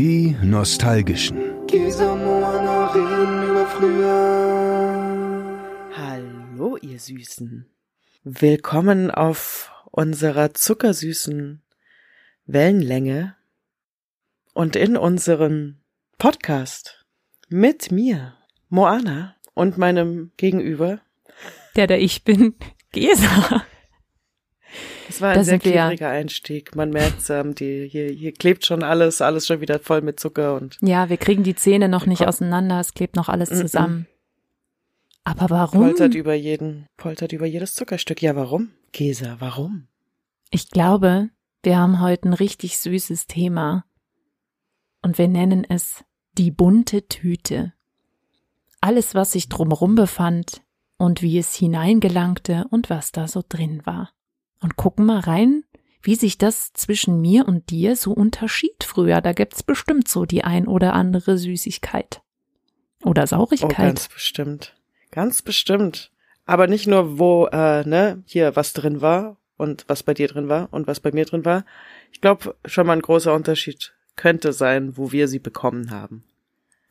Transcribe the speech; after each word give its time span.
Die 0.00 0.36
Nostalgischen. 0.44 1.38
Hallo, 5.96 6.76
ihr 6.76 7.00
Süßen. 7.00 7.66
Willkommen 8.22 9.10
auf 9.10 9.72
unserer 9.90 10.54
zuckersüßen 10.54 11.64
Wellenlänge 12.46 13.34
und 14.54 14.76
in 14.76 14.96
unserem 14.96 15.80
Podcast 16.16 17.04
mit 17.48 17.90
mir, 17.90 18.34
Moana, 18.68 19.34
und 19.54 19.78
meinem 19.78 20.30
Gegenüber. 20.36 21.00
Der, 21.74 21.88
der 21.88 22.00
ich 22.00 22.22
bin, 22.22 22.54
Gesa. 22.92 23.64
Es 25.08 25.20
war 25.20 25.30
ein 25.30 25.36
Da 25.36 25.44
sehr 25.44 25.58
klebriger 25.58 26.08
Einstieg. 26.10 26.76
Man 26.76 26.90
merkt, 26.90 27.30
ähm, 27.30 27.54
die, 27.54 27.88
hier, 27.88 28.10
hier 28.10 28.32
klebt 28.32 28.66
schon 28.66 28.82
alles, 28.82 29.22
alles 29.22 29.46
schon 29.46 29.60
wieder 29.60 29.78
voll 29.78 30.02
mit 30.02 30.20
Zucker 30.20 30.56
und 30.56 30.76
Ja, 30.82 31.08
wir 31.08 31.16
kriegen 31.16 31.42
die 31.42 31.54
Zähne 31.54 31.88
noch 31.88 32.06
nicht 32.06 32.26
auseinander, 32.26 32.78
es 32.80 32.94
klebt 32.94 33.16
noch 33.16 33.28
alles 33.28 33.48
zusammen. 33.48 34.06
Aber 35.24 35.50
warum? 35.50 35.82
poltert 35.82 36.14
über 36.14 36.34
jeden, 36.34 36.86
poltert 36.96 37.32
über 37.32 37.46
jedes 37.46 37.74
Zuckerstück. 37.74 38.22
Ja, 38.22 38.34
warum? 38.34 38.70
Gesa, 38.92 39.36
warum? 39.40 39.88
Ich 40.50 40.70
glaube, 40.70 41.28
wir 41.62 41.78
haben 41.78 42.00
heute 42.00 42.28
ein 42.28 42.32
richtig 42.32 42.78
süßes 42.78 43.26
Thema. 43.26 43.84
Und 45.02 45.18
wir 45.18 45.28
nennen 45.28 45.66
es 45.68 46.04
die 46.32 46.50
bunte 46.50 47.06
Tüte. 47.08 47.72
Alles, 48.80 49.14
was 49.14 49.32
sich 49.32 49.48
drumherum 49.48 49.94
befand 49.96 50.62
und 50.96 51.20
wie 51.20 51.38
es 51.38 51.54
hineingelangte 51.54 52.66
und 52.70 52.90
was 52.90 53.12
da 53.12 53.28
so 53.28 53.42
drin 53.46 53.82
war. 53.84 54.10
Und 54.60 54.76
gucken 54.76 55.06
mal 55.06 55.20
rein, 55.20 55.64
wie 56.02 56.14
sich 56.14 56.38
das 56.38 56.72
zwischen 56.72 57.20
mir 57.20 57.46
und 57.46 57.70
dir 57.70 57.96
so 57.96 58.12
unterschied 58.12 58.84
früher. 58.84 59.20
Da 59.20 59.32
gibt's 59.32 59.62
bestimmt 59.62 60.08
so 60.08 60.24
die 60.24 60.44
ein 60.44 60.66
oder 60.66 60.94
andere 60.94 61.38
Süßigkeit. 61.38 62.22
Oder 63.04 63.22
Oh, 63.24 63.26
Saurigkeit. 63.26 63.76
ganz 63.76 64.08
bestimmt. 64.08 64.74
Ganz 65.10 65.42
bestimmt. 65.42 66.10
Aber 66.44 66.66
nicht 66.66 66.86
nur, 66.86 67.18
wo, 67.18 67.46
äh, 67.46 67.86
ne, 67.86 68.22
hier 68.26 68.56
was 68.56 68.72
drin 68.72 69.00
war 69.00 69.36
und 69.56 69.84
was 69.88 70.02
bei 70.02 70.14
dir 70.14 70.28
drin 70.28 70.48
war 70.48 70.68
und 70.72 70.86
was 70.86 71.00
bei 71.00 71.12
mir 71.12 71.24
drin 71.24 71.44
war. 71.44 71.64
Ich 72.12 72.20
glaube, 72.20 72.56
schon 72.64 72.86
mal 72.86 72.94
ein 72.94 73.02
großer 73.02 73.34
Unterschied 73.34 73.92
könnte 74.16 74.52
sein, 74.52 74.96
wo 74.96 75.12
wir 75.12 75.28
sie 75.28 75.38
bekommen 75.38 75.90
haben. 75.90 76.24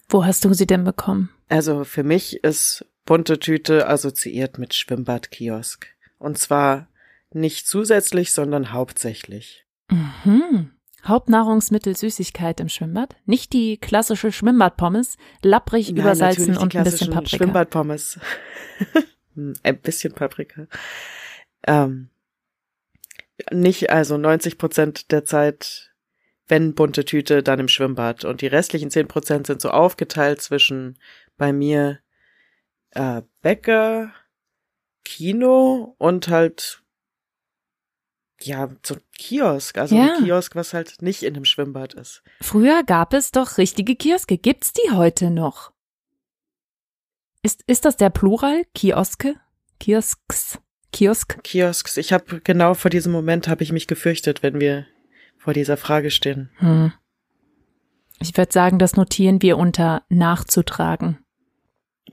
Wo 0.10 0.24
hast 0.24 0.46
du 0.46 0.54
sie 0.54 0.68
denn 0.68 0.84
bekommen? 0.84 1.30
Also 1.50 1.84
für 1.84 2.04
mich 2.04 2.44
ist 2.44 2.86
bunte 3.06 3.40
Tüte 3.40 3.88
assoziiert 3.90 4.58
mit 4.58 4.74
Schwimmbadkiosk. 4.74 5.88
Und 6.20 6.38
zwar 6.38 6.88
nicht 7.40 7.68
zusätzlich, 7.68 8.32
sondern 8.32 8.72
hauptsächlich. 8.72 9.66
Mhm. 9.90 10.72
Hauptnahrungsmittel 11.06 11.96
Süßigkeit 11.96 12.60
im 12.60 12.70
Schwimmbad? 12.70 13.16
Nicht 13.26 13.54
die 13.54 13.78
klassische 13.78 14.32
Schwimmbadpommes, 14.32 15.18
lapprig, 15.42 15.90
Nein, 15.90 15.98
übersalzen 15.98 16.58
und 16.58 16.76
ein 16.76 16.84
bisschen 16.84 17.12
Paprika. 17.12 17.38
Schwimmbadpommes. 17.38 18.20
Hm, 19.36 19.54
ein 19.62 19.80
bisschen 19.80 20.14
Paprika. 20.14 20.66
Ähm, 21.68 22.10
nicht, 23.52 23.92
also 23.92 24.18
90 24.18 24.58
Prozent 24.58 25.12
der 25.12 25.26
Zeit, 25.26 25.94
wenn 26.48 26.74
bunte 26.74 27.06
Tüte, 27.06 27.44
dann 27.44 27.60
im 27.60 27.68
Schwimmbad. 27.68 28.26
Und 28.26 28.42
die 28.42 28.48
restlichen 28.48 28.90
10 28.90 29.08
Prozent 29.08 29.46
sind 29.46 29.62
so 29.62 29.70
aufgeteilt 29.70 30.42
zwischen 30.42 30.98
bei 31.38 31.54
mir 31.54 32.00
äh, 32.92 33.22
Bäcker, 33.44 34.12
Kino 35.04 35.96
und 36.00 36.30
halt 36.30 36.82
ja, 38.42 38.70
so 38.84 38.96
ein 38.96 39.02
Kiosk. 39.18 39.78
Also 39.78 39.96
Ja. 39.96 40.16
ein 40.18 40.24
Kiosk, 40.24 40.56
was 40.56 40.74
halt 40.74 41.02
nicht 41.02 41.24
in 41.24 41.36
einem 41.36 41.46
Schwimmbad 41.46 41.94
ist. 41.94 42.24
Früher 42.42 42.84
gab 42.84 43.14
es 43.14 43.32
doch 43.32 43.58
richtige 43.58 43.96
Kioske. 43.96 44.38
Gibt's 44.38 44.74
die 44.74 44.92
heute 44.92 45.30
noch? 45.30 45.72
Ist, 47.44 47.64
ist 47.68 47.86
das 47.86 47.98
der 47.98 48.10
Plural? 48.10 48.64
Kioske? 48.74 49.36
Kiosks? 49.80 50.60
Kiosk? 50.92 51.44
Kiosks. 51.44 51.98
Ich 51.98 52.14
habe 52.14 52.42
genau 52.42 52.74
vor 52.74 52.90
diesem 52.90 53.12
Moment 53.12 53.48
habe 53.48 53.64
ich 53.64 53.72
mich 53.72 53.88
gefürchtet, 53.88 54.42
wenn 54.44 54.60
wir 54.60 54.86
vor 55.38 55.54
dieser 55.54 55.78
Frage 55.78 56.12
stehen. 56.12 56.50
Hm. 56.58 56.94
Ich 58.20 58.36
würde 58.36 58.52
sagen, 58.52 58.80
das 58.80 58.96
notieren 58.96 59.42
wir 59.42 59.58
unter 59.58 60.04
nachzutragen. 60.10 61.20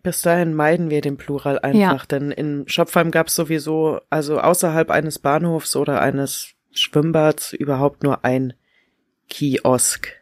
Bis 0.04 0.20
dahin 0.20 0.54
meiden 0.54 0.90
wir 0.90 1.00
den 1.00 1.16
Plural 1.16 1.58
einfach, 1.58 2.04
denn 2.04 2.30
in 2.30 2.68
Schopfheim 2.68 3.10
gab 3.10 3.28
es 3.28 3.34
sowieso, 3.34 4.00
also 4.10 4.38
außerhalb 4.38 4.90
eines 4.90 5.18
Bahnhofs 5.18 5.74
oder 5.76 6.02
eines 6.02 6.50
Schwimmbads 6.72 7.54
überhaupt 7.54 8.02
nur 8.02 8.22
ein 8.22 8.52
Kiosk. 9.30 10.12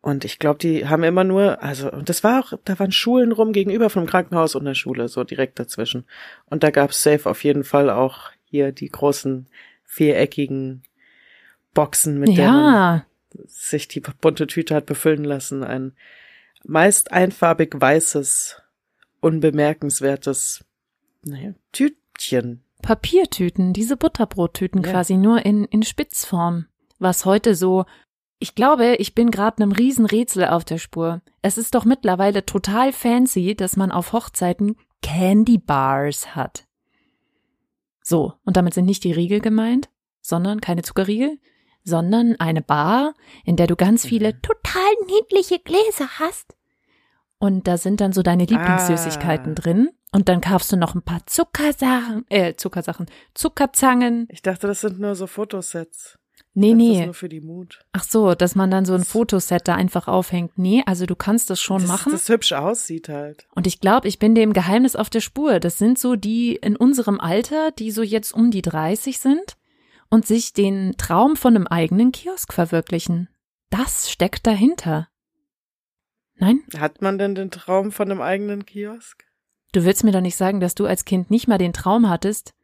Und 0.00 0.24
ich 0.24 0.38
glaube, 0.40 0.58
die 0.58 0.88
haben 0.88 1.04
immer 1.04 1.22
nur, 1.22 1.62
also, 1.62 1.90
und 1.92 2.08
das 2.08 2.24
war 2.24 2.40
auch, 2.40 2.52
da 2.64 2.76
waren 2.78 2.90
Schulen 2.90 3.30
rum 3.30 3.52
gegenüber 3.52 3.88
vom 3.88 4.04
Krankenhaus 4.04 4.56
und 4.56 4.64
der 4.64 4.74
Schule, 4.74 5.06
so 5.06 5.22
direkt 5.22 5.60
dazwischen. 5.60 6.04
Und 6.46 6.64
da 6.64 6.70
gab 6.70 6.90
es 6.90 7.02
safe 7.02 7.30
auf 7.30 7.44
jeden 7.44 7.62
Fall 7.64 7.90
auch 7.90 8.30
hier 8.50 8.72
die 8.72 8.88
großen 8.88 9.46
viereckigen 9.84 10.82
Boxen, 11.72 12.18
mit 12.18 12.30
Ja, 12.30 13.06
sich 13.46 13.86
die 13.86 14.00
bunte 14.00 14.48
Tüte 14.48 14.74
hat 14.74 14.86
befüllen 14.86 15.24
lassen. 15.24 15.62
Ein 15.62 15.92
meist 16.64 17.12
einfarbig 17.12 17.74
weißes, 17.74 18.60
unbemerkenswertes 19.24 20.64
naja, 21.22 21.54
Tütchen. 21.72 22.62
Papiertüten, 22.82 23.72
diese 23.72 23.96
Butterbrottüten 23.96 24.82
Ja. 24.82 24.90
quasi 24.90 25.16
nur 25.16 25.44
in, 25.44 25.64
in 25.64 25.82
Spitzform. 25.82 26.66
Was 26.98 27.24
heute 27.24 27.54
so, 27.54 27.86
ich 28.38 28.54
glaube, 28.54 28.96
ich 28.96 29.14
bin 29.14 29.30
gerade 29.30 29.62
einem 29.62 29.72
Riesenrätsel 29.72 30.46
auf 30.46 30.64
der 30.64 30.78
Spur. 30.78 31.22
Es 31.40 31.56
ist 31.56 31.74
doch 31.74 31.84
mittlerweile 31.86 32.44
total 32.44 32.92
fancy, 32.92 33.54
dass 33.54 33.76
man 33.76 33.90
auf 33.90 34.12
Hochzeiten 34.12 34.76
Candy 35.02 35.58
Bars 35.58 36.36
hat. 36.36 36.66
So, 38.02 38.34
und 38.44 38.58
damit 38.58 38.74
sind 38.74 38.84
nicht 38.84 39.04
die 39.04 39.12
Riegel 39.12 39.40
gemeint, 39.40 39.88
sondern 40.20 40.60
keine 40.60 40.82
Zuckerriegel, 40.82 41.38
sondern 41.84 42.36
eine 42.36 42.60
Bar, 42.60 43.14
in 43.44 43.56
der 43.56 43.66
du 43.66 43.76
ganz 43.76 44.04
viele 44.04 44.40
total 44.42 44.92
niedliche 45.06 45.58
Gläser 45.58 46.08
hast. 46.18 46.53
Und 47.38 47.66
da 47.66 47.76
sind 47.76 48.00
dann 48.00 48.12
so 48.12 48.22
deine 48.22 48.44
Lieblingssüßigkeiten 48.44 49.52
Ah. 49.52 49.54
drin. 49.54 49.90
Und 50.12 50.28
dann 50.28 50.40
kaufst 50.40 50.70
du 50.72 50.76
noch 50.76 50.94
ein 50.94 51.02
paar 51.02 51.26
Zuckersachen, 51.26 52.24
äh, 52.30 52.54
Zuckersachen, 52.54 53.06
Zuckerzangen. 53.34 54.28
Ich 54.30 54.42
dachte, 54.42 54.66
das 54.66 54.80
sind 54.80 55.00
nur 55.00 55.14
so 55.14 55.26
Fotosets. 55.26 56.18
Nee, 56.56 56.70
das 56.72 56.82
ist 56.82 56.88
nee. 56.88 57.04
nur 57.06 57.14
für 57.14 57.28
die 57.28 57.40
Mut. 57.40 57.80
Ach 57.92 58.04
so, 58.04 58.34
dass 58.34 58.54
man 58.54 58.70
dann 58.70 58.84
so 58.84 58.94
ein 58.94 59.04
Fotoset 59.04 59.66
da 59.66 59.74
einfach 59.74 60.06
aufhängt. 60.06 60.52
Nee, 60.56 60.84
also 60.86 61.04
du 61.04 61.16
kannst 61.16 61.50
das 61.50 61.60
schon 61.60 61.80
das, 61.80 61.88
machen. 61.88 62.12
Das 62.12 62.28
hübsch 62.28 62.52
aussieht 62.52 63.08
halt. 63.08 63.48
Und 63.56 63.66
ich 63.66 63.80
glaube, 63.80 64.06
ich 64.06 64.20
bin 64.20 64.36
dem 64.36 64.52
Geheimnis 64.52 64.94
auf 64.94 65.10
der 65.10 65.20
Spur. 65.20 65.58
Das 65.58 65.78
sind 65.78 65.98
so 65.98 66.14
die 66.14 66.54
in 66.54 66.76
unserem 66.76 67.18
Alter, 67.18 67.72
die 67.72 67.90
so 67.90 68.02
jetzt 68.02 68.32
um 68.32 68.52
die 68.52 68.62
30 68.62 69.18
sind 69.18 69.56
und 70.10 70.26
sich 70.26 70.52
den 70.52 70.94
Traum 70.96 71.34
von 71.34 71.56
einem 71.56 71.66
eigenen 71.66 72.12
Kiosk 72.12 72.52
verwirklichen. 72.52 73.28
Das 73.70 74.08
steckt 74.08 74.46
dahinter. 74.46 75.08
Nein? 76.36 76.60
Hat 76.78 77.00
man 77.02 77.18
denn 77.18 77.34
den 77.34 77.50
Traum 77.50 77.92
von 77.92 78.10
einem 78.10 78.20
eigenen 78.20 78.66
Kiosk? 78.66 79.24
Du 79.72 79.84
willst 79.84 80.04
mir 80.04 80.12
doch 80.12 80.20
nicht 80.20 80.36
sagen, 80.36 80.60
dass 80.60 80.74
du 80.74 80.86
als 80.86 81.04
Kind 81.04 81.30
nicht 81.30 81.48
mal 81.48 81.58
den 81.58 81.72
Traum 81.72 82.08
hattest, 82.08 82.54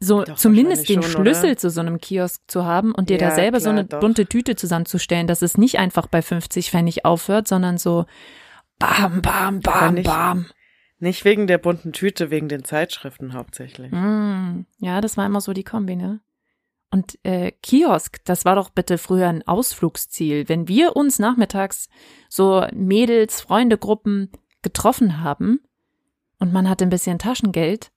so 0.00 0.24
Doch, 0.24 0.34
zumindest 0.36 0.88
den 0.88 1.02
schon, 1.02 1.10
Schlüssel 1.22 1.50
oder? 1.50 1.56
zu 1.56 1.70
so 1.70 1.80
einem 1.80 1.98
Kiosk 2.00 2.42
zu 2.48 2.64
haben 2.64 2.92
und 2.94 3.08
dir 3.10 3.18
da 3.18 3.28
Ja, 3.28 3.34
selber 3.34 3.60
so 3.60 3.64
klar, 3.70 3.78
eine 3.78 3.84
doch. 3.84 4.00
bunte 4.00 4.26
Tüte 4.26 4.56
zusammenzustellen, 4.56 5.26
dass 5.26 5.42
es 5.42 5.56
nicht 5.56 5.78
einfach 5.78 6.06
bei 6.08 6.20
50 6.22 6.70
Pfennig 6.70 7.04
aufhört, 7.04 7.46
sondern 7.48 7.78
so 7.78 8.04
bam, 8.78 9.22
bam, 9.22 9.60
bam, 9.60 9.94
nicht- 9.94 10.06
bam. 10.06 10.46
Nicht 10.98 11.24
wegen 11.24 11.46
der 11.46 11.58
bunten 11.58 11.92
Tüte, 11.92 12.30
wegen 12.30 12.48
den 12.48 12.64
Zeitschriften 12.64 13.34
hauptsächlich. 13.34 13.90
Mm, 13.92 14.64
ja, 14.78 15.00
das 15.00 15.16
war 15.16 15.26
immer 15.26 15.40
so 15.40 15.52
die 15.52 15.64
Kombi, 15.64 15.96
ne? 15.96 16.20
Und 16.94 17.18
äh, 17.24 17.50
Kiosk, 17.50 18.24
das 18.24 18.44
war 18.44 18.54
doch 18.54 18.70
bitte 18.70 18.98
früher 18.98 19.26
ein 19.26 19.44
Ausflugsziel. 19.48 20.48
Wenn 20.48 20.68
wir 20.68 20.94
uns 20.94 21.18
nachmittags 21.18 21.88
so 22.28 22.64
Mädels, 22.72 23.40
Freundegruppen 23.40 24.30
getroffen 24.62 25.20
haben 25.20 25.58
und 26.38 26.52
man 26.52 26.68
hatte 26.68 26.84
ein 26.84 26.90
bisschen 26.90 27.18
Taschengeld, 27.18 27.90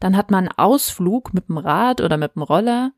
dann 0.00 0.16
hat 0.16 0.30
man 0.30 0.48
einen 0.48 0.56
Ausflug 0.56 1.34
mit 1.34 1.50
dem 1.50 1.58
Rad 1.58 2.00
oder 2.00 2.16
mit 2.16 2.36
dem 2.36 2.42
Roller 2.42 2.92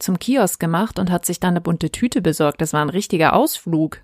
zum 0.00 0.18
Kiosk 0.18 0.58
gemacht 0.58 0.98
und 0.98 1.12
hat 1.12 1.26
sich 1.26 1.38
dann 1.38 1.50
eine 1.50 1.60
bunte 1.60 1.92
Tüte 1.92 2.20
besorgt. 2.20 2.60
Das 2.60 2.72
war 2.72 2.82
ein 2.82 2.90
richtiger 2.90 3.34
Ausflug. 3.34 4.02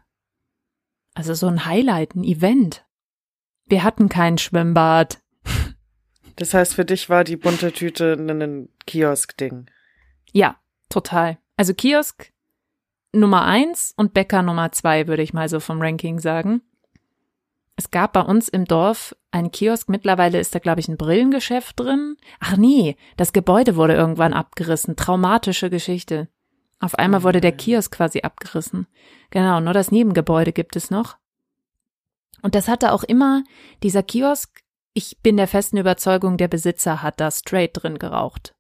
Also 1.13 1.35
so 1.35 1.49
ein 1.49 1.65
Highlight, 1.65 2.15
ein 2.15 2.23
Event. 2.23 2.87
Wir 3.67 3.83
hatten 3.83 4.09
kein 4.09 4.39
Schwimmbad. 4.39 5.19
Das 6.37 6.55
heißt, 6.55 6.75
für 6.75 6.85
dich 6.85 7.11
war 7.11 7.25
die 7.25 7.37
bunte 7.37 7.73
Tüte 7.73 8.13
ein 8.13 8.69
Kiosk-Ding. 8.87 9.69
Ja, 10.31 10.57
total. 10.89 11.39
Also 11.57 11.75
Kiosk 11.75 12.33
Nummer 13.13 13.45
eins 13.45 13.95
und 13.97 14.13
Bäcker 14.13 14.43
Nummer 14.43 14.71
zwei, 14.73 15.07
würde 15.07 15.23
ich 15.23 15.33
mal 15.33 15.49
so 15.49 15.61
vom 15.61 15.81
Ranking 15.81 16.19
sagen. 16.19 16.63
Es 17.77 17.91
gab 17.91 18.13
bei 18.13 18.21
uns 18.21 18.49
im 18.49 18.65
Dorf 18.65 19.15
einen 19.31 19.53
Kiosk. 19.53 19.89
Mittlerweile 19.89 20.41
ist 20.41 20.55
da, 20.55 20.59
glaube 20.59 20.81
ich, 20.81 20.89
ein 20.89 20.97
Brillengeschäft 20.97 21.79
drin. 21.79 22.17
Ach 22.41 22.57
nee, 22.57 22.97
das 23.17 23.33
Gebäude 23.33 23.77
wurde 23.77 23.95
irgendwann 23.95 24.35
abgerissen. 24.35 24.97
Traumatische 24.97 25.71
Geschichte. 25.71 26.29
Auf 26.81 26.97
einmal 26.97 27.23
wurde 27.23 27.41
der 27.41 27.53
Kiosk 27.53 27.95
quasi 27.95 28.23
abgerissen. 28.23 28.87
Genau, 29.31 29.61
nur 29.61 29.75
das 29.75 29.91
Nebengebäude 29.91 30.53
gibt 30.53 30.77
es 30.77 30.91
noch. 30.91 31.17
Und 32.43 32.55
das 32.55 32.69
hatte 32.69 32.93
auch 32.93 33.05
immer, 33.05 33.43
dieser 33.83 34.03
Kiosk, 34.03 34.63
ich 34.93 35.19
bin 35.23 35.37
der 35.37 35.49
festen 35.49 35.77
Überzeugung, 35.77 36.37
der 36.37 36.49
Besitzer 36.49 37.03
hat 37.03 37.21
da 37.21 37.31
straight 37.31 37.71
drin 37.75 37.99
geraucht. 37.99 38.55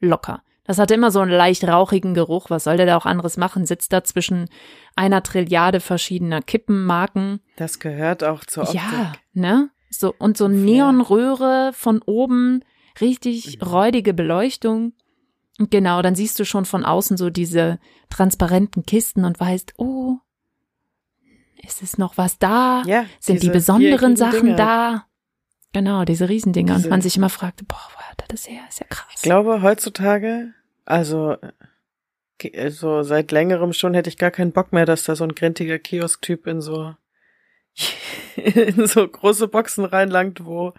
Locker. 0.00 0.42
Das 0.64 0.78
hatte 0.78 0.94
immer 0.94 1.10
so 1.10 1.20
einen 1.20 1.32
leicht 1.32 1.64
rauchigen 1.64 2.14
Geruch. 2.14 2.48
Was 2.48 2.64
soll 2.64 2.76
der 2.76 2.86
da 2.86 2.96
auch 2.96 3.06
anderes 3.06 3.36
machen? 3.36 3.66
Sitzt 3.66 3.92
da 3.92 4.04
zwischen 4.04 4.48
einer 4.94 5.22
Trilliarde 5.22 5.80
verschiedener 5.80 6.40
Kippenmarken. 6.40 7.40
Das 7.56 7.80
gehört 7.80 8.22
auch 8.22 8.44
zur 8.44 8.64
Optik. 8.64 8.80
Ja, 8.80 9.12
ne? 9.32 9.70
So, 9.90 10.14
und 10.16 10.36
so 10.36 10.48
Neonröhre 10.48 11.72
von 11.74 12.00
oben, 12.06 12.64
richtig 13.00 13.60
mhm. 13.60 13.66
räudige 13.66 14.14
Beleuchtung. 14.14 14.94
Und 15.58 15.70
genau, 15.70 16.00
dann 16.00 16.14
siehst 16.14 16.38
du 16.38 16.44
schon 16.44 16.64
von 16.64 16.84
außen 16.84 17.16
so 17.16 17.28
diese 17.28 17.78
transparenten 18.08 18.84
Kisten 18.86 19.24
und 19.24 19.38
weißt, 19.38 19.74
oh, 19.76 20.18
ist 21.64 21.82
es 21.82 21.98
noch 21.98 22.16
was 22.16 22.38
da? 22.38 22.82
Ja, 22.86 23.04
Sind 23.20 23.42
die 23.42 23.50
besonderen 23.50 24.16
Sachen 24.16 24.42
Dinge. 24.42 24.56
da? 24.56 25.06
Genau, 25.72 26.04
diese 26.04 26.28
Riesendinger. 26.28 26.74
Diese, 26.74 26.86
und 26.86 26.90
man 26.90 27.02
sich 27.02 27.16
immer 27.16 27.30
fragt, 27.30 27.66
boah, 27.66 27.80
woher 27.94 28.10
hat 28.10 28.22
er 28.22 28.28
das 28.28 28.48
her? 28.48 28.62
Ist 28.68 28.80
ja 28.80 28.86
krass. 28.88 29.12
Ich 29.16 29.22
glaube, 29.22 29.62
heutzutage, 29.62 30.52
also 30.84 31.36
so 32.68 33.02
seit 33.02 33.30
längerem 33.30 33.72
schon 33.72 33.94
hätte 33.94 34.10
ich 34.10 34.18
gar 34.18 34.30
keinen 34.32 34.52
Bock 34.52 34.72
mehr, 34.72 34.84
dass 34.84 35.04
da 35.04 35.14
so 35.14 35.24
ein 35.24 35.34
grintiger 35.34 35.78
Kiosk-Typ 35.78 36.46
in 36.46 36.60
so 36.60 36.94
in 38.36 38.86
so 38.86 39.06
große 39.06 39.48
Boxen 39.48 39.84
reinlangt, 39.84 40.44
wo 40.44 40.74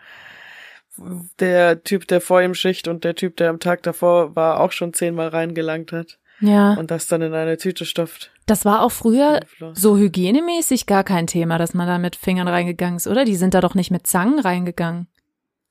der 1.40 1.84
Typ, 1.84 2.08
der 2.08 2.22
vor 2.22 2.42
ihm 2.42 2.54
schicht 2.54 2.88
und 2.88 3.04
der 3.04 3.16
Typ, 3.16 3.38
der 3.38 3.50
am 3.50 3.60
Tag 3.60 3.84
davor 3.84 4.36
war, 4.36 4.60
auch 4.60 4.72
schon 4.72 4.94
zehnmal 4.94 5.30
reingelangt 5.30 5.92
hat. 5.92 6.20
Ja. 6.40 6.74
Und 6.74 6.92
das 6.92 7.08
dann 7.08 7.22
in 7.22 7.34
eine 7.34 7.58
Tüte 7.58 7.86
stopft. 7.86 8.32
Das 8.46 8.66
war 8.66 8.82
auch 8.82 8.92
früher 8.92 9.40
so 9.74 9.98
hygienemäßig 9.98 10.86
gar 10.86 11.04
kein 11.04 11.28
Thema, 11.28 11.58
dass 11.58 11.74
man 11.74 11.88
da 11.88 11.98
mit 11.98 12.16
Fingern 12.16 12.48
reingegangen 12.48 12.98
ist, 12.98 13.08
oder? 13.08 13.24
Die 13.26 13.36
sind 13.36 13.54
da 13.54 13.62
doch 13.62 13.76
nicht 13.76 13.92
mit 13.92 14.08
Zangen 14.08 14.40
reingegangen. 14.40 15.08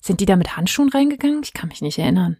Sind 0.01 0.21
die 0.21 0.27
da 0.27 0.37
mit 0.37 0.57
Handschuhen 0.57 0.89
reingegangen? 0.89 1.43
Ich 1.43 1.53
kann 1.53 1.69
mich 1.69 1.83
nicht 1.83 1.99
erinnern. 1.99 2.39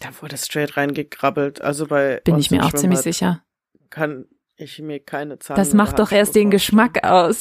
Da 0.00 0.08
wurde 0.20 0.36
straight 0.38 0.76
reingekrabbelt. 0.76 1.60
Also 1.60 1.86
bei 1.86 2.20
bin 2.24 2.38
ich 2.38 2.50
mir 2.50 2.64
auch 2.64 2.72
ziemlich 2.72 3.00
sicher. 3.00 3.42
Kann 3.90 4.26
ich 4.56 4.78
mir 4.78 5.00
keine 5.00 5.38
Zangen. 5.38 5.58
Das 5.58 5.74
macht 5.74 5.98
doch 5.98 6.12
erst 6.12 6.34
den 6.34 6.50
Geschmack 6.50 7.04
aus. 7.04 7.40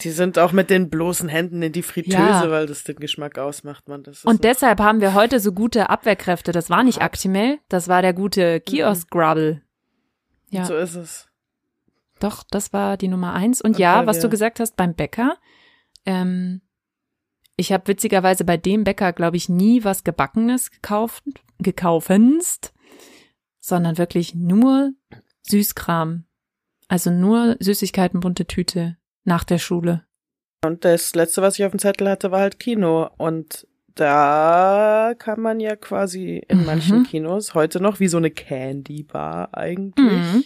Die 0.00 0.10
sind 0.10 0.38
auch 0.38 0.52
mit 0.52 0.70
den 0.70 0.90
bloßen 0.90 1.28
Händen 1.28 1.62
in 1.62 1.72
die 1.72 1.82
Fritteuse, 1.82 2.16
ja. 2.16 2.50
weil 2.50 2.66
das 2.66 2.82
den 2.82 2.96
Geschmack 2.96 3.38
ausmacht, 3.38 3.88
man. 3.88 4.02
Das 4.02 4.24
und 4.24 4.42
deshalb 4.42 4.80
haben 4.80 5.00
wir 5.00 5.14
heute 5.14 5.38
so 5.38 5.52
gute 5.52 5.88
Abwehrkräfte. 5.88 6.52
Das 6.52 6.68
war 6.68 6.82
nicht 6.82 7.00
Actimel, 7.00 7.58
das 7.68 7.88
war 7.88 8.02
der 8.02 8.12
gute 8.12 8.60
Kiosk 8.60 9.08
Grubble. 9.10 9.62
Ja. 10.50 10.64
So 10.64 10.76
ist 10.76 10.96
es. 10.96 11.28
Doch, 12.18 12.42
das 12.50 12.72
war 12.72 12.96
die 12.96 13.08
Nummer 13.08 13.34
eins. 13.34 13.60
Und 13.60 13.72
okay, 13.72 13.82
ja, 13.82 14.06
was 14.06 14.16
ja. 14.16 14.22
du 14.22 14.30
gesagt 14.30 14.60
hast 14.60 14.76
beim 14.76 14.94
Bäcker, 14.94 15.36
ähm, 16.06 16.60
ich 17.56 17.72
habe 17.72 17.86
witzigerweise 17.86 18.44
bei 18.44 18.56
dem 18.56 18.82
Bäcker, 18.82 19.12
glaube 19.12 19.36
ich, 19.36 19.48
nie 19.48 19.84
was 19.84 20.02
Gebackenes 20.02 20.72
gekauft, 20.72 21.22
gekaufenst, 21.58 22.72
sondern 23.60 23.96
wirklich 23.96 24.34
nur 24.34 24.92
Süßkram. 25.42 26.24
Also 26.88 27.10
nur 27.10 27.56
Süßigkeiten, 27.60 28.20
bunte 28.20 28.46
Tüte 28.46 28.96
nach 29.24 29.44
der 29.44 29.58
Schule. 29.58 30.04
Und 30.64 30.84
das 30.84 31.14
letzte, 31.14 31.42
was 31.42 31.58
ich 31.58 31.64
auf 31.64 31.72
dem 31.72 31.78
Zettel 31.78 32.08
hatte, 32.08 32.30
war 32.30 32.40
halt 32.40 32.58
Kino. 32.58 33.10
Und 33.18 33.66
da 33.94 35.14
kann 35.18 35.40
man 35.40 35.60
ja 35.60 35.76
quasi 35.76 36.42
in 36.48 36.60
mhm. 36.60 36.66
manchen 36.66 37.04
Kinos 37.04 37.54
heute 37.54 37.80
noch 37.80 38.00
wie 38.00 38.08
so 38.08 38.16
eine 38.16 38.30
Candy 38.30 39.02
Bar 39.02 39.50
eigentlich. 39.52 39.94
Mhm. 39.96 40.44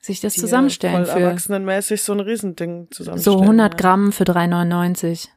Sich 0.00 0.20
das 0.20 0.34
zusammenstellen 0.34 1.04
voll 1.04 1.14
für 1.14 1.20
erwachsenenmäßig 1.20 2.02
so 2.02 2.14
ein 2.14 2.20
Riesending 2.20 2.88
zusammenstellen. 2.90 3.38
So 3.38 3.42
100 3.42 3.76
Gramm 3.76 4.12
für 4.12 4.24
3,99. 4.24 5.28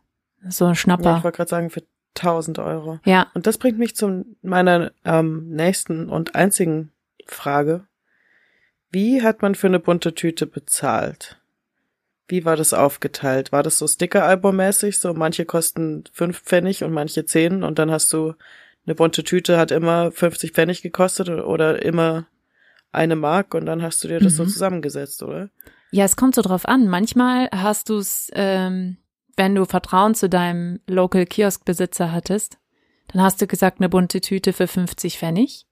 So 0.47 0.65
ein 0.65 0.75
Schnapper. 0.75 1.03
Ja, 1.03 1.17
ich 1.17 1.23
wollte 1.25 1.35
gerade 1.35 1.49
sagen 1.49 1.69
für 1.69 1.83
1000 2.15 2.59
Euro. 2.59 2.99
Ja. 3.03 3.27
Und 3.33 3.45
das 3.45 3.57
bringt 3.57 3.77
mich 3.77 3.95
zu 3.95 4.25
meiner 4.41 4.93
ähm, 5.03 5.49
nächsten 5.49 6.07
und 6.09 6.35
einzigen 6.35 6.93
Frage. 7.25 7.85
Wie 8.89 9.21
hat 9.21 9.41
man 9.41 9.55
für 9.55 9.67
eine 9.67 9.79
bunte 9.79 10.13
Tüte 10.13 10.45
bezahlt? 10.45 11.41
Wie 12.27 12.45
war 12.45 12.55
das 12.55 12.73
aufgeteilt? 12.73 13.51
War 13.51 13.63
das 13.63 13.77
so 13.77 13.87
Sticker-Album-mäßig? 13.87 14.99
So 14.99 15.13
manche 15.13 15.45
kosten 15.45 16.03
fünf 16.11 16.41
Pfennig 16.41 16.83
und 16.83 16.93
manche 16.93 17.25
zehn 17.25 17.63
und 17.63 17.79
dann 17.79 17.91
hast 17.91 18.11
du 18.13 18.33
eine 18.85 18.95
bunte 18.95 19.23
Tüte 19.23 19.57
hat 19.57 19.71
immer 19.71 20.11
50 20.11 20.51
Pfennig 20.51 20.81
gekostet 20.81 21.29
oder 21.29 21.83
immer 21.83 22.27
eine 22.91 23.15
Mark 23.15 23.53
und 23.53 23.65
dann 23.65 23.81
hast 23.81 24.03
du 24.03 24.07
dir 24.07 24.19
das 24.19 24.33
mhm. 24.33 24.37
so 24.37 24.45
zusammengesetzt, 24.45 25.23
oder? 25.23 25.49
Ja, 25.91 26.05
es 26.05 26.15
kommt 26.15 26.35
so 26.35 26.41
drauf 26.41 26.67
an. 26.67 26.87
Manchmal 26.87 27.49
hast 27.51 27.89
du 27.89 27.97
es, 27.97 28.29
ähm, 28.33 28.97
wenn 29.35 29.55
du 29.55 29.65
Vertrauen 29.65 30.15
zu 30.15 30.27
deinem 30.27 30.79
Local 30.87 31.25
Kiosk-Besitzer 31.25 32.11
hattest, 32.11 32.57
dann 33.07 33.21
hast 33.21 33.41
du 33.41 33.47
gesagt, 33.47 33.79
eine 33.79 33.89
bunte 33.89 34.21
Tüte 34.21 34.53
für 34.53 34.67
50 34.67 35.17
Pfennig. 35.17 35.65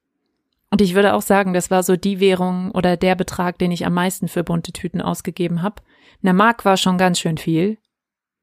Und 0.71 0.81
ich 0.81 0.95
würde 0.95 1.13
auch 1.13 1.21
sagen, 1.21 1.53
das 1.53 1.69
war 1.69 1.83
so 1.83 1.97
die 1.97 2.19
Währung 2.19 2.71
oder 2.71 2.95
der 2.97 3.15
Betrag, 3.15 3.57
den 3.59 3.71
ich 3.71 3.85
am 3.85 3.93
meisten 3.93 4.29
für 4.29 4.43
bunte 4.43 4.71
Tüten 4.71 5.01
ausgegeben 5.01 5.61
habe. 5.61 5.81
Eine 6.23 6.33
Mark 6.33 6.63
war 6.63 6.77
schon 6.77 6.97
ganz 6.97 7.19
schön 7.19 7.37
viel. 7.37 7.77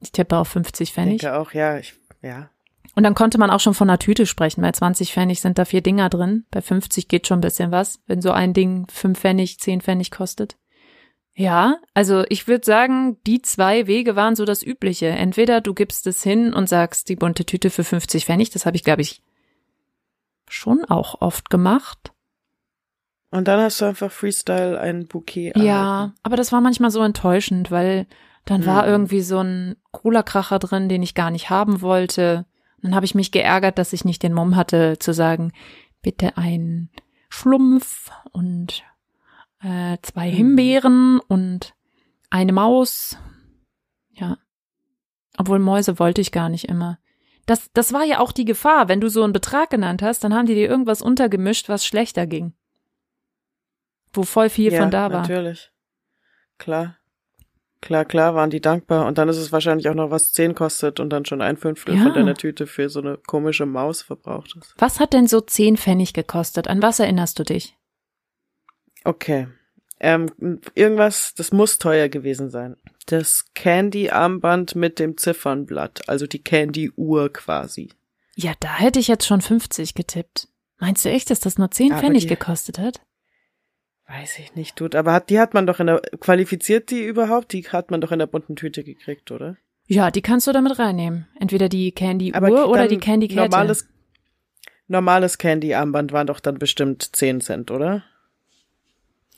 Ich 0.01 0.13
tippe 0.13 0.37
auf 0.37 0.49
50 0.49 0.93
Pfennig. 0.93 1.17
Ich 1.17 1.21
denke 1.23 1.39
auch, 1.39 1.53
ja, 1.53 1.79
ich, 1.79 1.95
ja. 2.23 2.51
Und 2.95 3.05
dann 3.05 3.15
konnte 3.15 3.39
man 3.39 3.51
auch 3.51 3.61
schon 3.61 3.75
von 3.75 3.89
einer 3.89 3.99
Tüte 3.99 4.27
sprechen. 4.27 4.61
Bei 4.61 4.73
20 4.73 5.13
Pfennig 5.13 5.41
sind 5.41 5.59
da 5.59 5.65
vier 5.65 5.81
Dinger 5.81 6.09
drin. 6.11 6.45
Bei 6.51 6.61
50 6.61 7.09
geht 7.09 7.27
schon 7.27 7.39
ein 7.39 7.43
bisschen 7.43 7.71
was, 7.71 8.01
wenn 8.07 8.21
so 8.21 8.33
ein 8.33 8.53
Ding 8.53 8.87
fünf 8.91 9.21
Pfennig, 9.21 9.59
zehn 9.59 9.81
Pfennig 9.81 10.11
kostet. 10.11 10.57
Ja, 11.35 11.79
also 11.95 12.25
ich 12.29 12.49
würde 12.49 12.67
sagen, 12.67 13.17
die 13.25 13.41
zwei 13.41 13.87
Wege 13.87 14.17
waren 14.17 14.35
so 14.35 14.45
das 14.45 14.65
Übliche. 14.65 15.07
Entweder 15.07 15.61
du 15.61 15.73
gibst 15.73 16.07
es 16.09 16.23
hin 16.23 16.53
und 16.53 16.69
sagst 16.69 17.09
die 17.09 17.17
bunte 17.17 17.45
Tüte 17.47 17.71
für 17.71 17.85
50 17.85 18.25
Pfennig, 18.25 18.51
das 18.51 18.67
habe 18.67 18.77
ich, 18.77 18.83
glaube 18.83 19.03
ich, 19.03 19.23
schon 20.49 20.85
auch 20.85 21.21
oft 21.21 21.49
gemacht. 21.51 22.13
Und 23.31 23.47
dann 23.49 23.61
hast 23.61 23.81
du 23.81 23.85
einfach 23.85 24.11
Freestyle 24.11 24.81
ein 24.81 25.07
Bouquet. 25.07 25.49
Erhalten. 25.49 25.67
Ja, 25.67 26.15
aber 26.23 26.37
das 26.37 26.53
war 26.53 26.61
manchmal 26.61 26.91
so 26.91 27.03
enttäuschend, 27.03 27.71
weil 27.71 28.07
dann 28.47 28.65
war 28.65 28.85
mhm. 28.85 28.89
irgendwie 28.89 29.21
so 29.21 29.39
ein 29.39 29.77
Cola-Kracher 29.91 30.59
drin, 30.59 30.89
den 30.89 31.03
ich 31.03 31.15
gar 31.15 31.31
nicht 31.31 31.51
haben 31.51 31.83
wollte. 31.83 32.47
Dann 32.81 32.95
habe 32.95 33.05
ich 33.05 33.15
mich 33.15 33.31
geärgert, 33.31 33.77
dass 33.79 33.93
ich 33.93 34.05
nicht 34.05 34.23
den 34.23 34.33
Mumm 34.33 34.57
hatte 34.57 34.99
zu 34.99 35.13
sagen, 35.13 35.53
bitte 36.01 36.39
ein 36.39 36.89
Schlumpf 37.29 38.11
und 38.33 38.83
äh, 39.63 39.99
zwei 40.01 40.31
mhm. 40.31 40.37
Himbeeren 40.37 41.21
und 41.29 41.75
eine 42.31 42.53
Maus. 42.53 43.19
Ja. 44.13 44.39
Obwohl 45.37 45.59
Mäuse 45.59 45.99
wollte 45.99 46.23
ich 46.23 46.33
gar 46.33 46.49
nicht 46.49 46.65
immer. 46.65 46.99
Das, 47.45 47.71
das 47.75 47.93
war 47.93 48.05
ja 48.05 48.21
auch 48.21 48.33
die 48.33 48.45
Gefahr. 48.47 48.89
Wenn 48.89 49.01
du 49.01 49.11
so 49.11 49.23
einen 49.23 49.33
Betrag 49.35 49.69
genannt 49.69 50.01
hast, 50.01 50.25
dann 50.25 50.35
haben 50.35 50.47
die 50.47 50.55
dir 50.55 50.69
irgendwas 50.69 51.03
untergemischt, 51.03 51.69
was 51.69 51.85
schlechter 51.85 52.27
ging 52.27 52.55
wo 54.13 54.23
voll 54.23 54.51
viel 54.51 54.73
ja, 54.73 54.81
von 54.81 54.91
da 54.91 55.13
war. 55.13 55.23
Natürlich. 55.23 55.71
Klar. 56.59 56.97
Klar, 57.81 58.05
klar, 58.05 58.35
waren 58.35 58.51
die 58.51 58.61
dankbar. 58.61 59.07
Und 59.07 59.19
dann 59.19 59.29
ist 59.29 59.37
es 59.37 59.53
wahrscheinlich 59.53 59.89
auch 59.89 59.95
noch 59.95 60.11
was 60.11 60.33
zehn 60.33 60.55
kostet 60.55 60.99
und 60.99 61.11
dann 61.11 61.25
schon 61.25 61.41
ein 61.41 61.57
Fünftel 61.57 61.97
ja. 61.97 62.03
von 62.03 62.15
deiner 62.15 62.35
Tüte 62.35 62.67
für 62.67 62.89
so 62.89 63.01
eine 63.01 63.19
komische 63.19 63.67
Maus 63.67 64.03
verbraucht 64.03 64.57
ist. 64.61 64.75
Was 64.79 64.99
hat 64.99 65.13
denn 65.13 65.29
so 65.29 65.41
zehn 65.41 65.77
Pfennig 65.77 66.13
gekostet? 66.13 66.67
An 66.67 66.83
was 66.83 66.99
erinnerst 66.99 67.39
du 67.39 67.45
dich? 67.45 67.77
Okay. 69.05 69.47
Ähm, 70.01 70.61
irgendwas, 70.75 71.35
das 71.35 71.53
muss 71.53 71.79
teuer 71.79 72.09
gewesen 72.09 72.51
sein. 72.51 72.77
Das 73.07 73.47
Candy-Armband 73.55 74.75
mit 74.75 74.99
dem 74.99 75.17
Ziffernblatt, 75.17 76.09
also 76.09 76.27
die 76.27 76.43
Candy-Uhr 76.43 77.33
quasi. 77.33 77.91
Ja, 78.37 78.53
da 78.61 78.77
hätte 78.77 79.01
ich 79.01 79.09
jetzt 79.09 79.27
schon 79.27 79.41
50 79.41 79.95
getippt. 79.95 80.49
Meinst 80.79 81.05
du 81.05 81.09
echt, 81.09 81.31
dass 81.31 81.41
das 81.41 81.59
nur 81.59 81.71
10 81.71 81.93
Aber 81.93 82.01
Pfennig 82.01 82.23
die, 82.23 82.29
gekostet 82.29 82.79
hat? 82.79 83.01
Weiß 84.09 84.39
ich 84.39 84.55
nicht, 84.55 84.77
tut. 84.77 84.95
Aber 84.95 85.13
hat, 85.13 85.29
die 85.29 85.39
hat 85.39 85.53
man 85.53 85.67
doch 85.67 85.81
in 85.81 85.87
der, 85.87 86.01
qualifiziert 86.19 86.91
die 86.91 87.05
überhaupt? 87.05 87.53
Die 87.53 87.63
hat 87.69 87.91
man 87.91 88.01
doch 88.01 88.11
in 88.11 88.19
der 88.19 88.27
bunten 88.27 88.57
Tüte 88.57 88.83
gekriegt, 88.83 89.31
oder? 89.31 89.57
Ja, 89.87 90.11
die 90.11 90.23
kannst 90.23 90.47
du 90.47 90.53
damit 90.53 90.79
reinnehmen. 90.79 91.29
Entweder 91.39 91.69
die 91.69 91.93
Candy-Uhr 91.93 92.69
oder 92.69 92.89
die 92.89 92.99
Candy-Kette. 92.99 93.41
Normales, 93.41 93.87
normales 94.87 95.37
Candy-Armband 95.37 96.13
waren 96.13 96.27
doch 96.27 96.41
dann 96.41 96.59
bestimmt 96.59 97.15
10 97.17 97.43
Cent, 97.43 97.71
oder? 97.71 98.03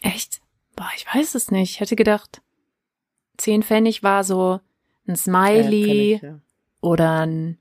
Echt? 0.02 0.40
Boah, 0.76 0.90
ich 0.96 1.04
weiß 1.12 1.34
es 1.34 1.50
nicht. 1.50 1.72
Ich 1.72 1.80
hätte 1.80 1.96
gedacht, 1.96 2.40
10 3.38 3.64
Pfennig 3.64 4.04
war 4.04 4.22
so 4.22 4.60
ein 5.06 5.16
Smiley 5.16 6.18
Pfennig, 6.18 6.22
ja. 6.22 6.40
oder 6.80 7.26
ein, 7.26 7.58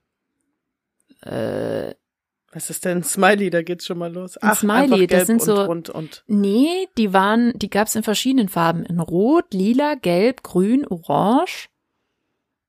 äh, 1.21 1.95
was 2.51 2.69
ist 2.69 2.85
denn 2.85 3.03
Smiley? 3.03 3.49
Da 3.49 3.61
geht's 3.61 3.85
schon 3.85 3.97
mal 3.99 4.11
los. 4.11 4.37
Ein 4.37 4.49
Ach, 4.51 4.57
Smiley, 4.59 5.07
das 5.07 5.27
sind 5.27 5.41
so. 5.41 5.61
Und, 5.69 5.89
und. 5.89 6.23
Nee, 6.27 6.87
die 6.97 7.13
waren, 7.13 7.53
die 7.57 7.69
gab's 7.69 7.95
in 7.95 8.03
verschiedenen 8.03 8.49
Farben. 8.49 8.83
In 8.85 8.99
Rot, 8.99 9.53
Lila, 9.53 9.95
Gelb, 9.95 10.41
Grün, 10.43 10.85
Orange. 10.87 11.69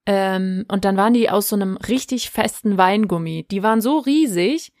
Ähm, 0.05 0.65
und 0.67 0.85
dann 0.85 0.97
waren 0.97 1.13
die 1.13 1.29
aus 1.29 1.49
so 1.49 1.55
einem 1.55 1.77
richtig 1.77 2.29
festen 2.31 2.77
Weingummi. 2.77 3.45
Die 3.49 3.63
waren 3.63 3.81
so 3.81 3.99
riesig. 3.99 4.71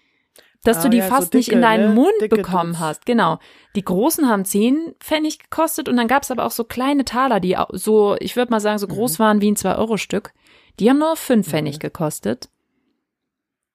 dass 0.63 0.77
Ah, 0.77 0.83
du 0.83 0.89
die 0.89 0.97
ja, 0.97 1.05
so 1.07 1.09
fast 1.15 1.33
nicht 1.33 1.47
in 1.49 1.55
dicke, 1.55 1.61
deinen 1.61 1.89
ne? 1.89 1.95
Mund 1.95 2.13
Dicke 2.21 2.35
bekommen 2.35 2.73
Dudes. 2.73 2.79
hast. 2.79 3.05
Genau. 3.07 3.39
Die 3.75 3.83
großen 3.83 4.29
haben 4.29 4.45
10 4.45 4.93
Pfennig 4.99 5.39
gekostet 5.39 5.89
und 5.89 5.97
dann 5.97 6.07
gab 6.07 6.21
es 6.21 6.29
aber 6.29 6.45
auch 6.45 6.51
so 6.51 6.63
kleine 6.63 7.03
Taler, 7.05 7.39
die 7.39 7.57
so, 7.71 8.15
ich 8.19 8.35
würde 8.35 8.51
mal 8.51 8.59
sagen, 8.59 8.77
so 8.77 8.87
groß 8.87 9.17
Mhm. 9.17 9.23
waren 9.23 9.41
wie 9.41 9.51
ein 9.51 9.55
2-Euro-Stück. 9.55 10.33
Die 10.79 10.87
haben 10.89 10.99
nur 10.99 11.15
5 11.15 11.47
Pfennig 11.47 11.79
gekostet. 11.79 12.49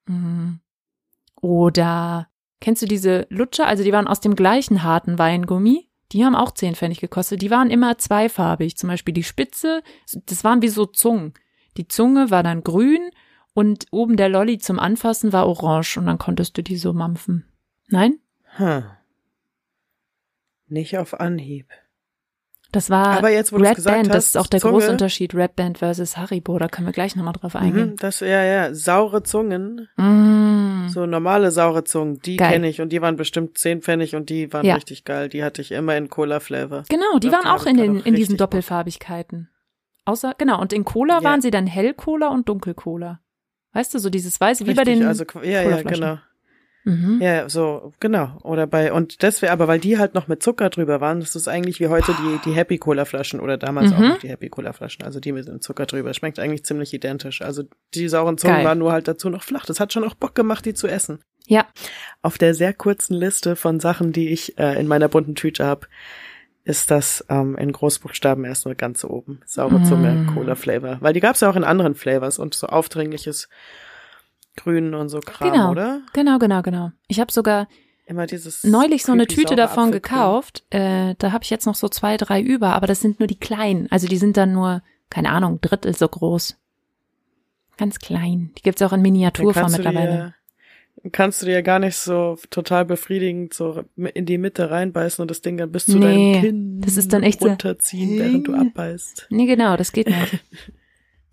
Mhm. 0.07 0.59
Oder 1.41 2.27
kennst 2.59 2.81
du 2.81 2.85
diese 2.85 3.27
Lutscher? 3.29 3.67
Also 3.67 3.83
die 3.83 3.91
waren 3.93 4.07
aus 4.07 4.19
dem 4.19 4.35
gleichen 4.35 4.83
harten 4.83 5.17
Weingummi. 5.19 5.89
Die 6.13 6.23
haben 6.23 6.35
auch 6.35 6.51
10 6.51 6.75
Pfennig 6.75 6.99
gekostet. 7.01 7.41
Die 7.41 7.51
waren 7.51 7.69
immer 7.69 7.97
zweifarbig. 7.97 8.77
Zum 8.77 8.89
Beispiel 8.89 9.13
die 9.13 9.23
Spitze, 9.23 9.81
das 10.25 10.43
waren 10.43 10.61
wie 10.61 10.69
so 10.69 10.85
Zungen. 10.85 11.33
Die 11.75 11.87
Zunge 11.87 12.31
war 12.31 12.43
dann 12.43 12.63
grün 12.63 13.11
und 13.53 13.85
oben 13.91 14.17
der 14.17 14.29
Lolli 14.29 14.57
zum 14.57 14.79
Anfassen 14.79 15.33
war 15.33 15.47
orange 15.47 15.97
und 15.97 16.05
dann 16.05 16.17
konntest 16.17 16.57
du 16.57 16.63
die 16.63 16.77
so 16.77 16.93
mampfen. 16.93 17.45
Nein? 17.89 18.19
Hm. 18.55 18.83
Nicht 20.67 20.97
auf 20.97 21.19
Anhieb. 21.19 21.67
Das 22.71 22.89
war 22.89 23.17
Aber 23.17 23.29
jetzt, 23.29 23.53
wo 23.53 23.57
Red 23.57 23.81
Band, 23.83 24.07
das 24.07 24.15
hast, 24.15 24.25
ist 24.27 24.37
auch 24.37 24.47
der 24.47 24.59
Zunge. 24.59 24.73
große 24.73 24.91
Unterschied, 24.91 25.33
Red 25.33 25.55
Band 25.55 25.77
versus 25.77 26.17
Haribo, 26.17 26.57
da 26.59 26.67
können 26.67 26.87
wir 26.87 26.91
gleich 26.91 27.15
nochmal 27.15 27.33
drauf 27.33 27.55
eingehen. 27.55 27.91
Mhm, 27.91 27.95
das, 27.95 28.19
ja, 28.19 28.43
ja, 28.43 28.73
saure 28.73 29.23
Zungen, 29.23 29.87
Mm. 29.95 30.56
So 30.89 31.05
normale 31.05 31.51
saure 31.51 31.83
Zungen, 31.83 32.19
die 32.19 32.37
kenne 32.37 32.67
ich 32.69 32.81
und 32.81 32.89
die 32.89 33.01
waren 33.01 33.15
bestimmt 33.15 33.57
10 33.57 33.81
Pfennig 33.81 34.15
und 34.15 34.29
die 34.29 34.51
waren 34.53 34.65
Ja. 34.65 34.75
richtig 34.75 35.03
geil. 35.03 35.29
Die 35.29 35.43
hatte 35.43 35.61
ich 35.61 35.71
immer 35.71 35.95
in 35.97 36.09
Cola-Flavor. 36.09 36.83
Genau, 36.89 37.19
die 37.19 37.31
waren 37.31 37.45
auch 37.47 37.65
in, 37.65 37.77
den, 37.77 38.01
auch 38.01 38.05
in 38.05 38.15
diesen. 38.15 38.37
Doppelfarbigkeiten. 38.37 39.49
Außer, 40.05 40.33
genau, 40.37 40.61
und 40.61 40.73
in 40.73 40.85
Cola 40.85 41.15
Ja. 41.19 41.23
waren 41.23 41.41
sie 41.41 41.51
dann 41.51 41.67
Hell-Cola 41.67 42.29
und 42.29 42.47
Dunkel-Cola. 42.47 43.19
Weißt 43.73 43.93
du, 43.93 43.99
so 43.99 44.09
dieses 44.09 44.39
Weiße, 44.39 44.65
wie 44.65 44.73
bei 44.73 44.83
den 44.83 45.03
also, 45.03 45.25
ja, 45.43 45.61
ja, 45.61 45.81
genau. 45.83 46.17
Mhm. 46.87 47.19
Ja, 47.21 47.49
so, 47.49 47.91
genau. 47.99 48.37
Oder 48.43 48.65
bei, 48.65 48.93
und 48.93 49.21
deswegen, 49.21 49.51
aber 49.51 49.67
weil 49.67 49.79
die 49.79 49.97
halt 49.97 50.13
noch 50.13 50.27
mit 50.27 50.41
Zucker 50.41 50.69
drüber 50.69 51.01
waren, 51.01 51.19
das 51.19 51.35
ist 51.35 51.47
eigentlich 51.47 51.79
wie 51.79 51.87
heute 51.89 52.13
die, 52.13 52.49
die 52.49 52.55
Happy 52.55 52.77
Cola 52.77 53.03
Flaschen 53.05 53.39
oder 53.41 53.57
damals 53.57 53.91
auch 53.91 53.99
Mhm. 53.99 54.07
noch 54.07 54.19
die 54.19 54.29
Happy 54.29 54.47
Cola 54.49 54.71
Flaschen, 54.73 55.03
also 55.03 55.19
die 55.19 55.31
mit 55.33 55.47
dem 55.47 55.59
Zucker 55.61 55.85
drüber. 55.85 56.13
Schmeckt 56.13 56.39
eigentlich 56.39 56.63
ziemlich 56.63 56.93
identisch. 56.93 57.41
Also 57.41 57.63
die 57.93 58.07
sauren 58.07 58.37
Zungen 58.37 58.57
Geil. 58.57 58.65
waren 58.65 58.77
nur 58.79 58.91
halt 58.93 59.07
dazu 59.07 59.29
noch 59.29 59.43
flach. 59.43 59.65
Das 59.65 59.79
hat 59.79 59.91
schon 59.91 60.03
auch 60.05 60.15
Bock 60.15 60.33
gemacht, 60.33 60.65
die 60.65 60.73
zu 60.73 60.87
essen. 60.87 61.19
Ja, 61.45 61.65
Auf 62.21 62.37
der 62.37 62.53
sehr 62.53 62.73
kurzen 62.73 63.13
Liste 63.15 63.55
von 63.55 63.79
Sachen, 63.79 64.11
die 64.13 64.29
ich 64.29 64.57
äh, 64.57 64.79
in 64.79 64.87
meiner 64.87 65.07
bunten 65.07 65.35
Tüte 65.35 65.65
habe, 65.65 65.87
ist 66.65 66.91
das 66.91 67.25
ähm, 67.29 67.55
in 67.57 67.71
Großbuchstaben 67.71 68.43
erst 68.43 68.65
nur 68.65 68.75
ganz 68.75 69.05
oben. 69.05 69.39
Saure 69.45 69.81
Zunge, 69.83 70.11
Mm. 70.11 70.33
Cola 70.33 70.55
Flavor. 70.55 70.97
Weil 70.99 71.13
die 71.13 71.21
gab's 71.21 71.39
ja 71.39 71.49
auch 71.49 71.55
in 71.55 71.63
anderen 71.63 71.95
Flavors 71.95 72.39
und 72.39 72.53
so 72.53 72.67
aufdringliches 72.67 73.47
Grün 74.57 74.93
und 74.93 75.07
so 75.09 75.19
Kram, 75.21 75.51
genau. 75.51 75.71
oder? 75.71 76.01
Genau, 76.13 76.37
genau, 76.39 76.61
genau. 76.61 76.91
Ich 77.07 77.19
habe 77.21 77.31
sogar 77.31 77.67
Immer 78.05 78.25
dieses 78.25 78.63
neulich 78.63 79.03
so 79.03 79.11
eine 79.11 79.27
Tüte 79.27 79.55
davon 79.55 79.91
gekauft. 79.91 80.63
Äh, 80.69 81.15
da 81.17 81.31
habe 81.33 81.43
ich 81.43 81.49
jetzt 81.49 81.65
noch 81.65 81.75
so 81.75 81.89
zwei, 81.89 82.15
drei 82.17 82.41
über, 82.41 82.73
aber 82.73 82.87
das 82.87 83.01
sind 83.01 83.19
nur 83.19 83.27
die 83.27 83.37
kleinen. 83.39 83.91
Also 83.91 84.07
die 84.07 84.15
sind 84.17 84.37
dann 84.37 84.53
nur, 84.53 84.81
keine 85.09 85.29
Ahnung, 85.31 85.59
Drittel 85.61 85.93
so 85.95 86.07
groß. 86.07 86.57
Ganz 87.77 87.99
klein. 87.99 88.51
Die 88.57 88.61
gibt's 88.61 88.81
auch 88.81 88.93
in 88.93 89.01
Miniaturform 89.01 89.71
mittlerweile. 89.71 90.33
dir, 91.03 91.09
kannst 91.11 91.41
du 91.41 91.45
dir 91.47 91.51
ja 91.55 91.61
gar 91.61 91.79
nicht 91.79 91.97
so 91.97 92.37
total 92.49 92.85
befriedigend 92.85 93.53
so 93.53 93.83
in 93.95 94.25
die 94.25 94.37
Mitte 94.37 94.71
reinbeißen 94.71 95.21
und 95.21 95.29
das 95.29 95.41
Ding 95.41 95.57
dann 95.57 95.71
bis 95.71 95.85
zu 95.85 95.99
Nee, 95.99 96.33
deinem 96.33 96.41
Kinn 96.41 96.81
das 96.81 96.95
ist 96.97 97.11
dann 97.11 97.23
echt 97.23 97.41
so- 97.41 97.49
runterziehen, 97.49 98.17
während 98.17 98.47
du 98.47 98.55
abbeißt. 98.55 99.27
Nee, 99.29 99.45
genau, 99.47 99.75
das 99.77 99.91
geht 99.91 100.07
nicht. 100.07 100.39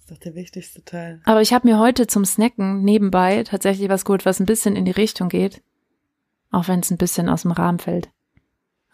Das 0.07 0.11
ist 0.11 0.19
doch 0.19 0.19
der 0.25 0.35
wichtigste 0.35 0.85
Teil. 0.85 1.23
Aber 1.25 1.41
ich 1.41 1.55
habe 1.55 1.67
mir 1.67 1.79
heute 1.79 2.07
zum 2.07 2.27
Snacken 2.27 2.83
nebenbei 2.83 3.43
tatsächlich 3.43 3.89
was 3.89 4.05
geholt, 4.05 4.27
was 4.27 4.39
ein 4.39 4.45
bisschen 4.47 4.77
in 4.77 4.85
die 4.85 4.91
Richtung 4.91 5.31
geht. 5.31 5.63
Auch 6.51 6.69
wenn 6.69 6.81
es 6.81 6.91
ein 6.91 6.99
bisschen 6.99 7.29
aus 7.31 7.43
dem 7.43 7.53
Rahmen 7.53 7.79
fällt. 7.79 8.11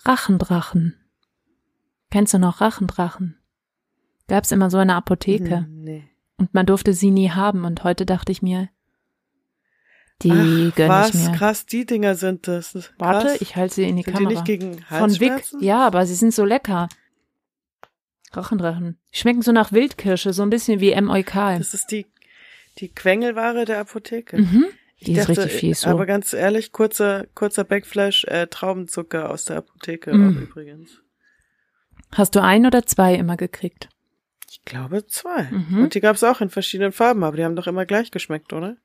Rachendrachen. 0.04 0.94
Kennst 2.10 2.32
du 2.32 2.38
noch 2.38 2.60
Rachendrachen? 2.60 3.36
Gab's 4.28 4.52
immer 4.52 4.70
so 4.70 4.78
in 4.78 4.88
der 4.88 4.96
Apotheke. 4.98 5.58
Hm, 5.58 5.82
Nee. 5.82 6.04
Und 6.36 6.54
man 6.54 6.64
durfte 6.64 6.94
sie 6.94 7.10
nie 7.10 7.30
haben. 7.30 7.64
Und 7.64 7.84
heute 7.84 8.06
dachte 8.06 8.32
ich 8.32 8.40
mir, 8.40 8.68
die 10.22 10.30
Ach, 10.32 10.74
gönn 10.76 10.88
was? 10.88 11.08
ich 11.14 11.14
mir. 11.28 11.32
Krass, 11.36 11.66
die 11.66 11.84
Dinger 11.84 12.14
sind 12.14 12.46
das. 12.48 12.72
das 12.72 12.92
Warte, 12.98 13.26
krass. 13.28 13.40
ich 13.42 13.56
halte 13.56 13.74
sie 13.74 13.82
in 13.88 13.96
die 13.96 14.02
Sind 14.04 14.12
die 14.18 14.24
Kamera. 14.24 14.32
nicht 14.34 14.44
gegen 14.46 14.74
Von 14.74 15.10
Vic. 15.10 15.30
Halsschmerzen? 15.30 15.62
Ja, 15.62 15.86
aber 15.86 16.06
sie 16.06 16.14
sind 16.14 16.32
so 16.32 16.44
lecker. 16.44 16.88
Rachendrachen. 18.32 18.98
Die 19.12 19.18
schmecken 19.18 19.42
so 19.42 19.52
nach 19.52 19.72
Wildkirsche, 19.72 20.32
so 20.32 20.42
ein 20.42 20.50
bisschen 20.50 20.80
wie 20.80 20.92
M. 20.92 21.10
Eukal. 21.10 21.58
Das 21.58 21.74
ist 21.74 21.90
die, 21.90 22.06
die 22.78 22.88
Quengelware 22.88 23.64
der 23.64 23.80
Apotheke. 23.80 24.38
Mhm. 24.38 24.66
Ich 24.98 25.06
Die 25.06 25.12
ist 25.12 25.28
dachte, 25.28 25.44
richtig 25.44 25.52
fies. 25.60 25.80
So. 25.80 25.90
Aber 25.90 26.06
ganz 26.06 26.32
ehrlich, 26.32 26.72
kurzer, 26.72 27.26
kurzer 27.34 27.64
Backflash, 27.64 28.24
äh, 28.24 28.46
Traubenzucker 28.46 29.30
aus 29.30 29.46
der 29.46 29.56
Apotheke 29.58 30.12
auch 30.12 30.40
übrigens. 30.40 31.00
Hast 32.12 32.34
du 32.34 32.42
ein 32.42 32.66
oder 32.66 32.84
zwei 32.84 33.14
immer 33.14 33.36
gekriegt? 33.36 33.88
Ich 34.50 34.62
glaube 34.64 35.06
zwei. 35.06 35.44
Mhm. 35.50 35.84
Und 35.84 35.94
die 35.94 36.00
gab's 36.00 36.22
auch 36.22 36.40
in 36.40 36.50
verschiedenen 36.50 36.92
Farben, 36.92 37.24
aber 37.24 37.36
die 37.36 37.44
haben 37.44 37.56
doch 37.56 37.66
immer 37.66 37.86
gleich 37.86 38.10
geschmeckt, 38.10 38.52
oder? 38.52 38.76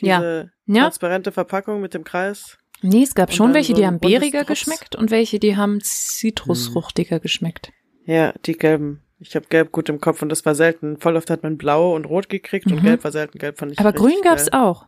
Ja. 0.00 0.18
Diese 0.18 0.52
Ja. 0.66 0.82
transparente 0.82 1.32
Verpackung 1.32 1.80
mit 1.80 1.94
dem 1.94 2.04
Kreis. 2.04 2.58
Nee, 2.82 3.04
es 3.04 3.14
gab 3.14 3.32
schon 3.32 3.54
welche, 3.54 3.72
so 3.72 3.78
die 3.78 3.86
haben 3.86 4.00
beeriger 4.00 4.44
geschmeckt 4.44 4.96
und 4.96 5.10
welche, 5.10 5.38
die 5.38 5.56
haben 5.56 5.80
zitrusfruchtiger 5.80 7.20
geschmeckt. 7.20 7.72
Ja, 8.04 8.32
die 8.44 8.54
gelben. 8.56 9.00
Ich 9.18 9.36
habe 9.36 9.46
gelb 9.48 9.70
gut 9.70 9.88
im 9.88 10.00
Kopf 10.00 10.20
und 10.22 10.28
das 10.28 10.44
war 10.44 10.54
selten. 10.54 10.98
Voll 10.98 11.16
oft 11.16 11.30
hat 11.30 11.42
man 11.44 11.56
blau 11.56 11.94
und 11.94 12.06
rot 12.06 12.28
gekriegt 12.28 12.66
und 12.66 12.76
Mhm. 12.76 12.82
gelb 12.82 13.04
war 13.04 13.12
selten. 13.12 13.38
Gelb 13.38 13.58
fand 13.58 13.72
ich 13.72 13.78
Aber 13.78 13.92
grün 13.92 14.20
gab's 14.24 14.50
geil. 14.50 14.60
auch. 14.60 14.86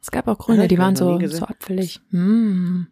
Es 0.00 0.10
gab 0.10 0.28
auch 0.28 0.38
grüne, 0.38 0.64
Ah, 0.64 0.66
die 0.68 0.78
waren 0.78 0.94
so, 0.94 1.18
so 1.26 1.44
apfelig. 1.46 2.00
Mm. 2.10 2.82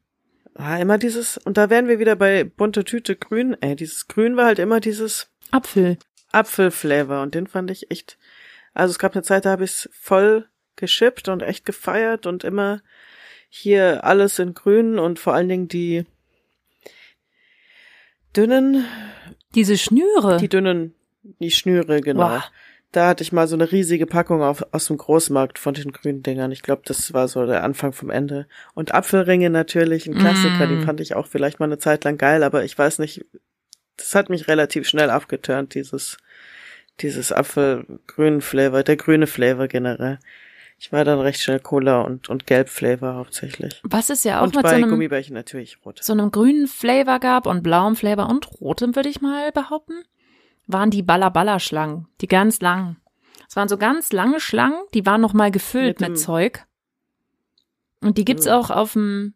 Ah, 0.54 0.78
immer 0.78 0.96
dieses, 0.98 1.36
und 1.38 1.56
da 1.58 1.68
wären 1.70 1.86
wir 1.86 1.98
wieder 1.98 2.16
bei 2.16 2.44
bunte 2.44 2.82
Tüte 2.84 3.14
grün. 3.14 3.56
Ey, 3.60 3.76
dieses 3.76 4.08
Grün 4.08 4.36
war 4.36 4.46
halt 4.46 4.58
immer 4.58 4.80
dieses 4.80 5.30
Apfel. 5.50 5.98
Apfelflavor 6.32 7.22
und 7.22 7.34
den 7.34 7.46
fand 7.46 7.70
ich 7.70 7.90
echt, 7.90 8.18
also 8.74 8.90
es 8.90 8.98
gab 8.98 9.14
eine 9.14 9.22
Zeit, 9.22 9.44
da 9.44 9.50
habe 9.50 9.64
ich 9.64 9.88
voll 9.92 10.48
geschippt 10.76 11.28
und 11.28 11.42
echt 11.42 11.64
gefeiert 11.64 12.26
und 12.26 12.42
immer 12.42 12.80
hier 13.48 14.04
alles 14.04 14.38
in 14.38 14.54
grün 14.54 14.98
und 14.98 15.18
vor 15.18 15.34
allen 15.34 15.48
Dingen 15.48 15.68
die 15.68 16.04
dünnen, 18.36 18.84
Diese 19.54 19.76
Schnüre. 19.78 20.36
die 20.38 20.48
dünnen, 20.48 20.94
die 21.40 21.50
Schnüre, 21.50 22.00
genau. 22.00 22.28
Boah. 22.28 22.44
Da 22.92 23.08
hatte 23.08 23.22
ich 23.22 23.32
mal 23.32 23.46
so 23.48 23.56
eine 23.56 23.72
riesige 23.72 24.06
Packung 24.06 24.42
auf, 24.42 24.64
aus 24.72 24.86
dem 24.86 24.96
Großmarkt 24.96 25.58
von 25.58 25.74
den 25.74 25.92
grünen 25.92 26.22
Dingern. 26.22 26.52
Ich 26.52 26.62
glaube, 26.62 26.82
das 26.86 27.12
war 27.12 27.28
so 27.28 27.44
der 27.44 27.62
Anfang 27.64 27.92
vom 27.92 28.10
Ende. 28.10 28.46
Und 28.74 28.94
Apfelringe 28.94 29.50
natürlich, 29.50 30.06
ein 30.06 30.14
Klassiker, 30.14 30.66
Mm. 30.66 30.68
den 30.70 30.82
fand 30.82 31.00
ich 31.00 31.14
auch 31.14 31.26
vielleicht 31.26 31.58
mal 31.60 31.66
eine 31.66 31.78
Zeit 31.78 32.04
lang 32.04 32.16
geil, 32.16 32.42
aber 32.42 32.64
ich 32.64 32.78
weiß 32.78 33.00
nicht, 33.00 33.24
das 33.98 34.14
hat 34.14 34.30
mich 34.30 34.48
relativ 34.48 34.88
schnell 34.88 35.10
abgeturnt, 35.10 35.74
dieses, 35.74 36.16
dieses 37.00 37.32
Apfelgrün 37.32 38.40
Flavor, 38.40 38.82
der 38.82 38.96
grüne 38.96 39.26
Flavor 39.26 39.68
generell. 39.68 40.18
Ich 40.78 40.92
war 40.92 41.04
dann 41.04 41.20
recht 41.20 41.40
schnell 41.40 41.58
Cola 41.60 42.02
und, 42.02 42.28
und 42.28 42.46
Gelb 42.46 42.68
Flavor 42.68 43.14
hauptsächlich. 43.14 43.80
Was 43.82 44.10
es 44.10 44.24
ja 44.24 44.40
auch 44.40 44.44
und 44.44 44.54
mit 44.54 44.62
bei 44.62 44.70
so 44.70 44.74
einem, 44.76 44.90
Gummibärchen 44.90 45.34
natürlich 45.34 45.78
rot. 45.84 46.00
so 46.02 46.12
einem 46.12 46.30
grünen 46.30 46.66
Flavor 46.66 47.18
gab 47.18 47.46
und 47.46 47.62
blauem 47.62 47.96
Flavor 47.96 48.28
und 48.28 48.60
rotem, 48.60 48.94
würde 48.94 49.08
ich 49.08 49.20
mal 49.22 49.50
behaupten, 49.52 50.04
waren 50.66 50.90
die 50.90 51.02
Balla-Balla-Schlangen. 51.02 52.08
Die 52.20 52.28
ganz 52.28 52.60
langen. 52.60 52.96
Es 53.48 53.56
waren 53.56 53.68
so 53.68 53.78
ganz 53.78 54.12
lange 54.12 54.38
Schlangen, 54.40 54.78
die 54.92 55.06
waren 55.06 55.20
noch 55.20 55.32
mal 55.32 55.50
gefüllt 55.50 56.00
Mit 56.00 56.10
mit, 56.10 56.18
Zeug. 56.18 56.66
Und 58.02 58.18
die 58.18 58.24
gibt's 58.24 58.44
Mhm. 58.46 58.52
auch 58.52 58.70
auf 58.70 58.92
dem, 58.92 59.34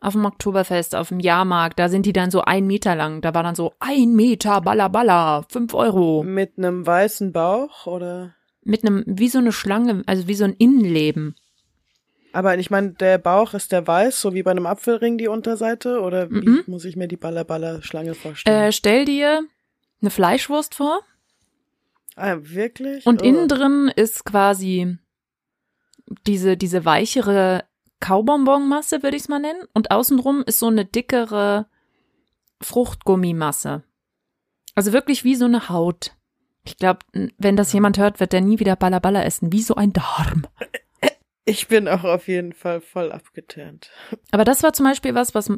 auf 0.00 0.12
dem 0.12 0.26
Oktoberfest, 0.26 0.94
auf 0.96 1.08
dem 1.08 1.20
Jahrmarkt. 1.20 1.78
Da 1.78 1.88
sind 1.88 2.04
die 2.04 2.12
dann 2.12 2.30
so 2.30 2.42
ein 2.42 2.66
Meter 2.66 2.94
lang. 2.94 3.22
Da 3.22 3.34
war 3.34 3.42
dann 3.42 3.54
so 3.54 3.72
ein 3.80 4.12
Meter 4.14 4.60
Balla-Balla, 4.60 5.46
fünf 5.48 5.72
Euro. 5.72 6.22
Mit 6.24 6.58
einem 6.58 6.86
weißen 6.86 7.32
Bauch 7.32 7.86
oder? 7.86 8.34
Mit 8.64 8.82
einem, 8.84 9.04
wie 9.06 9.28
so 9.28 9.38
eine 9.38 9.52
Schlange, 9.52 10.02
also 10.06 10.26
wie 10.26 10.34
so 10.34 10.44
ein 10.44 10.54
Innenleben. 10.54 11.34
Aber 12.32 12.58
ich 12.58 12.70
meine, 12.70 12.92
der 12.92 13.18
Bauch 13.18 13.54
ist 13.54 13.70
der 13.72 13.86
weiß, 13.86 14.20
so 14.20 14.34
wie 14.34 14.42
bei 14.42 14.50
einem 14.50 14.66
Apfelring 14.66 15.18
die 15.18 15.28
Unterseite? 15.28 16.00
Oder 16.00 16.30
wie 16.30 16.48
Mhm. 16.48 16.64
muss 16.66 16.84
ich 16.84 16.96
mir 16.96 17.06
die 17.06 17.16
Balla-Balla-Schlange 17.16 18.14
vorstellen? 18.14 18.62
Äh, 18.68 18.72
stell 18.72 19.04
dir 19.04 19.44
eine 20.00 20.10
Fleischwurst 20.10 20.74
vor. 20.74 21.00
ah, 22.16 22.36
wirklich? 22.40 23.06
Und 23.06 23.22
Oh. 23.22 23.24
innen 23.24 23.48
drin 23.48 23.90
ist 23.94 24.24
quasi 24.24 24.98
diese, 26.26 26.56
diese 26.56 26.84
weichere 26.84 27.64
Kaubonbonmasse, 28.00 29.02
würde 29.02 29.16
ich 29.16 29.22
es 29.24 29.28
mal 29.28 29.38
nennen. 29.40 29.62
Und 29.72 29.90
außenrum 29.90 30.42
ist 30.46 30.58
so 30.58 30.66
eine 30.68 30.84
dickere 30.84 31.66
Fruchtgummimasse. 32.62 33.82
Also 34.74 34.92
wirklich 34.92 35.24
wie 35.24 35.34
so 35.36 35.44
eine 35.44 35.68
Haut. 35.68 36.14
Ich 36.64 36.78
glaube, 36.78 37.00
wenn 37.38 37.56
das 37.56 37.72
jemand 37.72 37.98
hört, 37.98 38.20
wird 38.20 38.32
der 38.32 38.40
nie 38.40 38.58
wieder 38.58 38.76
Ballaballa 38.76 39.22
essen, 39.22 39.52
wie 39.52 39.62
so 39.62 39.74
ein 39.74 39.92
Darm. 39.92 40.46
Ich 41.46 41.68
bin 41.68 41.88
auch 41.88 42.04
auf 42.04 42.26
jeden 42.26 42.54
Fall 42.54 42.80
voll 42.80 43.12
abgeturnt. 43.12 43.90
Aber 44.30 44.44
das 44.44 44.62
war 44.62 44.72
zum 44.72 44.86
Beispiel 44.86 45.14
was, 45.14 45.34
was 45.34 45.52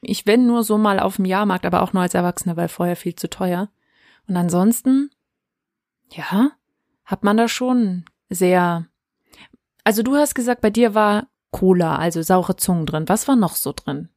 ich, 0.00 0.26
wenn 0.26 0.46
nur 0.46 0.64
so 0.64 0.78
mal 0.78 0.98
auf 1.00 1.16
dem 1.16 1.26
Jahrmarkt, 1.26 1.66
aber 1.66 1.82
auch 1.82 1.92
nur 1.92 2.02
als 2.02 2.14
Erwachsener, 2.14 2.56
weil 2.56 2.68
vorher 2.68 2.96
viel 2.96 3.14
zu 3.14 3.28
teuer. 3.28 3.70
Und 4.26 4.36
ansonsten, 4.36 5.10
ja, 6.10 6.52
hat 7.04 7.24
man 7.24 7.36
da 7.36 7.48
schon 7.48 8.04
sehr. 8.28 8.86
Also 9.84 10.02
du 10.02 10.16
hast 10.16 10.34
gesagt, 10.34 10.60
bei 10.60 10.70
dir 10.70 10.94
war 10.94 11.28
Cola, 11.50 11.96
also 11.96 12.22
saure 12.22 12.56
Zungen 12.56 12.86
drin. 12.86 13.08
Was 13.08 13.28
war 13.28 13.36
noch 13.36 13.54
so 13.54 13.72
drin? 13.74 14.08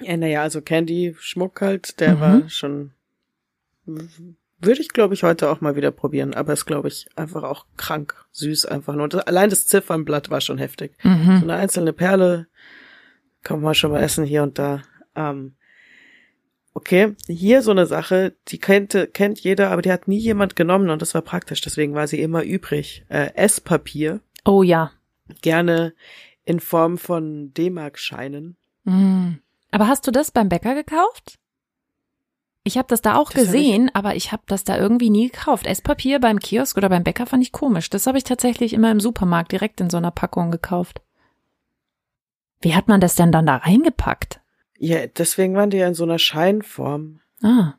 Ja, 0.00 0.16
naja, 0.16 0.42
also 0.42 0.62
Candy, 0.62 1.16
Schmuck 1.18 1.60
halt, 1.60 1.98
der 1.98 2.16
mhm. 2.16 2.20
war 2.20 2.48
schon, 2.48 2.92
würde 4.60 4.80
ich 4.80 4.88
glaube 4.88 5.14
ich 5.14 5.22
heute 5.22 5.50
auch 5.50 5.60
mal 5.60 5.76
wieder 5.76 5.90
probieren, 5.90 6.34
aber 6.34 6.52
ist 6.52 6.66
glaube 6.66 6.88
ich 6.88 7.08
einfach 7.16 7.42
auch 7.42 7.66
krank, 7.76 8.14
süß 8.32 8.66
einfach 8.66 8.94
nur. 8.94 9.08
Das, 9.08 9.26
allein 9.26 9.50
das 9.50 9.66
Ziffernblatt 9.66 10.30
war 10.30 10.40
schon 10.40 10.58
heftig. 10.58 10.96
Mhm. 11.02 11.38
So 11.38 11.44
eine 11.44 11.54
einzelne 11.54 11.92
Perle 11.92 12.46
kann 13.42 13.60
man 13.60 13.74
schon 13.74 13.92
mal 13.92 14.02
essen 14.02 14.24
hier 14.24 14.42
und 14.42 14.58
da. 14.58 14.82
Ähm, 15.14 15.54
okay, 16.74 17.14
hier 17.26 17.62
so 17.62 17.70
eine 17.70 17.86
Sache, 17.86 18.36
die 18.48 18.58
kennt, 18.58 18.96
kennt 19.12 19.40
jeder, 19.40 19.70
aber 19.70 19.82
die 19.82 19.92
hat 19.92 20.06
nie 20.06 20.18
jemand 20.18 20.56
genommen 20.56 20.90
und 20.90 21.02
das 21.02 21.14
war 21.14 21.22
praktisch, 21.22 21.60
deswegen 21.60 21.94
war 21.94 22.06
sie 22.06 22.20
immer 22.20 22.44
übrig. 22.44 23.04
Äh, 23.08 23.34
Esspapier. 23.34 24.20
Oh 24.44 24.62
ja. 24.62 24.92
Gerne 25.42 25.94
in 26.44 26.60
Form 26.60 26.96
von 26.96 27.52
D-Mark-Scheinen. 27.52 28.56
Mm. 28.84 29.34
Aber 29.70 29.88
hast 29.88 30.06
du 30.06 30.10
das 30.10 30.30
beim 30.30 30.48
Bäcker 30.48 30.74
gekauft? 30.74 31.38
Ich 32.68 32.76
habe 32.76 32.88
das 32.88 33.00
da 33.00 33.16
auch 33.16 33.30
das 33.30 33.44
gesehen, 33.44 33.90
aber 33.94 34.14
ich 34.14 34.30
habe 34.30 34.42
das 34.44 34.62
da 34.62 34.76
irgendwie 34.76 35.08
nie 35.08 35.30
gekauft. 35.30 35.66
Esspapier 35.66 36.18
beim 36.20 36.38
Kiosk 36.38 36.76
oder 36.76 36.90
beim 36.90 37.02
Bäcker 37.02 37.24
fand 37.24 37.42
ich 37.42 37.50
komisch. 37.50 37.88
Das 37.88 38.06
habe 38.06 38.18
ich 38.18 38.24
tatsächlich 38.24 38.74
immer 38.74 38.90
im 38.92 39.00
Supermarkt 39.00 39.52
direkt 39.52 39.80
in 39.80 39.88
so 39.88 39.96
einer 39.96 40.10
Packung 40.10 40.50
gekauft. 40.50 41.00
Wie 42.60 42.74
hat 42.74 42.86
man 42.86 43.00
das 43.00 43.14
denn 43.14 43.32
dann 43.32 43.46
da 43.46 43.56
reingepackt? 43.56 44.42
Ja, 44.78 45.06
deswegen 45.06 45.54
waren 45.54 45.70
die 45.70 45.78
ja 45.78 45.88
in 45.88 45.94
so 45.94 46.04
einer 46.04 46.18
Scheinform. 46.18 47.20
Ah. 47.42 47.76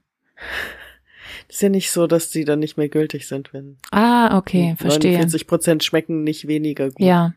Das 1.48 1.58
ist 1.58 1.62
ja 1.62 1.69
nicht 1.69 1.91
so, 1.91 2.08
dass 2.08 2.31
die 2.31 2.43
dann 2.43 2.58
nicht 2.58 2.77
mehr 2.77 2.89
gültig 2.89 3.27
sind, 3.27 3.53
wenn. 3.53 3.77
Ah, 3.91 4.39
okay, 4.39 4.74
verstehe. 4.75 5.12
49 5.12 5.46
Prozent 5.46 5.84
schmecken 5.84 6.24
nicht 6.24 6.48
weniger 6.48 6.88
gut. 6.88 7.05
Ja. 7.05 7.36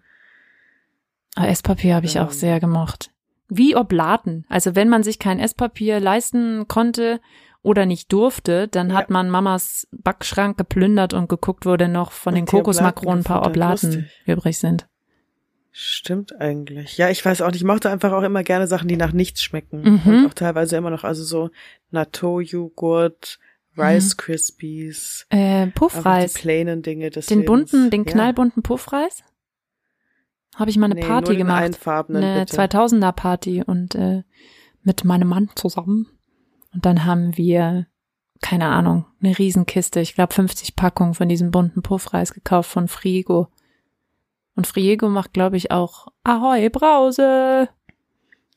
Aber 1.35 1.49
Esspapier 1.49 1.97
habe 1.97 2.07
ich 2.07 2.15
ja. 2.15 2.25
auch 2.25 2.31
sehr 2.31 2.61
gemocht 2.61 3.12
wie 3.57 3.77
Oblaten. 3.77 4.45
Also 4.49 4.75
wenn 4.75 4.89
man 4.89 5.03
sich 5.03 5.19
kein 5.19 5.39
Esspapier 5.39 6.01
leisten 6.01 6.67
konnte 6.69 7.21
oder 7.63 7.87
nicht 7.87 8.13
durfte, 8.13 8.69
dann 8.69 8.91
ja. 8.91 8.97
hat 8.97 9.11
man 9.11 9.31
Mamas 9.31 9.87
Backschrank 9.93 10.57
geplündert 10.57 11.15
und 11.15 11.29
geguckt, 11.29 11.67
wo 11.67 11.77
denn 11.77 11.93
noch 11.93 12.13
von 12.13 12.33
und 12.33 12.37
den 12.37 12.47
Kokosmakronen 12.47 13.21
ein 13.21 13.25
paar 13.25 13.47
Oblaten 13.47 14.09
übrig 14.27 14.59
sind. 14.59 14.87
Stimmt 15.71 16.39
eigentlich. 16.39 16.99
Ja, 16.99 17.09
ich 17.09 17.25
weiß 17.25 17.41
auch 17.41 17.47
nicht, 17.47 17.57
ich 17.57 17.65
mochte 17.65 17.91
einfach 17.91 18.13
auch 18.13 18.23
immer 18.23 18.43
gerne 18.43 18.67
Sachen, 18.67 18.89
die 18.89 18.97
nach 18.97 19.13
nichts 19.13 19.43
schmecken. 19.43 20.03
Mhm. 20.05 20.15
Und 20.15 20.27
auch 20.27 20.35
teilweise 20.35 20.77
immer 20.77 20.91
noch, 20.91 21.05
also 21.05 21.25
so 21.25 21.51
Natto-Joghurt, 21.91 23.39
Rice 23.79 24.15
mhm. 24.15 24.17
Krispies. 24.19 25.27
Äh, 25.31 25.69
Puffreis. 25.69 26.35
Die 26.35 26.41
plainen 26.41 26.83
Dinge 26.83 27.09
des 27.09 27.27
Den 27.27 27.41
Lebens. 27.41 27.71
bunten, 27.71 27.91
den 27.91 28.05
knallbunten 28.05 28.63
Puffreis? 28.63 29.23
Habe 30.57 30.71
ich 30.71 30.77
mal 30.77 30.87
eine 30.87 30.97
nee, 30.97 31.07
Party 31.07 31.37
gemacht. 31.37 31.87
Eine 31.87 32.41
bitte. 32.41 32.57
2000er 32.57 33.13
Party 33.13 33.63
und 33.65 33.95
äh, 33.95 34.23
mit 34.83 35.05
meinem 35.05 35.29
Mann 35.29 35.51
zusammen. 35.55 36.07
Und 36.75 36.87
dann 36.87 37.05
haben 37.05 37.37
wir, 37.37 37.87
keine 38.41 38.67
Ahnung, 38.67 39.07
eine 39.23 39.39
Riesenkiste, 39.39 40.01
ich 40.01 40.15
glaube 40.15 40.35
50 40.35 40.77
Packungen 40.77 41.15
von 41.15 41.29
diesem 41.29 41.51
bunten 41.51 41.83
Puffreis 41.83 42.33
gekauft 42.35 42.71
von 42.71 42.89
Frigo. 42.89 43.49
Und 44.55 44.67
Friego 44.67 45.09
macht, 45.09 45.33
glaube 45.33 45.57
ich, 45.57 45.71
auch 45.71 46.09
Ahoi 46.25 46.69
Brause. 46.69 47.69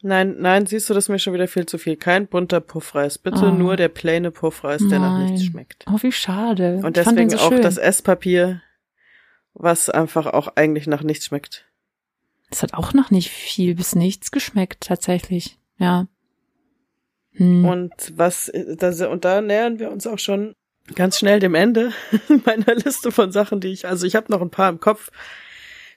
Nein, 0.02 0.36
nein, 0.40 0.66
siehst 0.66 0.90
du, 0.90 0.94
das 0.94 1.06
ist 1.06 1.10
mir 1.10 1.20
schon 1.20 1.34
wieder 1.34 1.48
viel 1.48 1.66
zu 1.66 1.78
viel. 1.78 1.96
Kein 1.96 2.28
bunter 2.28 2.60
Puffreis. 2.60 3.18
Bitte 3.18 3.48
oh. 3.48 3.52
nur 3.52 3.76
der 3.76 3.90
plaine 3.90 4.30
Puffreis, 4.30 4.82
der 4.88 5.00
nein. 5.00 5.14
nach 5.14 5.30
nichts 5.30 5.46
schmeckt. 5.46 5.86
Oh, 5.92 5.98
wie 6.02 6.12
schade. 6.12 6.82
Und 6.84 6.98
deswegen 6.98 7.30
so 7.30 7.38
auch 7.38 7.50
das 7.50 7.78
Esspapier, 7.78 8.62
was 9.54 9.90
einfach 9.90 10.28
auch 10.28 10.50
eigentlich 10.56 10.86
nach 10.86 11.02
nichts 11.02 11.26
schmeckt. 11.26 11.66
Es 12.56 12.64
hat 12.64 12.74
auch 12.74 12.94
noch 12.94 13.12
nicht 13.12 13.32
viel 13.32 13.76
bis 13.76 13.96
nichts 13.96 14.32
geschmeckt, 14.32 14.86
tatsächlich. 14.88 15.58
Ja. 15.78 16.08
Hm. 17.32 17.66
Und 17.66 17.92
was, 18.16 18.50
das, 18.78 19.02
und 19.02 19.26
da 19.26 19.42
nähern 19.42 19.78
wir 19.78 19.92
uns 19.92 20.08
auch 20.08 20.20
schon 20.20 20.56
ganz 20.94 21.20
schnell 21.20 21.42
dem 21.42 21.54
Ende 21.54 21.92
meiner 22.46 22.76
Liste 22.76 23.12
von 23.12 23.34
Sachen, 23.34 23.60
die 23.60 23.74
ich, 23.74 23.86
also 23.86 24.08
ich 24.08 24.16
habe 24.16 24.32
noch 24.32 24.42
ein 24.42 24.52
paar 24.52 24.70
im 24.70 24.80
Kopf, 24.80 25.12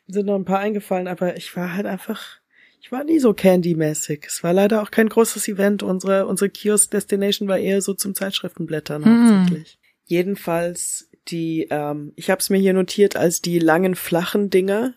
sind 0.09 0.27
noch 0.27 0.35
ein 0.35 0.45
paar 0.45 0.59
eingefallen, 0.59 1.07
aber 1.07 1.37
ich 1.37 1.57
war 1.57 1.75
halt 1.75 1.87
einfach, 1.87 2.41
ich 2.81 2.91
war 2.91 3.05
nie 3.05 3.21
so 3.21 3.35
Candy-mäßig. 3.35 4.25
Es 4.27 4.43
war 4.43 4.53
leider 4.53 4.83
auch 4.83 4.91
kein 4.91 5.09
großes 5.09 5.47
Event. 5.47 5.85
Unsere, 5.85 6.27
unsere 6.27 6.51
Kiosk-Destination 6.51 7.47
war 7.47 7.59
eher 7.59 7.83
so 7.83 7.95
zum 7.95 8.17
Zeitschriftenblättern 8.17 9.05
hm. 9.05 9.31
hauptsächlich. 9.31 9.79
Jedenfalls 10.07 11.09
die, 11.29 11.69
ähm, 11.71 12.15
ich 12.17 12.31
habe 12.31 12.41
es 12.41 12.51
mir 12.51 12.59
hier 12.59 12.73
notiert 12.73 13.15
als 13.15 13.43
die 13.43 13.61
langen 13.61 13.95
flachen 13.95 14.51
Dinger, 14.51 14.95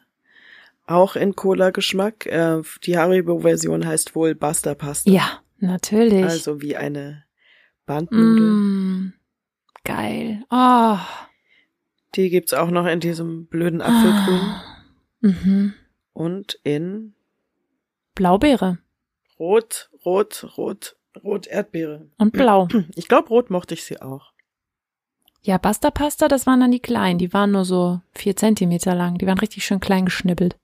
auch 0.93 1.15
in 1.15 1.35
Cola-Geschmack. 1.35 2.25
Äh, 2.25 2.61
die 2.83 2.97
Haribo-Version 2.97 3.85
heißt 3.85 4.15
wohl 4.15 4.35
Buster 4.35 4.75
Pasta. 4.75 5.09
Ja, 5.09 5.41
natürlich. 5.59 6.23
Also 6.23 6.61
wie 6.61 6.75
eine 6.75 7.23
Bandnudel. 7.85 8.49
Mm, 8.49 9.13
geil. 9.83 10.43
Oh. 10.49 10.97
Die 12.15 12.29
gibt's 12.29 12.53
auch 12.53 12.69
noch 12.69 12.85
in 12.85 12.99
diesem 12.99 13.45
blöden 13.47 13.81
Apfelgrün. 13.81 14.41
Oh. 14.41 15.27
Mhm. 15.27 15.73
Und 16.13 16.59
in 16.63 17.13
Blaubeere. 18.15 18.79
Rot, 19.39 19.89
rot, 20.05 20.57
rot, 20.57 20.95
rot 21.23 21.47
Erdbeere. 21.47 22.07
Und 22.17 22.33
blau. 22.33 22.67
Ich 22.95 23.07
glaube, 23.07 23.29
rot 23.29 23.49
mochte 23.49 23.73
ich 23.73 23.83
sie 23.83 24.01
auch. 24.01 24.31
Ja, 25.43 25.57
Basta 25.57 25.89
Pasta, 25.89 26.27
das 26.27 26.45
waren 26.45 26.59
dann 26.59 26.71
die 26.71 26.79
kleinen. 26.79 27.17
Die 27.17 27.33
waren 27.33 27.51
nur 27.51 27.65
so 27.65 28.01
vier 28.11 28.35
Zentimeter 28.35 28.93
lang. 28.93 29.17
Die 29.17 29.25
waren 29.25 29.39
richtig 29.39 29.65
schön 29.65 29.79
klein 29.79 30.05
geschnibbelt. 30.05 30.55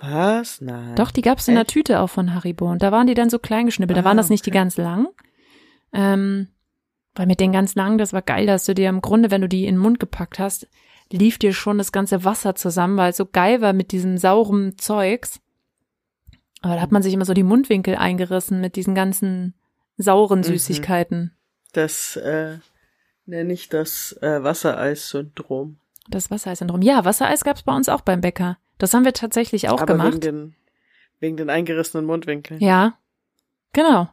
Was? 0.00 0.60
Nein. 0.60 0.96
Doch, 0.96 1.10
die 1.10 1.22
gab's 1.22 1.48
in 1.48 1.54
der 1.54 1.66
Tüte 1.66 2.00
auch 2.00 2.08
von 2.08 2.34
Haribo. 2.34 2.70
Und 2.70 2.82
da 2.82 2.90
waren 2.90 3.06
die 3.06 3.14
dann 3.14 3.30
so 3.30 3.38
klein 3.38 3.66
geschnippelt. 3.66 3.98
Da 3.98 4.04
waren 4.04 4.16
das 4.16 4.30
nicht 4.30 4.46
die 4.46 4.50
ganz 4.50 4.76
lang. 4.76 5.08
Ähm, 5.92 6.48
weil 7.14 7.26
mit 7.26 7.40
den 7.40 7.52
ganz 7.52 7.74
langen, 7.74 7.98
das 7.98 8.12
war 8.12 8.22
geil, 8.22 8.46
dass 8.46 8.64
du 8.64 8.74
dir 8.74 8.88
im 8.88 9.02
Grunde, 9.02 9.30
wenn 9.30 9.42
du 9.42 9.48
die 9.48 9.66
in 9.66 9.74
den 9.74 9.82
Mund 9.82 10.00
gepackt 10.00 10.38
hast, 10.38 10.68
lief 11.12 11.38
dir 11.38 11.52
schon 11.52 11.78
das 11.78 11.92
ganze 11.92 12.24
Wasser 12.24 12.54
zusammen, 12.54 12.96
weil 12.96 13.10
es 13.10 13.16
so 13.16 13.26
geil 13.26 13.60
war 13.60 13.72
mit 13.72 13.92
diesem 13.92 14.16
sauren 14.16 14.78
Zeugs. 14.78 15.40
Aber 16.62 16.76
da 16.76 16.80
hat 16.80 16.92
man 16.92 17.02
sich 17.02 17.12
immer 17.12 17.24
so 17.24 17.34
die 17.34 17.42
Mundwinkel 17.42 17.96
eingerissen 17.96 18.60
mit 18.60 18.76
diesen 18.76 18.94
ganzen 18.94 19.54
sauren 19.96 20.40
mhm. 20.40 20.44
Süßigkeiten. 20.44 21.36
Das 21.72 22.16
äh, 22.16 22.58
nenne 23.26 23.52
ich 23.52 23.68
das 23.68 24.16
äh, 24.22 24.42
Wassereis-Syndrom. 24.42 25.78
Das 26.08 26.30
Wassereis-Syndrom. 26.30 26.82
Ja, 26.82 27.04
Wassereis 27.04 27.44
gab's 27.44 27.62
bei 27.62 27.74
uns 27.74 27.88
auch 27.88 28.02
beim 28.02 28.20
Bäcker. 28.20 28.58
Das 28.80 28.92
haben 28.92 29.04
wir 29.04 29.12
tatsächlich 29.12 29.68
auch 29.68 29.80
Aber 29.80 29.92
gemacht. 29.94 30.14
Wegen 30.14 30.20
den, 30.20 30.54
wegen 31.20 31.36
den 31.36 31.50
eingerissenen 31.50 32.04
Mundwinkeln. 32.04 32.60
Ja, 32.60 32.98
genau. 33.72 34.08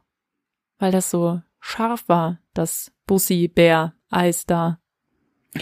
Weil 0.78 0.92
das 0.92 1.10
so 1.10 1.42
scharf 1.60 2.08
war, 2.08 2.40
das 2.54 2.92
Bussi-Bär-Eis 3.08 4.46
da. 4.46 4.80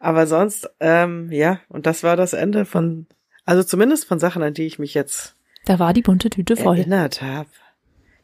Aber 0.00 0.26
sonst, 0.26 0.68
ähm, 0.80 1.30
ja, 1.30 1.60
und 1.68 1.86
das 1.86 2.02
war 2.02 2.16
das 2.16 2.32
Ende 2.32 2.64
von, 2.64 3.06
also 3.44 3.62
zumindest 3.62 4.06
von 4.06 4.18
Sachen, 4.18 4.42
an 4.42 4.54
die 4.54 4.66
ich 4.66 4.80
mich 4.80 4.94
jetzt 4.94 5.36
da 5.64 5.78
war 5.78 5.92
die 5.92 6.02
bunte 6.02 6.30
Tüte 6.30 6.56
voll. 6.56 6.78
Erinnert 6.78 7.22
habe. 7.22 7.48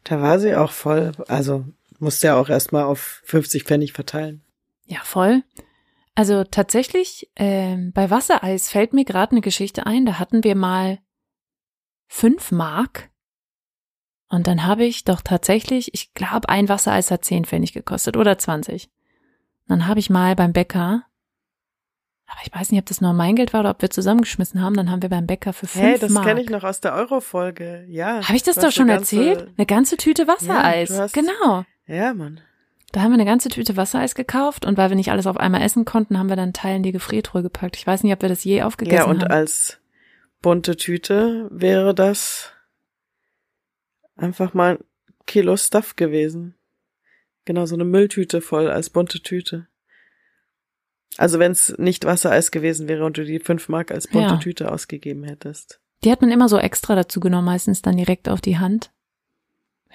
Da 0.03 0.21
war 0.21 0.39
sie 0.39 0.55
auch 0.55 0.71
voll. 0.71 1.11
Also 1.27 1.65
musste 1.99 2.27
ja 2.27 2.35
auch 2.35 2.49
erstmal 2.49 2.83
auf 2.83 3.21
50 3.25 3.63
Pfennig 3.63 3.93
verteilen. 3.93 4.41
Ja, 4.85 4.99
voll. 5.03 5.43
Also 6.19 6.43
tatsächlich, 6.43 7.31
äh, 7.35 7.77
bei 7.93 8.09
Wassereis 8.09 8.67
fällt 8.67 8.91
mir 8.91 9.05
gerade 9.05 9.31
eine 9.31 9.39
Geschichte 9.39 9.85
ein. 9.85 10.05
Da 10.05 10.19
hatten 10.19 10.43
wir 10.43 10.53
mal 10.53 10.99
fünf 12.07 12.51
Mark. 12.51 13.09
Und 14.27 14.45
dann 14.45 14.65
habe 14.65 14.83
ich 14.83 15.05
doch 15.05 15.21
tatsächlich, 15.21 15.93
ich 15.93 16.13
glaube, 16.13 16.49
ein 16.49 16.67
Wassereis 16.67 17.09
hat 17.09 17.23
zehn 17.23 17.45
Pfennig 17.45 17.71
gekostet 17.71 18.17
oder 18.17 18.37
20. 18.37 18.89
Dann 19.69 19.87
habe 19.87 20.01
ich 20.01 20.09
mal 20.09 20.35
beim 20.35 20.51
Bäcker, 20.51 21.05
aber 22.27 22.41
ich 22.43 22.53
weiß 22.53 22.71
nicht, 22.71 22.81
ob 22.81 22.87
das 22.87 22.99
nur 22.99 23.13
mein 23.13 23.37
Geld 23.37 23.53
war 23.53 23.61
oder 23.61 23.69
ob 23.69 23.81
wir 23.81 23.89
zusammengeschmissen 23.89 24.61
haben, 24.61 24.75
dann 24.75 24.91
haben 24.91 25.01
wir 25.01 25.09
beim 25.09 25.25
Bäcker 25.25 25.53
für 25.53 25.67
fünf 25.67 25.85
hey, 25.85 25.97
das 25.97 26.11
Mark. 26.11 26.25
das 26.25 26.33
kenne 26.33 26.43
ich 26.43 26.49
noch 26.49 26.65
aus 26.65 26.81
der 26.81 26.95
Euro-Folge, 26.95 27.85
ja. 27.87 28.27
Habe 28.27 28.35
ich 28.35 28.43
das 28.43 28.57
doch 28.57 28.73
schon 28.73 28.87
ganze, 28.87 29.15
erzählt? 29.15 29.53
Eine 29.55 29.65
ganze 29.65 29.95
Tüte 29.95 30.27
Wassereis, 30.27 30.89
ja, 30.89 30.97
hast, 30.97 31.13
genau. 31.13 31.63
Ja, 31.87 32.13
Mann. 32.13 32.41
Da 32.91 33.01
haben 33.01 33.11
wir 33.11 33.15
eine 33.15 33.25
ganze 33.25 33.49
Tüte 33.49 33.77
Wassereis 33.77 34.15
gekauft 34.15 34.65
und 34.65 34.77
weil 34.77 34.89
wir 34.89 34.95
nicht 34.95 35.11
alles 35.11 35.27
auf 35.27 35.37
einmal 35.37 35.61
essen 35.61 35.85
konnten, 35.85 36.17
haben 36.17 36.29
wir 36.29 36.35
dann 36.35 36.53
Teil 36.53 36.77
in 36.77 36.83
die 36.83 36.91
Gefriertruhe 36.91 37.43
gepackt. 37.43 37.77
Ich 37.77 37.85
weiß 37.85 38.03
nicht, 38.03 38.13
ob 38.13 38.21
wir 38.21 38.29
das 38.29 38.43
je 38.43 38.63
aufgegessen 38.63 38.99
haben. 38.99 39.07
Ja, 39.07 39.13
und 39.13 39.23
haben. 39.23 39.31
als 39.31 39.79
bunte 40.41 40.75
Tüte 40.75 41.47
wäre 41.51 41.93
das 41.93 42.51
einfach 44.15 44.53
mal 44.53 44.77
ein 44.77 44.83
Kilo 45.27 45.55
Stuff 45.55 45.95
gewesen. 45.95 46.55
Genau, 47.45 47.65
so 47.65 47.75
eine 47.75 47.85
Mülltüte 47.85 48.41
voll 48.41 48.69
als 48.69 48.89
bunte 48.89 49.21
Tüte. 49.21 49.67
Also 51.17 51.37
wenn 51.37 51.51
es 51.51 51.75
nicht 51.77 52.05
Wassereis 52.05 52.49
gewesen 52.49 52.87
wäre 52.87 53.05
und 53.05 53.17
du 53.17 53.25
die 53.25 53.39
fünf 53.39 53.69
Mark 53.69 53.91
als 53.91 54.07
bunte 54.07 54.35
ja. 54.35 54.37
Tüte 54.37 54.71
ausgegeben 54.71 55.23
hättest. 55.23 55.79
Die 56.03 56.11
hat 56.11 56.21
man 56.21 56.31
immer 56.31 56.47
so 56.47 56.57
extra 56.57 56.95
dazu 56.95 57.19
genommen, 57.19 57.45
meistens 57.45 57.81
dann 57.81 57.97
direkt 57.97 58.29
auf 58.29 58.41
die 58.41 58.57
Hand 58.57 58.91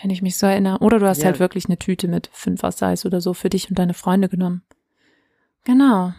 wenn 0.01 0.11
ich 0.11 0.23
mich 0.23 0.37
so 0.37 0.47
erinnere. 0.47 0.79
Oder 0.79 0.99
du 0.99 1.07
hast 1.07 1.19
ja. 1.19 1.27
halt 1.27 1.41
wirklich 1.41 1.67
eine 1.67 1.79
Tüte 1.79 2.09
mit 2.09 2.29
fünf 2.33 2.63
Wassereis 2.63 3.07
oder 3.07 3.21
so 3.21 3.35
für 3.35 3.49
dich 3.49 3.69
und 3.69 3.79
deine 3.79 3.95
Freunde 3.95 4.29
genommen. 4.29 4.63
Genau. 5.65 6.13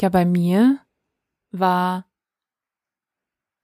Ja, 0.00 0.08
bei 0.08 0.24
mir 0.24 0.78
war 1.50 2.06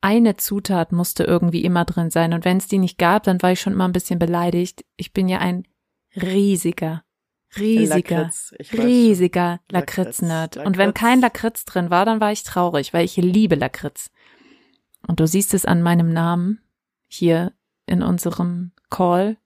eine 0.00 0.36
Zutat 0.36 0.92
musste 0.92 1.24
irgendwie 1.24 1.64
immer 1.64 1.84
drin 1.84 2.10
sein. 2.10 2.32
Und 2.32 2.44
wenn 2.44 2.58
es 2.58 2.68
die 2.68 2.78
nicht 2.78 2.98
gab, 2.98 3.24
dann 3.24 3.42
war 3.42 3.52
ich 3.52 3.60
schon 3.60 3.72
immer 3.72 3.86
ein 3.86 3.92
bisschen 3.92 4.18
beleidigt. 4.18 4.84
Ich 4.96 5.12
bin 5.12 5.28
ja 5.28 5.38
ein 5.38 5.66
riesiger, 6.14 7.02
riesiger, 7.56 8.18
Lakritz, 8.18 8.54
riesiger 8.72 9.60
Lakritz, 9.70 9.96
Lakritz-Nerd. 9.96 10.56
Lakritz. 10.56 10.66
Und 10.66 10.78
wenn 10.78 10.94
kein 10.94 11.20
Lakritz 11.20 11.64
drin 11.64 11.90
war, 11.90 12.04
dann 12.04 12.20
war 12.20 12.32
ich 12.32 12.44
traurig, 12.44 12.92
weil 12.94 13.04
ich 13.04 13.16
liebe 13.16 13.56
Lakritz. 13.56 14.10
Und 15.06 15.20
du 15.20 15.26
siehst 15.26 15.54
es 15.54 15.64
an 15.64 15.82
meinem 15.82 16.12
Namen 16.12 16.60
hier 17.06 17.52
in 17.86 18.02
unserem 18.02 18.72
Call. 18.90 19.36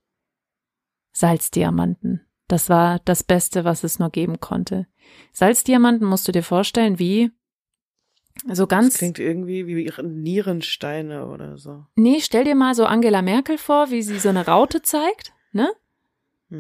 Salzdiamanten. 1.13 2.27
Das 2.49 2.69
war 2.69 3.01
das 3.05 3.23
Beste, 3.23 3.65
was 3.65 3.85
es 3.85 3.99
nur 3.99 4.11
geben 4.11 4.41
konnte. 4.41 4.87
Salzdiamanten 5.33 6.07
musst 6.07 6.27
du 6.29 6.33
dir 6.33 6.43
vorstellen, 6.43 6.99
wie 6.99 7.31
so 8.47 8.67
Das 8.67 8.69
ganz. 8.69 8.99
klingt 8.99 9.19
irgendwie 9.19 9.67
wie 9.67 9.85
ihre 9.85 10.03
Nierensteine 10.03 11.27
oder 11.27 11.59
so. 11.59 11.85
Nee, 11.97 12.21
stell 12.21 12.45
dir 12.45 12.55
mal 12.55 12.75
so 12.75 12.85
Angela 12.85 13.23
Merkel 13.23 13.59
vor, 13.59 13.91
wie 13.91 14.03
sie 14.03 14.19
so 14.19 14.29
eine 14.31 14.47
Raute 14.47 14.83
zeigt, 14.83 15.33
ne? 15.53 15.71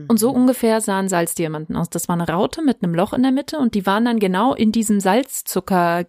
Und 0.09 0.19
so 0.19 0.31
ungefähr 0.31 0.81
sahen 0.81 1.11
Salzdiamanten 1.11 1.77
aus. 1.77 1.91
Das 1.91 2.09
war 2.09 2.15
eine 2.15 2.27
Raute 2.27 2.62
mit 2.62 2.83
einem 2.83 2.95
Loch 2.95 3.12
in 3.12 3.23
der 3.23 3.33
Mitte 3.33 3.59
und 3.59 3.75
die 3.75 3.85
waren 3.85 4.07
dann 4.07 4.19
genau 4.19 4.55
in 4.55 4.73
diesem 4.73 5.01
Salzzucker 5.01 6.07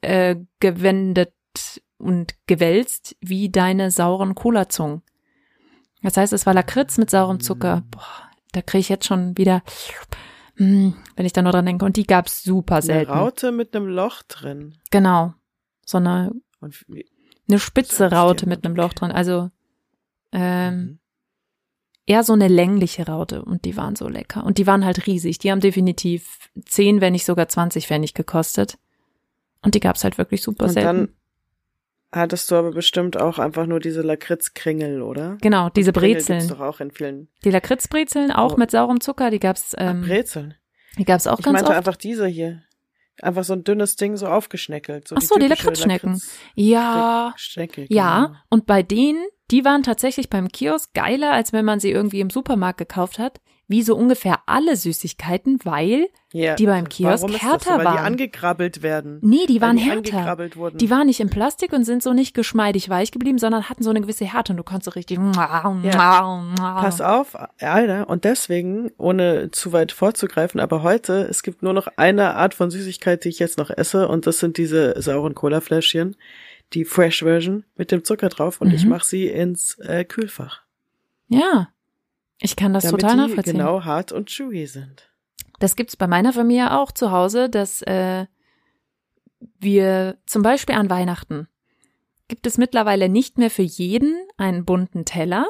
äh, 0.00 0.34
gewendet 0.58 1.32
und 1.98 2.34
gewälzt 2.48 3.16
wie 3.20 3.48
deine 3.48 3.92
sauren 3.92 4.34
Colazungen. 4.34 5.02
Das 6.06 6.16
heißt, 6.16 6.32
es 6.32 6.46
war 6.46 6.54
Lakritz 6.54 6.98
mit 6.98 7.10
saurem 7.10 7.40
Zucker. 7.40 7.82
Boah, 7.90 8.30
da 8.52 8.62
kriege 8.62 8.80
ich 8.80 8.88
jetzt 8.88 9.06
schon 9.06 9.36
wieder, 9.36 9.62
mm, 10.56 10.90
wenn 11.16 11.26
ich 11.26 11.32
da 11.32 11.42
nur 11.42 11.50
dran 11.52 11.66
denke. 11.66 11.84
Und 11.84 11.96
die 11.96 12.06
gab's 12.06 12.42
super 12.44 12.76
Eine 12.76 12.82
selten. 12.82 13.12
Raute 13.12 13.50
mit 13.52 13.74
einem 13.74 13.88
Loch 13.88 14.22
drin. 14.22 14.76
Genau. 14.92 15.34
So 15.84 15.98
eine, 15.98 16.30
eine 17.48 17.58
spitze 17.58 18.10
Raute 18.10 18.48
mit 18.48 18.64
einem 18.64 18.76
Loch 18.76 18.92
drin. 18.92 19.10
Also 19.10 19.50
ähm, 20.32 20.74
Mhm. 20.74 20.98
eher 22.06 22.22
so 22.22 22.34
eine 22.34 22.48
längliche 22.48 23.06
Raute 23.06 23.44
und 23.44 23.64
die 23.64 23.76
waren 23.76 23.96
so 23.96 24.08
lecker. 24.08 24.44
Und 24.44 24.58
die 24.58 24.66
waren 24.68 24.84
halt 24.84 25.06
riesig. 25.08 25.38
Die 25.38 25.50
haben 25.50 25.60
definitiv 25.60 26.50
10, 26.66 27.00
wenn 27.00 27.14
nicht 27.14 27.24
sogar 27.26 27.48
20 27.48 27.86
Pfennig 27.88 28.14
gekostet. 28.14 28.78
Und 29.62 29.74
die 29.74 29.80
gab's 29.80 30.04
halt 30.04 30.18
wirklich 30.18 30.40
super 30.42 30.66
Und 30.66 30.70
selten. 30.72 30.86
dann 30.86 31.08
hattest 32.12 32.50
du 32.50 32.54
aber 32.56 32.70
bestimmt 32.70 33.16
auch 33.20 33.38
einfach 33.38 33.66
nur 33.66 33.80
diese 33.80 34.02
Lakritzkringel, 34.02 35.02
oder? 35.02 35.36
genau, 35.40 35.68
diese 35.70 35.92
Kringel 35.92 36.14
gibt's 36.16 36.26
Brezeln. 36.28 36.48
doch 36.48 36.60
auch 36.60 36.80
in 36.80 36.90
vielen 36.90 37.28
Die 37.44 37.50
Lakritzbrezeln, 37.50 38.30
auch 38.32 38.54
Oh. 38.54 38.56
mit 38.58 38.70
saurem 38.70 39.00
Zucker, 39.00 39.30
die 39.30 39.40
gab's, 39.40 39.74
ähm, 39.78 40.02
Brezeln. 40.02 40.54
die 40.98 41.04
gab's 41.04 41.26
auch 41.26 41.38
Ich 41.38 41.44
ganz 41.44 41.54
meinte 41.54 41.68
oft. 41.70 41.78
einfach 41.78 41.96
diese 41.96 42.26
hier. 42.26 42.62
Einfach 43.22 43.44
so 43.44 43.54
ein 43.54 43.64
dünnes 43.64 43.96
Ding 43.96 44.16
so 44.18 44.26
aufgeschneckelt. 44.26 45.08
So 45.08 45.16
Ach 45.16 45.22
so, 45.22 45.36
die 45.36 45.46
typische 45.46 45.62
Lakritzschnecken. 45.64 46.12
Lakritz- 46.16 46.30
Ja, 46.54 47.32
Schnecke, 47.36 47.86
ja. 47.88 48.26
genau. 48.26 48.38
Und 48.50 48.66
bei 48.66 48.82
denen, 48.82 49.24
die 49.50 49.64
waren 49.64 49.82
tatsächlich 49.82 50.28
beim 50.28 50.48
Kiosk 50.48 50.92
geiler, 50.92 51.32
als 51.32 51.52
wenn 51.54 51.64
man 51.64 51.80
sie 51.80 51.90
irgendwie 51.90 52.20
im 52.20 52.28
Supermarkt 52.30 52.78
gekauft 52.78 53.18
hat. 53.18 53.40
Wie 53.68 53.82
so 53.82 53.96
ungefähr 53.96 54.38
alle 54.46 54.76
Süßigkeiten, 54.76 55.58
weil 55.64 56.06
Ja. 56.32 56.54
die 56.54 56.66
beim 56.66 56.88
Kiosk 56.88 57.22
Warum 57.24 57.34
ist 57.34 57.42
härter 57.42 57.56
das 57.58 57.64
so? 57.64 57.70
Weil 57.78 57.84
waren. 57.84 57.94
die 57.96 58.00
angekrabbelt 58.02 58.82
werden. 58.82 59.18
Nee, 59.22 59.46
die 59.46 59.60
waren 59.60 59.76
die 59.76 59.82
härter. 59.82 60.36
Die 60.74 60.88
waren 60.90 61.06
nicht 61.06 61.18
in 61.18 61.30
Plastik 61.30 61.72
und 61.72 61.84
sind 61.84 62.00
so 62.02 62.12
nicht 62.12 62.32
geschmeidig 62.34 62.88
weich 62.90 63.10
geblieben, 63.10 63.38
sondern 63.38 63.68
hatten 63.68 63.82
so 63.82 63.90
eine 63.90 64.00
gewisse 64.02 64.24
Härte 64.24 64.52
und 64.52 64.58
du 64.58 64.62
konntest 64.62 64.84
so 64.84 64.90
richtig. 64.92 65.18
Pass 65.82 67.00
auf, 67.00 67.36
Alter. 67.60 68.08
Und 68.08 68.24
deswegen, 68.24 68.90
ohne 68.98 69.50
zu 69.50 69.72
weit 69.72 69.92
vorzugreifen, 69.92 70.60
aber 70.60 70.82
heute, 70.82 71.22
es 71.28 71.42
gibt 71.42 71.62
nur 71.62 71.72
noch 71.72 71.88
eine 71.96 72.34
Art 72.34 72.54
von 72.54 72.70
Süßigkeit, 72.70 73.24
die 73.24 73.28
ich 73.30 73.38
jetzt 73.38 73.58
noch 73.58 73.70
esse, 73.70 74.08
und 74.08 74.26
das 74.26 74.38
sind 74.38 74.58
diese 74.58 75.00
sauren 75.00 75.34
Cola-Fläschchen, 75.34 76.16
die 76.72 76.84
Fresh 76.84 77.22
Version 77.22 77.64
mit 77.76 77.90
dem 77.92 78.04
Zucker 78.04 78.28
drauf, 78.28 78.60
und 78.60 78.72
ich 78.72 78.84
Mhm. 78.84 78.90
mache 78.90 79.04
sie 79.06 79.26
ins 79.28 79.78
äh, 79.80 80.04
Kühlfach. 80.04 80.62
Ja, 81.28 81.68
ich 82.40 82.56
kann 82.56 82.74
das 82.74 82.84
damit 82.84 83.00
total 83.00 83.16
die 83.16 83.22
nachvollziehen. 83.22 83.58
genau 83.58 83.84
hart 83.84 84.12
und 84.12 84.28
chewy 84.28 84.66
sind. 84.66 85.10
Das 85.58 85.76
gibt's 85.76 85.96
bei 85.96 86.06
meiner 86.06 86.32
Familie 86.32 86.78
auch 86.78 86.92
zu 86.92 87.10
Hause, 87.10 87.48
dass 87.48 87.82
äh, 87.82 88.26
wir 89.58 90.18
zum 90.26 90.42
Beispiel 90.42 90.74
an 90.74 90.90
Weihnachten 90.90 91.48
gibt 92.28 92.46
es 92.46 92.58
mittlerweile 92.58 93.08
nicht 93.08 93.38
mehr 93.38 93.50
für 93.50 93.62
jeden 93.62 94.16
einen 94.36 94.64
bunten 94.64 95.04
Teller, 95.04 95.46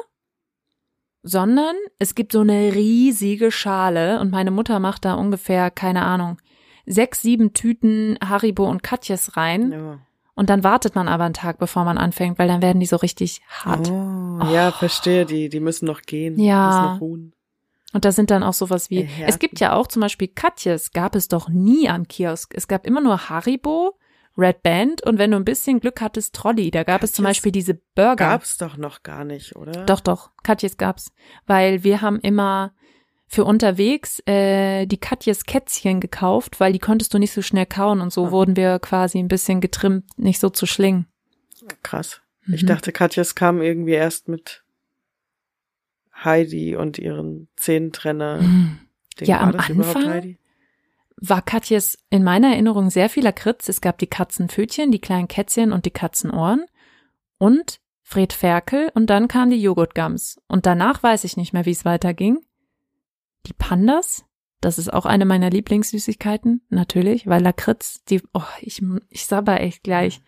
sondern 1.23 1.75
es 1.99 2.15
gibt 2.15 2.31
so 2.31 2.41
eine 2.41 2.73
riesige 2.73 3.51
Schale 3.51 4.19
und 4.19 4.31
meine 4.31 4.51
Mutter 4.51 4.79
macht 4.79 5.05
da 5.05 5.15
ungefähr, 5.15 5.71
keine 5.71 6.03
Ahnung, 6.03 6.39
sechs, 6.85 7.21
sieben 7.21 7.53
Tüten 7.53 8.17
Haribo 8.23 8.69
und 8.69 8.83
Katjes 8.83 9.35
rein 9.35 9.71
Ja. 9.71 9.99
Und 10.37 10.51
dann 10.51 10.63
wartet 10.63 10.93
man 10.93 11.07
aber 11.07 11.23
einen 11.23 11.33
Tag, 11.33 11.57
bevor 11.57 11.83
man 11.83 11.97
anfängt, 11.97 12.37
weil 12.37 12.47
dann 12.47 12.61
werden 12.61 12.79
die 12.79 12.85
so 12.85 12.97
richtig 12.97 13.41
hart. 13.49 13.89
Oh, 13.89 14.53
ja, 14.53 14.71
verstehe, 14.71 15.25
die, 15.25 15.49
die 15.49 15.59
müssen 15.59 15.87
noch 15.87 16.03
gehen. 16.03 16.39
Ja. 16.39 16.67
Müssen 16.67 16.93
noch 16.93 17.01
ruhen. 17.01 17.33
Und 17.91 18.05
da 18.05 18.11
sind 18.11 18.29
dann 18.29 18.43
auch 18.43 18.53
sowas 18.53 18.91
wie, 18.91 19.01
Erhärten. 19.01 19.29
es 19.29 19.39
gibt 19.39 19.59
ja 19.59 19.73
auch 19.73 19.87
zum 19.87 20.03
Beispiel 20.03 20.27
Katjes, 20.27 20.91
gab 20.91 21.15
es 21.15 21.27
doch 21.27 21.49
nie 21.49 21.89
am 21.89 22.07
Kiosk. 22.07 22.53
Es 22.53 22.67
gab 22.67 22.85
immer 22.85 23.01
nur 23.01 23.29
Haribo, 23.29 23.97
Red 24.37 24.61
Band 24.61 25.01
und 25.01 25.17
wenn 25.17 25.31
du 25.31 25.37
ein 25.37 25.45
bisschen 25.45 25.79
Glück 25.79 26.01
hattest, 26.01 26.35
Trolli. 26.35 26.69
Da 26.69 26.83
gab 26.83 27.01
es 27.01 27.13
zum 27.13 27.23
Katjes 27.23 27.37
Beispiel 27.37 27.51
diese 27.51 27.73
Burger. 27.95 28.15
Gab's 28.15 28.57
doch 28.57 28.77
noch 28.77 29.01
gar 29.01 29.23
nicht, 29.23 29.55
oder? 29.55 29.85
Doch, 29.87 30.01
doch, 30.01 30.29
Katjes 30.43 30.77
gab's. 30.77 31.11
Weil 31.47 31.83
wir 31.83 32.01
haben 32.01 32.19
immer 32.19 32.73
für 33.27 33.43
unterwegs 33.43 34.21
äh, 34.25 34.85
die 34.85 34.97
Katjes 34.97 35.45
Kätzchen 35.45 35.99
gekauft, 35.99 36.59
weil 36.59 36.71
die 36.73 36.79
konntest 36.79 37.13
du 37.13 37.17
nicht 37.19 37.33
so 37.33 37.41
schnell 37.41 37.65
kauen 37.65 37.99
und 38.01 38.13
so 38.13 38.27
Ah. 38.27 38.31
wurden 38.31 38.55
wir 38.55 38.79
quasi 38.79 39.19
ein 39.19 39.27
bisschen 39.27 39.59
getrimmt, 39.61 40.05
nicht 40.17 40.39
so 40.39 40.49
zu 40.49 40.65
schlingen. 40.65 41.07
Krass. 41.83 42.21
Ich 42.47 42.63
Mhm. 42.63 42.67
dachte, 42.67 42.91
Katjas 42.93 43.35
kam 43.35 43.61
irgendwie 43.61 43.91
erst 43.91 44.29
mit 44.29 44.63
Heidi 46.23 46.75
und 46.75 46.97
ihren 46.97 47.47
Zehntrenner. 47.55 48.41
Mhm. 48.41 48.79
Ja, 49.19 49.37
War 49.41 49.41
am 49.41 49.55
Anfang 49.55 50.09
Heidi? 50.09 50.37
war 51.19 51.41
Katjes 51.41 51.97
in 52.11 52.23
meiner 52.23 52.49
Erinnerung 52.51 52.89
sehr 52.91 53.09
viel 53.09 53.23
Lakritz. 53.23 53.67
Es 53.69 53.81
gab 53.81 53.97
die 53.97 54.07
Katzenpfötchen, 54.07 54.91
die 54.91 54.99
kleinen 55.01 55.27
Kätzchen 55.27 55.73
und 55.73 55.85
die 55.85 55.91
Katzenohren 55.91 56.65
und 57.39 57.79
Fred 58.03 58.31
Ferkel 58.33 58.91
und 58.93 59.07
dann 59.09 59.27
kam 59.27 59.49
die 59.49 59.61
Joghurtgums. 59.61 60.39
Und 60.47 60.65
danach 60.65 61.01
weiß 61.03 61.23
ich 61.23 61.35
nicht 61.35 61.53
mehr, 61.53 61.65
wie 61.65 61.71
es 61.71 61.83
weiterging. 61.85 62.39
Die 63.45 63.53
Pandas, 63.53 64.25
das 64.61 64.77
ist 64.77 64.91
auch 64.91 65.05
eine 65.05 65.25
meiner 65.25 65.49
Lieblingssüßigkeiten, 65.49 66.61
natürlich, 66.69 67.27
weil 67.27 67.41
Lakritz, 67.43 68.03
die, 68.05 68.21
oh, 68.33 68.41
ich, 68.61 68.81
ich 69.09 69.25
sabber 69.25 69.61
echt 69.61 69.83
gleich. 69.83 70.21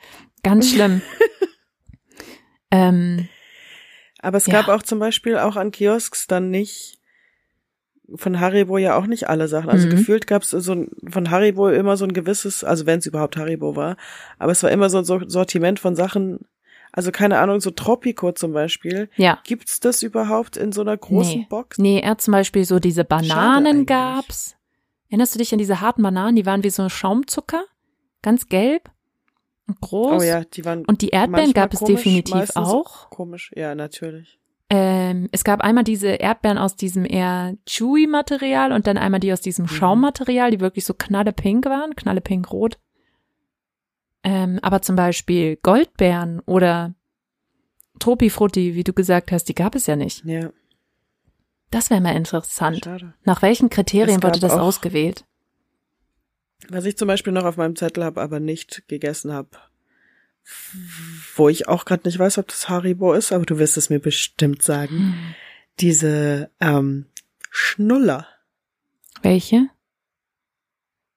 Ganz 0.43 0.72
schlimm. 0.72 1.02
ähm, 2.72 3.28
Aber 4.22 4.38
es 4.38 4.45
Ja. 4.48 4.62
gab 4.62 4.67
auch 4.69 4.84
zum 4.84 5.00
Beispiel 5.00 5.38
auch 5.38 5.56
an 5.56 5.72
Kiosks 5.72 6.28
dann 6.28 6.50
nicht 6.50 6.98
von 8.15 8.39
Haribo 8.39 8.78
ja 8.80 8.95
auch 8.98 9.06
nicht 9.06 9.30
alle 9.30 9.48
Sachen. 9.48 9.69
Also 9.69 9.86
Mhm. 9.88 9.91
gefühlt 9.91 10.26
gab 10.28 10.41
es 10.41 10.50
so 10.50 10.72
ein, 10.74 10.89
von 11.10 11.30
Haribo 11.30 11.69
immer 11.69 11.95
so 11.95 12.06
ein 12.06 12.13
gewisses, 12.13 12.63
also 12.63 12.86
wenn 12.88 13.00
es 13.00 13.06
überhaupt 13.06 13.38
Haribo 13.38 13.76
war, 13.76 13.98
aber 14.39 14.52
es 14.52 14.63
war 14.63 14.72
immer 14.72 14.89
so 14.89 14.98
ein 15.00 15.06
Sor- 15.06 15.30
Sortiment 15.30 15.80
von 15.80 15.95
Sachen, 15.95 16.39
also 16.99 17.12
keine 17.13 17.39
Ahnung, 17.39 17.62
so 17.62 17.71
Tropico 17.71 18.33
zum 18.33 18.51
Beispiel. 18.51 19.09
ja. 19.15 19.39
Gibt's 19.45 19.79
das 19.79 20.03
überhaupt 20.03 20.57
in 20.57 20.73
so 20.73 20.81
einer 20.81 20.97
großen 20.97 21.39
nee. 21.39 21.47
Box? 21.49 21.77
Nee, 21.77 22.01
er 22.01 22.17
zum 22.17 22.33
Beispiel 22.33 22.65
so 22.65 22.79
diese 22.79 23.05
Bananen 23.05 23.85
gab's. 23.85 24.57
Erinnerst 25.07 25.33
du 25.33 25.39
dich 25.39 25.53
an 25.53 25.59
diese 25.59 25.79
harten 25.79 26.01
Bananen? 26.03 26.35
Die 26.35 26.45
waren 26.45 26.62
wie 26.65 26.69
so 26.69 26.89
Schaumzucker, 26.89 27.63
ganz 28.21 28.47
gelb 28.47 28.91
und 29.65 29.79
groß. 29.79 30.21
Oh 30.21 30.25
ja, 30.25 30.43
die 30.43 30.65
waren 30.65 30.83
Und 30.83 31.01
die 31.01 31.07
Erdbeeren 31.12 31.53
gab 31.53 31.73
es 31.73 31.79
komisch, 31.79 32.03
definitiv 32.03 32.49
auch. 32.55 33.09
Komisch, 33.09 33.51
ja, 33.55 33.75
natürlich. 33.75 34.38
Ähm, 34.69 35.29
es 35.31 35.45
gab 35.45 35.62
einmal 35.62 35.85
diese 35.85 36.09
Erdbeeren 36.09 36.57
aus 36.57 36.75
diesem 36.75 37.05
eher 37.05 37.55
chewy 37.65 38.07
Material 38.07 38.73
und 38.73 38.88
dann 38.88 38.97
einmal 38.97 39.21
die 39.21 39.31
aus 39.31 39.39
diesem 39.39 39.63
Mhm. 39.63 39.69
Schaummaterial, 39.69 40.51
die 40.51 40.59
wirklich 40.59 40.83
so 40.83 40.93
knallepink 40.93 41.65
waren, 41.65 41.95
knallepink-rot. 41.95 42.77
Ähm, 44.32 44.60
aber 44.62 44.82
zum 44.84 44.96
Beispiel 44.96 45.56
Goldbeeren 45.56 46.39
oder 46.42 46.94
Tropifrutti, 48.00 48.76
wie 48.76 48.84
du 48.84 48.94
gesagt 48.94 49.32
hast, 49.32 49.46
die 49.46 49.56
gab 49.56 49.74
es 49.74 49.88
ja 49.88 49.96
nicht. 49.96 50.24
Ja, 50.24 50.52
Das 51.72 51.89
wäre 51.89 52.00
mal 52.00 52.15
interessant. 52.15 52.82
schade. 52.84 53.13
Nach 53.24 53.42
welchen 53.42 53.70
Kriterien 53.72 54.22
wurde 54.22 54.39
das 54.39 54.52
auch- 54.54 54.60
ausgewählt? 54.62 55.26
Was 56.68 56.86
ich 56.86 56.96
zum 56.98 57.08
Beispiel 57.08 57.34
noch 57.34 57.46
auf 57.46 57.58
meinem 57.58 57.76
Zettel 57.76 58.04
habe, 58.04 58.22
aber 58.22 58.39
nicht 58.39 58.84
gegessen 58.88 59.34
habe, 59.34 59.50
wo 61.36 61.50
ich 61.50 61.68
auch 61.68 61.86
gerade 61.86 62.08
nicht 62.08 62.20
weiß, 62.20 62.38
ob 62.38 62.48
das 62.50 62.70
Haribo 62.70 63.13
ist, 63.13 63.32
aber 63.32 63.46
du 63.46 63.58
wirst 63.58 63.78
es 63.78 63.89
mir 63.89 64.00
bestimmt 64.00 64.62
sagen. 64.62 64.98
Hm. 64.98 65.36
Diese 65.80 66.52
ähm, 66.60 67.06
Schnuller, 67.50 68.28
Welche? 69.24 69.70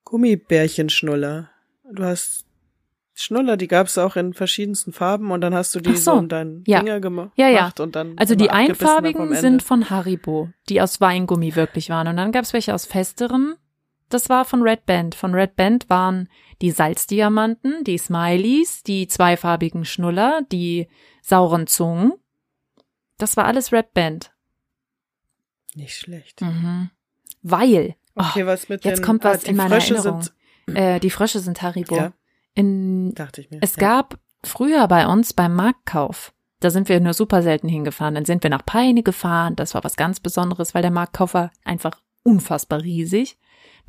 Gummibärchenschnuller. 0.05 1.49
Du 1.91 2.03
hast 2.03 2.45
Schnuller, 3.15 3.57
die 3.57 3.67
gab's 3.67 3.97
auch 3.97 4.15
in 4.15 4.33
verschiedensten 4.33 4.91
Farben 4.91 5.31
und 5.31 5.41
dann 5.41 5.53
hast 5.53 5.75
du 5.75 5.79
die 5.79 5.95
so. 5.95 6.13
so 6.13 6.19
in 6.19 6.29
deinen 6.29 6.63
Ja. 6.65 6.79
Finger 6.79 6.99
gema 6.99 7.31
Ja, 7.35 7.47
ja. 7.47 7.59
gemacht 7.59 7.79
und 7.79 7.95
dann 7.95 8.17
Also 8.17 8.35
die 8.35 8.49
einfarbigen 8.49 9.35
sind 9.35 9.61
von 9.61 9.89
Haribo, 9.89 10.49
die 10.69 10.81
aus 10.81 10.99
Weingummi 10.99 11.55
wirklich 11.55 11.89
waren. 11.89 12.07
Und 12.07 12.17
dann 12.17 12.31
gab 12.31 12.43
es 12.43 12.53
welche 12.53 12.73
aus 12.73 12.85
festerem 12.85 13.55
das 14.13 14.29
war 14.29 14.45
von 14.45 14.61
Red 14.61 14.85
Band. 14.85 15.15
Von 15.15 15.33
Red 15.33 15.55
Band 15.55 15.89
waren 15.89 16.29
die 16.61 16.71
Salzdiamanten, 16.71 17.83
die 17.83 17.97
Smileys, 17.97 18.83
die 18.83 19.07
zweifarbigen 19.07 19.85
Schnuller, 19.85 20.41
die 20.51 20.87
sauren 21.21 21.67
Zungen. 21.67 22.13
Das 23.17 23.37
war 23.37 23.45
alles 23.45 23.71
Red 23.73 23.93
Band. 23.93 24.31
Nicht 25.75 25.97
schlecht. 25.97 26.41
Mhm. 26.41 26.91
Weil. 27.41 27.95
Okay, 28.15 28.43
oh, 28.43 28.45
was 28.45 28.69
mit 28.69 28.85
jetzt 28.85 29.01
kommt 29.01 29.23
was 29.23 29.45
ah, 29.45 29.49
in 29.49 29.55
meiner 29.55 29.81
Frösche 29.81 29.95
Erinnerung. 29.95 30.21
Sind, 30.21 30.33
Äh, 30.77 30.99
die 30.99 31.09
Frösche 31.09 31.39
sind 31.39 31.61
Haribo. 31.61 31.95
Ja. 31.95 32.13
In, 32.55 33.13
dachte 33.15 33.41
ich 33.41 33.49
mir. 33.49 33.59
es 33.61 33.75
ja. 33.75 33.79
gab 33.79 34.19
früher 34.43 34.87
bei 34.87 35.07
uns 35.07 35.33
beim 35.33 35.55
Marktkauf, 35.55 36.33
da 36.63 36.69
sind 36.69 36.87
wir 36.87 37.01
nur 37.01 37.13
super 37.13 37.43
selten 37.43 37.67
hingefahren. 37.67 38.15
Dann 38.15 38.23
sind 38.23 38.41
wir 38.41 38.49
nach 38.49 38.65
Peine 38.65 39.03
gefahren. 39.03 39.57
Das 39.57 39.73
war 39.73 39.83
was 39.83 39.97
ganz 39.97 40.21
Besonderes, 40.21 40.73
weil 40.73 40.81
der 40.81 40.91
Marktkauf 40.91 41.33
war 41.33 41.51
einfach 41.65 41.99
unfassbar 42.23 42.81
riesig. 42.81 43.37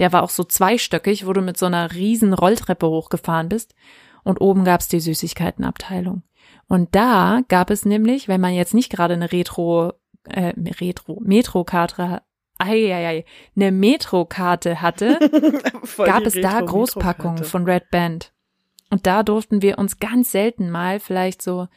Der 0.01 0.13
war 0.13 0.25
auch 0.25 0.31
so 0.31 0.43
zweistöckig, 0.43 1.25
wo 1.25 1.33
du 1.33 1.41
mit 1.41 1.57
so 1.57 1.67
einer 1.67 1.93
riesen 1.93 2.35
Rolltreppe 2.35 2.89
hochgefahren 2.89 3.49
bist. 3.49 3.77
Und 4.25 4.41
oben 4.41 4.65
gab's 4.65 4.89
die 4.89 4.99
Süßigkeitenabteilung. 4.99 6.25
Und 6.67 6.97
da 6.97 7.43
gab 7.47 7.71
es 7.71 7.85
nämlich, 7.85 8.27
wenn 8.27 8.41
man 8.41 8.55
jetzt 8.55 8.75
nicht 8.75 8.91
gerade 8.91 9.15
eine 9.15 9.31
Retro, 9.31 9.93
äh, 10.25 10.53
Retro, 10.81 11.21
Metrokarte, 11.23 12.23
ei, 12.59 12.93
ei, 12.93 13.07
ei, 13.07 13.25
eine 13.55 13.71
Metrokarte 13.71 14.83
hatte, 14.83 15.19
gab 15.97 16.27
es 16.27 16.35
da. 16.35 16.61
Großpackungen 16.61 17.45
von 17.45 17.67
Red 17.67 17.91
Band. 17.91 18.34
Und 18.91 19.07
da 19.07 19.23
durften 19.23 19.63
wir 19.63 19.79
uns 19.79 19.99
ganz 19.99 20.31
selten 20.31 20.71
mal 20.71 21.01
vielleicht 21.01 21.43
so 21.43 21.69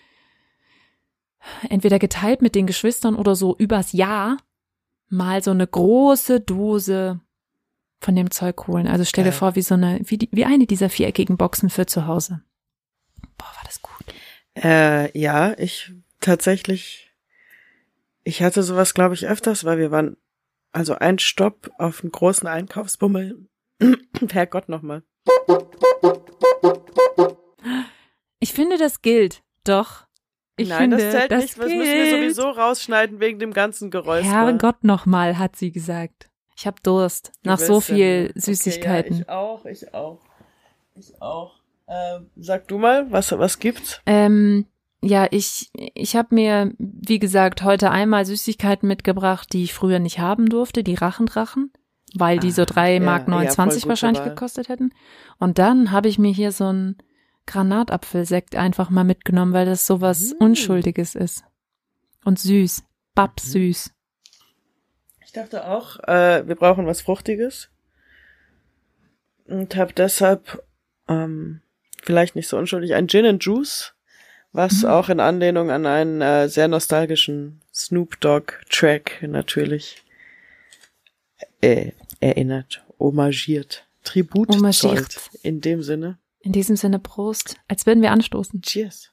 entweder 1.69 1.99
geteilt 1.99 2.41
mit 2.41 2.55
den 2.55 2.67
Geschwistern 2.67 3.15
oder 3.15 3.35
so 3.35 3.55
übers 3.57 3.93
Jahr 3.93 4.37
mal 5.09 5.41
so 5.41 5.51
eine 5.51 5.65
große 5.65 6.41
Dose 6.41 7.21
von 7.99 8.15
dem 8.15 8.31
Zeug 8.31 8.67
holen. 8.67 8.87
Also 8.87 9.05
stell 9.05 9.23
dir 9.23 9.31
Geil. 9.31 9.39
vor, 9.39 9.55
wie 9.55 9.61
so 9.61 9.75
eine, 9.75 9.99
wie, 10.03 10.17
die, 10.17 10.29
wie 10.31 10.45
eine 10.45 10.67
dieser 10.67 10.89
viereckigen 10.89 11.37
Boxen 11.37 11.69
für 11.69 11.85
zu 11.85 12.07
Hause. 12.07 12.41
Boah, 13.37 13.45
war 13.45 13.63
das 13.65 13.81
gut. 13.81 13.93
Äh, 14.55 15.17
ja, 15.17 15.57
ich 15.57 15.93
tatsächlich, 16.19 17.11
ich 18.23 18.43
hatte 18.43 18.63
sowas, 18.63 18.93
glaube 18.93 19.15
ich, 19.15 19.27
öfters, 19.27 19.65
weil 19.65 19.77
wir 19.77 19.91
waren, 19.91 20.17
also 20.71 20.95
ein 20.95 21.19
Stopp 21.19 21.71
auf 21.77 22.01
einen 22.01 22.11
großen 22.11 22.47
Einkaufsbummel. 22.47 23.47
Herrgott 24.31 24.69
nochmal. 24.69 25.03
Ich 28.39 28.53
finde, 28.53 28.77
das 28.77 29.01
gilt. 29.01 29.41
Doch. 29.63 30.05
Ich 30.55 30.69
Nein, 30.69 30.91
finde, 30.91 30.97
das 30.97 31.11
zählt 31.11 31.31
das 31.31 31.41
nicht. 31.41 31.57
Das 31.57 31.65
müssen 31.65 31.79
wir 31.81 32.09
sowieso 32.11 32.49
rausschneiden 32.49 33.19
wegen 33.19 33.39
dem 33.39 33.53
ganzen 33.53 33.91
Geräusch. 33.91 34.25
Herrgott 34.25 34.83
nochmal, 34.83 35.37
hat 35.37 35.55
sie 35.55 35.71
gesagt. 35.71 36.29
Ich 36.55 36.65
hab 36.65 36.81
Durst. 36.81 37.31
Du 37.43 37.49
Nach 37.51 37.59
so 37.59 37.79
viel 37.79 38.29
Okay, 38.31 38.39
Süßigkeiten. 38.39 39.17
ja, 39.17 39.21
ich 39.21 39.29
auch, 39.29 39.65
ich 39.65 39.93
auch. 39.93 40.19
Ich 40.95 41.21
auch. 41.21 41.59
Ähm, 41.87 42.31
sag 42.35 42.67
du 42.67 42.79
mal, 42.79 43.11
was, 43.11 43.31
was 43.37 43.59
gibt's? 43.59 44.01
Ähm, 44.07 44.65
ja, 45.03 45.27
ich, 45.29 45.69
ich 45.93 46.15
habe 46.15 46.33
mir, 46.33 46.73
wie 46.79 47.19
gesagt, 47.19 47.63
heute 47.63 47.91
einmal 47.91 48.25
Süßigkeiten 48.25 48.87
mitgebracht, 48.87 49.53
die 49.53 49.63
ich 49.63 49.73
früher 49.73 49.99
nicht 49.99 50.17
haben 50.19 50.49
durfte, 50.49 50.83
die 50.83 50.95
Rachendrachen, 50.95 51.71
weil 52.15 52.39
die 52.39 52.51
so 52.51 52.63
Ah, 52.63 52.65
drei 52.65 52.93
ja, 52.95 52.99
Mark 52.99 53.21
ja, 53.23 53.25
voll 53.25 53.33
29 53.35 53.81
gute 53.83 53.89
wahrscheinlich 53.89 54.21
Wahl. 54.21 54.29
gekostet 54.29 54.69
hätten. 54.69 54.93
Und 55.39 55.57
dann 55.59 55.91
habe 55.91 56.07
ich 56.07 56.17
mir 56.19 56.31
hier 56.31 56.51
so 56.51 56.71
ein 56.71 56.97
Granatapfelsekt 57.45 58.55
einfach 58.55 58.89
mal 58.89 59.03
mitgenommen, 59.03 59.53
weil 59.53 59.65
das 59.65 59.85
sowas 59.87 60.33
Mm. 60.39 60.43
Unschuldiges 60.43 61.15
ist. 61.15 61.43
Und 62.25 62.39
süß. 62.39 62.83
Babsüß. 63.15 63.91
Ich 65.25 65.31
dachte 65.31 65.65
auch, 65.67 65.99
äh, 66.07 66.47
wir 66.47 66.55
brauchen 66.55 66.85
was 66.85 67.01
Fruchtiges. 67.01 67.69
Und 69.45 69.75
habe 69.75 69.93
deshalb, 69.93 70.61
ähm, 71.07 71.61
vielleicht 72.03 72.35
nicht 72.35 72.47
so 72.47 72.57
unschuldig, 72.57 72.93
ein 72.95 73.07
Gin 73.07 73.25
and 73.25 73.43
Juice, 73.43 73.93
was 74.51 74.83
Mhm. 74.83 74.89
auch 74.89 75.09
in 75.09 75.19
Anlehnung 75.19 75.71
an 75.71 75.85
einen 75.85 76.21
äh, 76.21 76.49
sehr 76.49 76.67
nostalgischen 76.67 77.61
Snoop 77.73 78.19
Dogg 78.19 78.53
Track 78.69 79.19
natürlich 79.21 80.03
äh, 81.61 81.91
erinnert, 82.19 82.83
homagiert, 82.99 83.87
Tribut 84.03 84.49
Homagiert. 84.49 84.73
zollt. 85.11 85.29
In 85.43 85.61
dem 85.61 85.81
Sinne, 85.83 86.17
In 86.39 86.51
diesem 86.53 86.75
Sinne 86.75 86.99
Prost, 86.99 87.57
als 87.67 87.85
würden 87.85 88.01
wir 88.01 88.11
anstoßen. 88.11 88.61
cheers. 88.61 89.11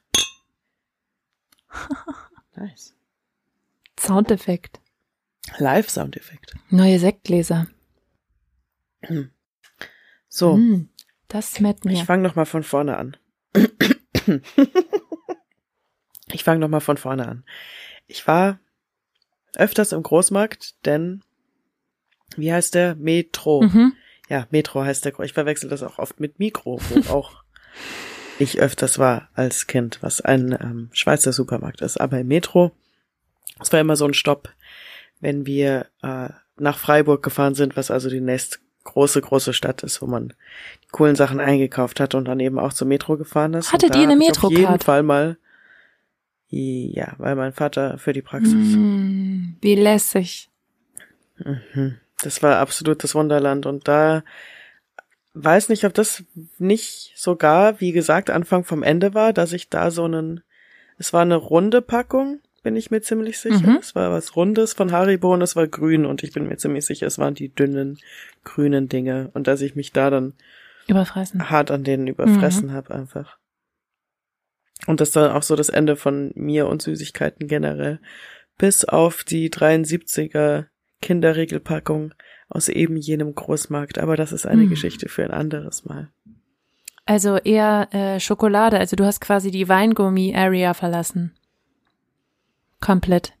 nice. 2.55 2.93
Soundeffekt. 3.99 4.79
Live-Soundeffekt. 5.59 6.55
Neue 6.69 6.99
Sektgläser. 6.99 7.67
So, 10.27 10.57
Mm, 10.57 10.89
das 11.27 11.55
schmeckt 11.55 11.85
ich 11.85 11.91
mir. 11.99 12.05
fange 12.05 12.23
noch 12.23 12.35
mal 12.35 12.45
von 12.45 12.63
vorne 12.63 12.97
an. 12.97 13.15
ich 16.31 16.43
fange 16.43 16.59
noch 16.59 16.69
mal 16.69 16.79
von 16.79 16.97
vorne 16.97 17.27
an. 17.27 17.43
Ich 18.07 18.25
war 18.27 18.59
öfters 19.55 19.91
im 19.91 20.03
Großmarkt, 20.03 20.85
denn 20.85 21.23
wie 22.37 22.51
heißt 22.51 22.75
der? 22.75 22.95
Metro. 22.95 23.63
Mhm. 23.63 23.93
Ja, 24.29 24.47
Metro 24.49 24.83
heißt 24.83 25.05
der. 25.05 25.19
Ich 25.21 25.33
verwechsel 25.33 25.69
das 25.69 25.83
auch 25.83 25.99
oft 25.99 26.19
mit 26.19 26.39
Mikro, 26.39 26.79
wo 26.89 27.09
auch 27.13 27.43
ich 28.39 28.59
öfters 28.59 28.99
war 28.99 29.29
als 29.33 29.67
Kind, 29.67 29.99
was 30.01 30.21
ein 30.21 30.51
ähm, 30.59 30.89
Schweizer 30.93 31.31
Supermarkt 31.31 31.81
ist. 31.81 31.99
Aber 31.99 32.19
im 32.19 32.27
Metro, 32.27 32.71
es 33.61 33.71
war 33.71 33.79
immer 33.79 33.95
so 33.95 34.05
ein 34.05 34.13
Stopp, 34.13 34.49
wenn 35.19 35.45
wir 35.45 35.87
äh, 36.01 36.29
nach 36.57 36.77
Freiburg 36.77 37.23
gefahren 37.23 37.55
sind, 37.55 37.77
was 37.77 37.91
also 37.91 38.09
die 38.09 38.21
nächst 38.21 38.59
große, 38.83 39.21
große 39.21 39.53
Stadt 39.53 39.83
ist, 39.83 40.01
wo 40.01 40.07
man 40.07 40.29
die 40.83 40.87
coolen 40.91 41.15
Sachen 41.15 41.39
eingekauft 41.39 41.99
hat 41.99 42.15
und 42.15 42.25
dann 42.25 42.39
eben 42.39 42.59
auch 42.59 42.73
zum 42.73 42.87
Metro 42.87 43.17
gefahren 43.17 43.53
ist. 43.53 43.73
Hattet 43.73 43.95
da 43.95 43.99
ihr 43.99 44.09
eine 44.09 44.23
ich 44.23 44.43
Auf 44.43 44.51
jeden? 44.51 44.79
Fall 44.79 45.03
mal, 45.03 45.37
ja, 46.49 47.13
weil 47.17 47.35
mein 47.35 47.53
Vater 47.53 47.97
für 47.97 48.13
die 48.13 48.21
Praxis. 48.21 48.53
Mm, 48.53 49.55
wie 49.61 49.75
lässig. 49.75 50.49
Mhm. 51.37 51.97
Das 52.21 52.41
war 52.41 52.57
absolut 52.57 53.03
das 53.03 53.13
Wunderland 53.15 53.65
und 53.65 53.87
da 53.87 54.23
weiß 55.33 55.69
nicht, 55.69 55.83
ob 55.83 55.93
das 55.93 56.23
nicht 56.57 57.13
sogar, 57.15 57.81
wie 57.81 57.91
gesagt, 57.91 58.29
Anfang 58.29 58.63
vom 58.63 58.83
Ende 58.83 59.13
war, 59.13 59.33
dass 59.33 59.51
ich 59.53 59.69
da 59.69 59.91
so 59.91 60.05
einen, 60.05 60.41
es 60.97 61.11
war 61.11 61.23
eine 61.23 61.35
runde 61.35 61.81
Packung, 61.81 62.39
bin 62.63 62.75
ich 62.77 62.89
mir 62.89 63.01
ziemlich 63.01 63.37
sicher. 63.39 63.67
Mhm. 63.67 63.77
Es 63.81 63.95
war 63.95 64.11
was 64.11 64.35
Rundes 64.35 64.73
von 64.73 64.91
Haribo 64.91 65.33
und 65.33 65.41
es 65.41 65.55
war 65.55 65.67
grün 65.67 66.05
und 66.05 66.23
ich 66.23 66.31
bin 66.31 66.47
mir 66.47 66.57
ziemlich 66.57 66.85
sicher, 66.85 67.05
es 67.05 67.19
waren 67.19 67.35
die 67.35 67.53
dünnen, 67.53 67.99
grünen 68.43 68.87
Dinge 68.87 69.29
und 69.33 69.47
dass 69.47 69.61
ich 69.61 69.75
mich 69.75 69.91
da 69.91 70.09
dann 70.09 70.33
Überfressen. 70.87 71.49
hart 71.49 71.69
an 71.69 71.83
denen 71.83 72.07
überfressen 72.07 72.69
Mhm. 72.69 72.73
habe 72.73 72.95
einfach. 72.95 73.37
Und 74.87 75.01
das 75.01 75.15
war 75.15 75.35
auch 75.35 75.43
so 75.43 75.55
das 75.55 75.69
Ende 75.69 75.95
von 75.95 76.31
mir 76.35 76.67
und 76.67 76.81
Süßigkeiten 76.81 77.47
generell. 77.47 77.99
Bis 78.57 78.85
auf 78.85 79.23
die 79.23 79.49
73er 79.49 80.65
Kinderregelpackung 81.01 82.13
aus 82.49 82.69
eben 82.69 82.97
jenem 82.97 83.33
Großmarkt. 83.35 83.97
Aber 83.99 84.15
das 84.17 84.31
ist 84.31 84.45
eine 84.45 84.63
Mhm. 84.63 84.69
Geschichte 84.69 85.09
für 85.09 85.23
ein 85.23 85.31
anderes 85.31 85.85
Mal. 85.85 86.09
Also 87.05 87.37
eher 87.37 87.87
äh, 87.93 88.19
Schokolade. 88.19 88.79
Also 88.79 88.95
du 88.95 89.05
hast 89.05 89.21
quasi 89.21 89.51
die 89.51 89.67
Weingummi-Area 89.69 90.73
verlassen. 90.73 91.35
Komplett. 92.81 93.33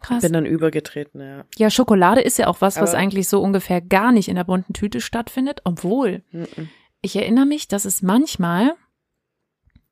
Krass. 0.00 0.22
Bin 0.22 0.32
dann 0.34 0.44
übergetreten, 0.44 1.20
ja. 1.20 1.44
Ja, 1.56 1.70
Schokolade 1.70 2.20
ist 2.20 2.38
ja 2.38 2.46
auch 2.48 2.60
was, 2.60 2.78
was 2.80 2.90
Aber- 2.90 2.98
eigentlich 2.98 3.28
so 3.28 3.40
ungefähr 3.40 3.80
gar 3.80 4.12
nicht 4.12 4.28
in 4.28 4.36
der 4.36 4.44
bunten 4.44 4.74
Tüte 4.74 5.00
stattfindet, 5.00 5.60
obwohl 5.64 6.22
Mhm. 6.30 6.68
ich 7.00 7.16
erinnere 7.16 7.46
mich, 7.46 7.68
dass 7.68 7.84
es 7.86 8.02
manchmal 8.02 8.74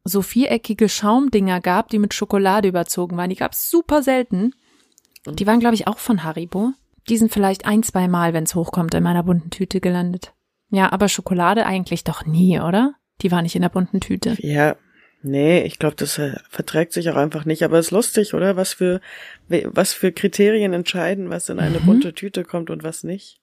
so 0.05 0.21
viereckige 0.21 0.88
Schaumdinger 0.88 1.61
gab, 1.61 1.88
die 1.88 1.99
mit 1.99 2.12
Schokolade 2.12 2.68
überzogen 2.68 3.16
waren. 3.16 3.31
Die 3.31 3.37
gab 3.37 3.53
es 3.53 3.71
super 3.71 4.03
selten. 4.03 4.53
Die 5.27 5.47
waren, 5.47 5.61
glaube 5.61 5.75
ich, 5.75 5.87
auch 5.87 5.99
von 5.99 6.25
Haribo. 6.25 6.73
Die 7.09 7.17
sind 7.17 7.33
vielleicht 7.33 7.65
ein, 7.67 7.83
zwei 7.83 8.09
Mal, 8.09 8.33
wenn 8.33 8.45
es 8.45 8.55
hochkommt, 8.55 8.95
in 8.95 9.03
meiner 9.03 9.23
bunten 9.23 9.51
Tüte 9.51 9.81
gelandet. 9.81 10.33
Ja, 10.71 10.93
aber 10.93 11.09
Schokolade 11.09 11.67
eigentlich 11.67 12.05
doch 12.05 12.25
nie, 12.27 12.59
oder? 12.61 12.95
Die 13.21 13.31
war 13.31 13.43
nicht 13.43 13.55
in 13.55 13.63
der 13.63 13.69
bunten 13.69 14.01
Tüte. 14.01 14.37
Ja, 14.39 14.77
nee, 15.23 15.63
ich 15.63 15.79
glaube, 15.79 15.97
das 15.97 16.19
äh, 16.19 16.35
verträgt 16.49 16.93
sich 16.93 17.11
auch 17.11 17.17
einfach 17.17 17.45
nicht. 17.45 17.63
Aber 17.65 17.79
es 17.79 17.87
ist 17.87 17.91
lustig, 17.93 18.35
oder? 18.35 18.57
Was 18.57 18.73
für, 18.73 19.01
was 19.49 19.93
für 19.93 20.13
Kriterien 20.13 20.73
entscheiden, 20.73 21.31
was 21.31 21.49
in 21.49 21.59
eine 21.61 21.81
Mhm. 21.81 21.87
bunte 21.87 22.15
Tüte 22.15 22.43
kommt 22.45 22.71
und 22.71 22.83
was 22.83 23.05
nicht. 23.05 23.41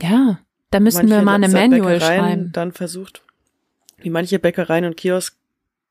Ja, 0.00 0.40
da 0.70 0.80
müssen 0.80 1.08
wir 1.08 1.22
manche 1.22 1.50
mal 1.50 1.60
eine 1.60 1.68
Manual 1.68 2.00
schreiben. 2.00 2.52
dann 2.52 2.72
versucht, 2.72 3.22
wie 3.98 4.10
manche 4.10 4.38
Bäckereien 4.38 4.84
und 4.84 4.96
Kiosks 4.96 5.36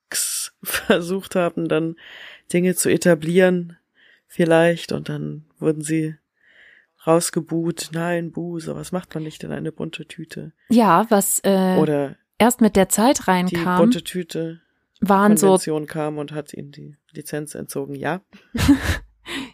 versucht 0.64 1.36
haben, 1.36 1.68
dann 1.68 1.96
Dinge 2.52 2.76
zu 2.76 2.90
etablieren, 2.90 3.78
vielleicht, 4.36 4.92
und 4.92 5.10
dann 5.10 5.46
wurden 5.60 5.82
sie 5.82 6.16
rausgebuht. 7.08 7.90
Nein, 7.94 8.32
Buh, 8.32 8.60
sowas 8.60 8.92
macht 8.92 9.14
man 9.14 9.24
nicht 9.24 9.44
in 9.44 9.52
eine 9.52 9.72
bunte 9.72 10.06
Tüte. 10.08 10.54
Ja, 10.70 11.06
was 11.10 11.40
äh, 11.44 11.78
Oder 11.78 12.16
erst 12.38 12.62
mit 12.62 12.76
der 12.76 12.90
Zeit 12.90 13.20
die 13.20 13.24
reinkam, 13.24 13.78
bunte 13.78 14.04
Tüte 14.04 14.62
waren 15.02 15.38
so 15.38 15.48
Konvention 15.48 15.86
kam 15.88 16.18
und 16.18 16.32
hat 16.32 16.54
ihnen 16.54 16.72
die 16.72 16.98
Lizenz 17.12 17.56
entzogen. 17.56 17.96
Ja, 17.96 18.22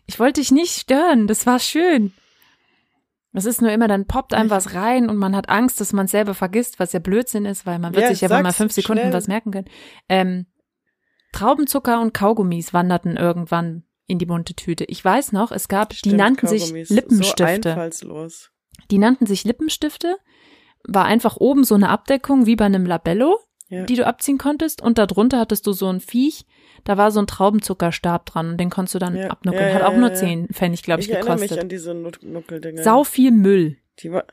Ich 0.05 0.19
wollte 0.19 0.41
dich 0.41 0.51
nicht 0.51 0.77
stören, 0.77 1.27
das 1.27 1.45
war 1.45 1.59
schön. 1.59 2.11
Es 3.33 3.45
ist 3.45 3.61
nur 3.61 3.71
immer, 3.71 3.87
dann 3.87 4.07
poppt 4.07 4.33
einem 4.33 4.49
was 4.49 4.73
rein 4.75 5.09
und 5.09 5.15
man 5.15 5.33
hat 5.35 5.47
Angst, 5.47 5.79
dass 5.79 5.93
man 5.93 6.07
selber 6.07 6.33
vergisst, 6.33 6.79
was 6.79 6.91
ja 6.91 6.99
Blödsinn 6.99 7.45
ist, 7.45 7.65
weil 7.65 7.79
man 7.79 7.93
wird 7.95 8.03
Ja, 8.03 8.09
sich 8.09 8.19
ja 8.19 8.29
wohl 8.29 8.43
mal 8.43 8.51
fünf 8.51 8.73
Sekunden 8.73 9.03
schnell. 9.03 9.13
was 9.13 9.27
merken 9.29 9.51
können. 9.51 9.69
Ähm, 10.09 10.45
Traubenzucker 11.31 12.01
und 12.01 12.13
Kaugummis 12.13 12.73
wanderten 12.73 13.15
irgendwann 13.15 13.83
in 14.11 14.19
die 14.19 14.25
bunte 14.25 14.53
Tüte. 14.53 14.83
Ich 14.85 15.03
weiß 15.03 15.31
noch, 15.31 15.51
es 15.51 15.67
gab, 15.67 15.89
die 15.89 15.95
Stimmt, 15.97 16.17
nannten 16.17 16.47
sich 16.47 16.61
Kaugummis. 16.63 16.89
So 16.89 16.95
Lippenstifte. 16.95 17.45
einfallslos. 17.71 18.51
die 18.89 18.97
nannten 18.97 19.25
sich 19.25 19.43
Lippenstifte. 19.45 20.17
War 20.83 21.05
einfach 21.05 21.37
oben 21.37 21.63
so 21.63 21.75
eine 21.75 21.89
Abdeckung 21.89 22.45
wie 22.45 22.55
bei 22.55 22.65
einem 22.65 22.85
Labello, 22.85 23.37
Ja. 23.69 23.83
die 23.85 23.95
du 23.95 24.05
abziehen 24.05 24.37
konntest. 24.37 24.81
Und 24.81 24.97
darunter 24.97 25.39
hattest 25.39 25.65
du 25.67 25.71
so 25.73 25.87
ein 25.87 25.99
Viech. 26.01 26.45
Da 26.83 26.97
war 26.97 27.11
so 27.11 27.19
ein 27.21 27.27
Traubenzuckerstab 27.27 28.25
dran 28.25 28.49
und 28.51 28.57
den 28.59 28.69
konntest 28.71 28.95
du 28.95 28.99
dann 28.99 29.15
Ja, 29.15 29.27
abnuckeln. 29.29 29.67
ja, 29.69 29.73
Hat 29.75 29.83
auch 29.83 29.95
nur. 29.95 30.13
10 30.13 30.47
Pfennig, 30.51 30.81
glaube 30.83 31.01
ich, 31.01 31.07
ich 31.09 31.13
erinnere 31.13 31.33
mich 31.35 31.41
gekostet. 31.43 31.63
an 31.63 31.69
diese 31.69 31.91
Nuck- 31.93 32.23
Nuckeldinger. 32.23 32.81
Sau 32.83 33.03
viel 33.03 33.31
Müll. 33.31 33.77
Die 33.99 34.11
war, 34.11 34.25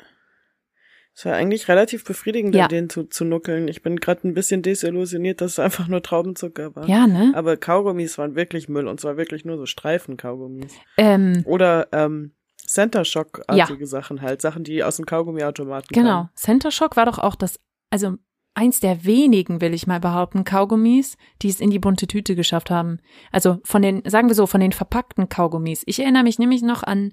es 1.19 1.25
war 1.25 1.33
eigentlich 1.35 1.67
relativ 1.67 2.05
befriedigend, 2.05 2.55
Ja. 2.55 2.65
an 2.65 2.69
denen 2.69 2.89
zu, 2.91 3.03
zu 3.03 3.25
nuckeln. 3.25 3.67
Ich 3.67 3.83
bin 3.83 3.97
gerade 3.97 4.29
ein 4.29 4.35
bisschen 4.35 4.63
desillusioniert, 4.63 5.41
dass 5.41 5.53
es 5.53 5.59
einfach 5.59 5.89
nur 5.89 6.01
Traubenzucker 6.01 6.77
war. 6.77 6.89
Ja, 6.89 7.09
ne? 7.09 7.33
Aber 7.35 7.57
Kaugummis 7.57 8.19
waren 8.19 8.37
wirklich 8.37 8.69
Müll 8.69 8.87
und 8.87 9.01
zwar 9.01 9.17
wirklich 9.17 9.45
nur 9.45 9.57
so 9.57 9.67
Streifen-Kaugummis. 9.67 10.73
Ähm, 10.97 11.43
Oder 11.45 11.89
ähm, 11.91 12.35
Center 12.65 13.05
Shock-artige 13.05 13.87
Sachen 13.89 14.23
halt, 14.23 14.41
Sachen, 14.41 14.63
die 14.63 14.85
aus 14.85 14.95
dem 14.97 15.07
Kaugummiautomaten 15.07 15.89
Genau. 15.93 16.09
kamen. 16.11 16.29
Center 16.37 16.71
Shock 16.71 16.97
war 16.97 17.07
doch 17.07 17.19
auch 17.19 17.35
das, 17.35 17.59
also 17.91 18.15
eins 18.55 18.79
der 18.79 19.05
wenigen, 19.05 19.61
will 19.61 19.75
ich 19.75 19.89
mal 19.89 19.99
behaupten, 19.99 20.45
Kaugummis, 20.45 21.17
die 21.43 21.49
es 21.49 21.59
in 21.61 21.71
die 21.71 21.81
bunte 21.81 22.07
Tüte 22.07 22.37
geschafft 22.37 22.71
haben. 22.71 22.99
Also 23.33 23.59
von 23.65 23.83
den, 23.83 24.03
sagen 24.09 24.29
wir 24.29 24.37
so, 24.37 24.47
von 24.47 24.61
den 24.61 24.73
verpackten 24.73 25.29
Kaugummis. 25.29 25.83
Ich 25.87 25.99
erinnere 25.99 26.23
mich 26.23 26.39
nämlich 26.39 26.63
noch 26.63 26.85
an 26.85 27.13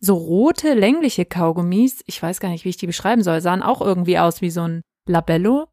so 0.00 0.14
rote, 0.14 0.74
längliche 0.74 1.24
Kaugummis. 1.24 2.02
Ich 2.06 2.22
weiß 2.22 2.40
gar 2.40 2.50
nicht, 2.50 2.64
wie 2.64 2.70
ich 2.70 2.76
die 2.76 2.86
beschreiben 2.86 3.22
soll. 3.22 3.40
Sahen 3.40 3.62
auch 3.62 3.80
irgendwie 3.80 4.18
aus 4.18 4.40
wie 4.42 4.50
so 4.50 4.62
ein 4.62 4.82
Labello 5.06 5.68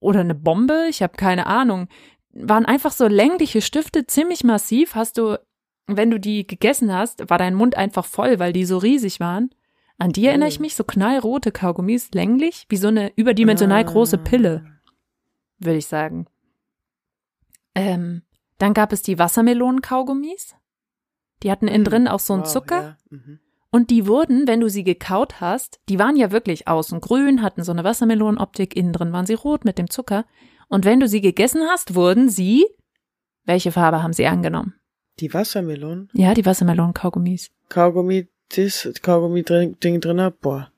oder 0.00 0.20
eine 0.20 0.34
Bombe. 0.34 0.86
Ich 0.90 1.02
habe 1.02 1.16
keine 1.16 1.46
Ahnung. 1.46 1.88
Waren 2.32 2.66
einfach 2.66 2.92
so 2.92 3.06
längliche 3.06 3.62
Stifte, 3.62 4.06
ziemlich 4.06 4.44
massiv. 4.44 4.94
Hast 4.94 5.18
du, 5.18 5.38
wenn 5.86 6.10
du 6.10 6.18
die 6.20 6.46
gegessen 6.46 6.92
hast, 6.92 7.30
war 7.30 7.38
dein 7.38 7.54
Mund 7.54 7.76
einfach 7.76 8.04
voll, 8.04 8.38
weil 8.38 8.52
die 8.52 8.64
so 8.64 8.78
riesig 8.78 9.20
waren. 9.20 9.50
An 9.98 10.10
die 10.10 10.26
erinnere 10.26 10.48
ich 10.48 10.58
Mm. 10.58 10.62
mich, 10.62 10.74
so 10.74 10.82
knallrote 10.84 11.52
Kaugummis, 11.52 12.10
länglich, 12.12 12.66
wie 12.68 12.76
so 12.76 12.88
eine 12.88 13.12
überdimensional 13.14 13.80
Ah. 13.80 13.84
große 13.84 14.18
Pille, 14.18 14.64
würde 15.60 15.78
ich 15.78 15.86
sagen. 15.86 16.26
Ähm, 17.76 18.22
dann 18.58 18.74
gab 18.74 18.92
es 18.92 19.02
die 19.02 19.18
Wassermelonen-Kaugummis. 19.18 20.54
Die 21.42 21.50
hatten 21.50 21.68
innen 21.68 21.84
drin 21.84 22.08
auch 22.08 22.20
so 22.20 22.32
einen 22.34 22.42
Wow, 22.42 22.52
Zucker. 22.52 22.82
Ja. 22.82 22.96
Mhm. 23.10 23.38
Und 23.74 23.90
die 23.90 24.06
wurden, 24.06 24.46
wenn 24.46 24.60
du 24.60 24.70
sie 24.70 24.84
gekaut 24.84 25.40
hast, 25.40 25.80
die 25.88 25.98
waren 25.98 26.14
ja 26.14 26.30
wirklich 26.30 26.68
außen 26.68 27.00
grün, 27.00 27.42
hatten 27.42 27.64
so 27.64 27.72
eine 27.72 27.82
Wassermelonenoptik, 27.82 28.76
innen 28.76 28.92
drin 28.92 29.12
waren 29.12 29.26
sie 29.26 29.34
rot 29.34 29.64
mit 29.64 29.78
dem 29.78 29.90
Zucker. 29.90 30.26
Und 30.68 30.84
wenn 30.84 31.00
du 31.00 31.08
sie 31.08 31.20
gegessen 31.20 31.62
hast, 31.68 31.96
wurden 31.96 32.28
sie, 32.28 32.66
welche 33.44 33.72
Farbe 33.72 34.00
haben 34.00 34.12
sie 34.12 34.28
angenommen? 34.28 34.74
Die 35.18 35.34
Wassermelonen, 35.34 36.08
Ja, 36.12 36.34
die 36.34 36.46
Wassermelonen-Kaugummis. 36.46 37.50
Kaugummi, 37.68 38.28
das 38.54 38.88
Kaugummi-Ding 39.02 40.00
drin 40.00 40.20
hab, 40.20 40.38
boah. 40.38 40.70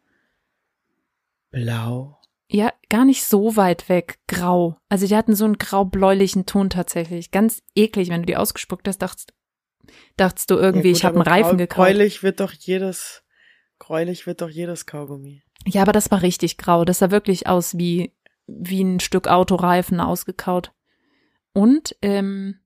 Blau. 1.51 2.19
Ja, 2.49 2.73
gar 2.89 3.05
nicht 3.05 3.25
so 3.25 3.57
weit 3.57 3.91
weg. 3.91 4.21
Grau. 4.27 4.79
Also 4.89 5.07
die 5.07 5.17
hatten 5.17 5.35
so 5.35 5.45
einen 5.45 5.59
grau-bläulichen 5.59 6.47
Ton 6.47 6.71
tatsächlich. 6.71 7.31
Ganz 7.31 7.63
eklig, 7.75 8.09
wenn 8.09 8.23
du 8.23 8.27
die 8.27 8.39
ausgespuckt 8.39 8.89
hast, 8.89 9.03
dachtest, 9.03 9.35
dachtest 10.17 10.51
du 10.51 10.57
irgendwie, 10.57 10.89
Ja, 10.89 10.93
gut, 10.93 10.99
ich 10.99 11.05
habe 11.05 11.15
einen 11.17 11.23
Reifen 11.23 11.59
gekauft. 11.59 11.89
Gräulich 11.89 12.23
wird 12.23 12.41
doch 12.41 12.53
jedes, 12.53 13.23
gräulich 13.79 14.27
wird 14.27 14.41
doch 14.41 14.51
jedes 14.51 14.87
Kaugummi. 14.87 15.43
Ja, 15.67 15.83
aber 15.83 15.93
das 15.93 16.11
war 16.11 16.23
richtig 16.23 16.59
grau. 16.59 16.85
Das 16.85 16.99
sah 16.99 17.11
wirklich 17.11 17.47
aus 17.47 17.77
wie, 17.77 18.15
wie 18.47 18.83
ein 18.83 19.01
Stück 19.01 19.29
Autoreifen 19.29 20.01
ausgekaut. 20.01 20.73
Und 21.53 21.97
ähm, 22.03 22.61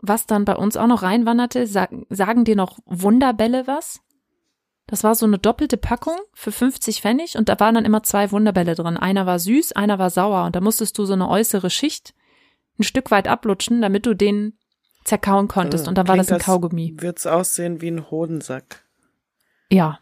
was 0.00 0.26
dann 0.26 0.44
bei 0.44 0.56
uns 0.56 0.76
auch 0.76 0.86
noch 0.86 1.02
reinwanderte, 1.02 1.66
sag, 1.66 1.90
sagen 2.10 2.44
dir 2.44 2.56
noch 2.56 2.78
Wunderbälle 2.86 3.66
was? 3.66 4.00
Das 4.86 5.04
war 5.04 5.14
so 5.14 5.26
eine 5.26 5.38
doppelte 5.38 5.76
Packung 5.76 6.16
für 6.34 6.50
50 6.50 7.00
Pfennig 7.00 7.36
und 7.36 7.48
da 7.48 7.58
waren 7.60 7.76
dann 7.76 7.84
immer 7.84 8.02
zwei 8.02 8.32
Wunderbälle 8.32 8.74
drin. 8.74 8.96
Einer 8.96 9.26
war 9.26 9.38
süß, 9.38 9.72
einer 9.72 9.98
war 9.98 10.10
sauer 10.10 10.44
und 10.44 10.56
da 10.56 10.60
musstest 10.60 10.98
du 10.98 11.04
so 11.04 11.12
eine 11.12 11.28
äußere 11.28 11.70
Schicht 11.70 12.14
ein 12.78 12.82
Stück 12.82 13.10
weit 13.10 13.28
ablutschen, 13.28 13.80
damit 13.80 14.06
du 14.06 14.14
den 14.14 14.58
zerkauen 15.04 15.48
konntest. 15.48 15.86
Ah, 15.86 15.88
Und 15.90 15.98
dann 15.98 16.08
war 16.08 16.16
das 16.16 16.30
ein 16.32 16.38
Kaugummi. 16.40 16.94
Wird's 16.98 17.26
aussehen 17.26 17.80
wie 17.80 17.88
ein 17.90 18.10
Hodensack. 18.10 18.84
Ja. 19.70 20.00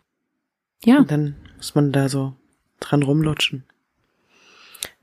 Ja. 0.84 0.98
Und 0.98 1.10
dann 1.10 1.36
muss 1.56 1.74
man 1.74 1.92
da 1.92 2.08
so 2.08 2.34
dran 2.80 3.02
rumlutschen. 3.02 3.64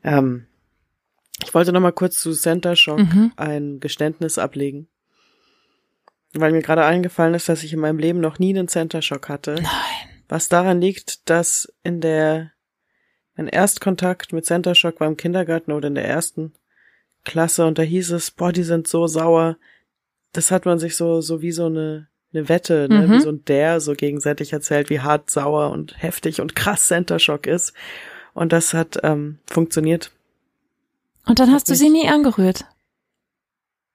Ähm, 0.04 0.48
ich 1.44 1.54
wollte 1.54 1.72
noch 1.72 1.80
mal 1.82 1.92
kurz 1.92 2.20
zu 2.20 2.32
Center 2.34 2.76
Shock 2.76 3.00
Mhm. 3.00 3.32
ein 3.36 3.80
Geständnis 3.80 4.38
ablegen. 4.38 4.88
Weil 6.34 6.52
mir 6.52 6.62
gerade 6.62 6.84
eingefallen 6.86 7.34
ist, 7.34 7.48
dass 7.50 7.64
ich 7.64 7.74
in 7.74 7.80
meinem 7.80 8.00
Leben 8.00 8.20
noch 8.20 8.38
nie 8.40 8.50
einen 8.50 8.68
Center 8.68 9.02
Shock 9.02 9.30
hatte. 9.30 9.56
Nein. 9.56 9.64
Was 10.28 10.50
daran 10.50 10.82
liegt, 10.82 11.30
dass 11.30 11.72
in 11.84 12.02
der, 12.02 12.52
mein 13.36 13.48
Erstkontakt 13.48 14.34
mit 14.34 14.46
Center 14.46 14.76
Shock 14.76 15.00
war 15.00 15.08
im 15.08 15.16
Kindergarten 15.18 15.72
oder 15.72 15.88
in 15.88 15.96
der 15.96 16.08
ersten 16.08 16.54
Klasse 17.24 17.66
und 17.66 17.78
da 17.78 17.84
hieß 17.84 18.12
es, 18.12 18.32
boah, 18.32 18.52
die 18.52 18.64
sind 18.64 18.88
so 18.88 19.08
sauer. 19.08 19.58
Das 20.34 20.52
hat 20.52 20.66
man 20.66 20.80
sich 20.80 20.96
so, 20.96 21.22
so 21.22 21.42
wie 21.42 21.52
so 21.52 21.66
eine, 21.68 22.08
eine 22.34 22.50
Wette, 22.50 22.88
ne, 22.90 23.08
Mhm. 23.08 23.12
wie 23.12 23.20
so 23.22 23.30
ein 23.30 23.46
Der 23.46 23.80
so 23.80 23.94
gegenseitig 23.94 24.54
erzählt, 24.54 24.90
wie 24.90 25.00
hart, 25.00 25.30
sauer 25.30 25.72
und 25.72 26.02
heftig 26.02 26.42
und 26.42 26.56
krass 26.56 26.86
Center 26.88 27.20
Shock 27.20 27.48
ist. 27.48 27.74
Und 28.34 28.54
das 28.54 28.74
hat 28.74 29.00
ähm, 29.04 29.40
funktioniert. 29.48 30.12
Und 31.26 31.40
dann 31.40 31.52
hast 31.52 31.70
du 31.70 31.76
sie 31.76 31.90
nie 31.90 32.08
angerührt. 32.08 32.66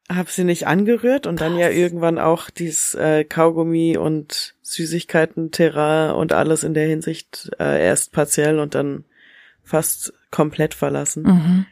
Hab 0.09 0.29
sie 0.29 0.45
nicht 0.45 0.67
angerührt 0.67 1.27
und 1.27 1.41
dann 1.41 1.57
ja 1.57 1.69
Krass. 1.69 1.77
irgendwann 1.79 2.19
auch 2.19 2.51
dieses 2.51 2.95
äh, 2.95 3.25
Kaugummi 3.25 3.97
und 3.97 4.55
Süßigkeiten, 4.63 5.53
Terrain 5.53 6.11
und 6.15 6.33
alles 6.33 6.65
in 6.65 6.75
der 6.75 6.89
Hinsicht 6.89 7.51
äh, 7.59 7.83
erst 7.87 8.13
partiell 8.13 8.59
und 8.59 8.75
dann 8.75 9.05
fast 9.63 10.13
komplett 10.31 10.75
verlassen. 10.75 11.23
Mhm. 11.23 11.67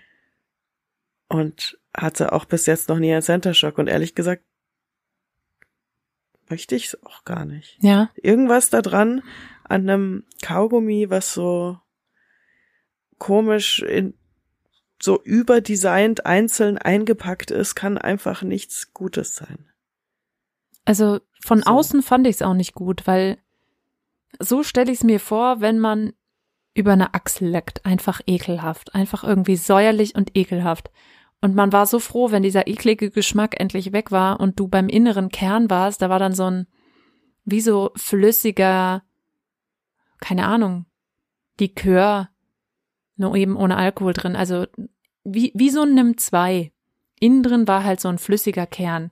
Und 1.28 1.78
hatte 1.94 2.32
auch 2.32 2.44
bis 2.44 2.66
jetzt 2.66 2.88
noch 2.88 2.98
nie 2.98 3.12
einen 3.12 3.22
Center 3.22 3.52
Shock 3.52 3.78
und 3.78 3.88
ehrlich 3.88 4.14
gesagt 4.14 4.44
möchte 6.50 6.74
ich 6.74 6.86
es 6.86 7.02
auch 7.04 7.24
gar 7.24 7.44
nicht. 7.44 7.78
Ja. 7.80 8.10
Irgendwas 8.16 8.70
da 8.70 8.82
dran 8.82 9.22
an 9.64 9.88
einem 9.88 10.24
Kaugummi, 10.42 11.08
was 11.08 11.32
so 11.32 11.78
komisch 13.18 13.82
in 13.82 14.14
so 15.02 15.22
überdesignt 15.22 16.26
einzeln 16.26 16.76
eingepackt 16.76 17.50
ist, 17.50 17.74
kann 17.74 17.96
einfach 17.96 18.42
nichts 18.42 18.92
Gutes 18.92 19.34
sein. 19.34 19.70
Also 20.84 21.20
von 21.42 21.60
So. 21.60 21.70
außen 21.70 22.02
fand 22.02 22.26
ich 22.26 22.36
es 22.36 22.42
auch 22.42 22.54
nicht 22.54 22.74
gut, 22.74 23.06
weil 23.06 23.38
so 24.38 24.62
stelle 24.62 24.92
ich 24.92 24.98
es 24.98 25.04
mir 25.04 25.18
vor, 25.18 25.60
wenn 25.60 25.78
man 25.78 26.12
über 26.74 26.92
eine 26.92 27.14
Achsel 27.14 27.48
leckt. 27.48 27.84
Einfach 27.86 28.20
ekelhaft. 28.26 28.94
Einfach 28.94 29.24
irgendwie 29.24 29.56
säuerlich 29.56 30.14
und 30.14 30.36
ekelhaft. 30.36 30.90
Und 31.40 31.54
man 31.54 31.72
war 31.72 31.86
so 31.86 31.98
froh, 31.98 32.30
wenn 32.30 32.42
dieser 32.42 32.66
eklige 32.66 33.10
Geschmack 33.10 33.58
endlich 33.58 33.92
weg 33.92 34.10
war 34.10 34.40
und 34.40 34.60
du 34.60 34.68
beim 34.68 34.88
inneren 34.88 35.30
Kern 35.30 35.70
warst. 35.70 36.02
Da 36.02 36.10
war 36.10 36.18
dann 36.18 36.34
so 36.34 36.44
ein, 36.44 36.66
wie 37.44 37.62
so 37.62 37.92
flüssiger, 37.96 39.02
keine 40.20 40.46
Ahnung, 40.46 40.84
Likör, 41.58 42.28
nur 43.16 43.34
eben 43.34 43.56
ohne 43.56 43.76
Alkohol 43.76 44.12
drin. 44.12 44.36
Also 44.36 44.66
wie, 45.24 45.52
wie 45.54 45.70
so 45.70 45.82
ein 45.82 45.94
Nimm 45.94 46.18
2. 46.18 46.72
Innen 47.20 47.42
drin 47.42 47.68
war 47.68 47.84
halt 47.84 48.00
so 48.00 48.08
ein 48.08 48.18
flüssiger 48.18 48.66
Kern. 48.66 49.10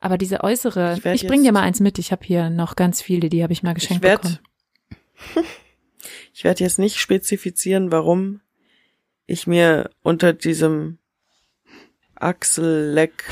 Aber 0.00 0.18
diese 0.18 0.42
äußere, 0.42 0.92
Ich 0.92 0.98
ich, 0.98 1.04
werd 1.04 1.26
bring 1.26 1.42
dir 1.42 1.52
mal 1.52 1.62
eins 1.62 1.80
mit. 1.80 1.98
Ich 1.98 2.12
habe 2.12 2.24
hier 2.24 2.50
noch 2.50 2.76
ganz 2.76 3.02
viele, 3.02 3.28
die 3.28 3.42
habe 3.42 3.52
ich 3.52 3.62
mal 3.62 3.74
geschenkt 3.74 4.04
ich 4.04 4.08
werde 4.08 4.38
bekommen. 5.32 5.46
ich 6.34 6.44
werd 6.44 6.60
jetzt 6.60 6.78
nicht 6.78 6.98
spezifizieren, 6.98 7.90
warum 7.90 8.40
ich 9.26 9.46
mir 9.46 9.90
unter 10.02 10.32
diesem 10.32 10.98
Achselleck 12.20 13.24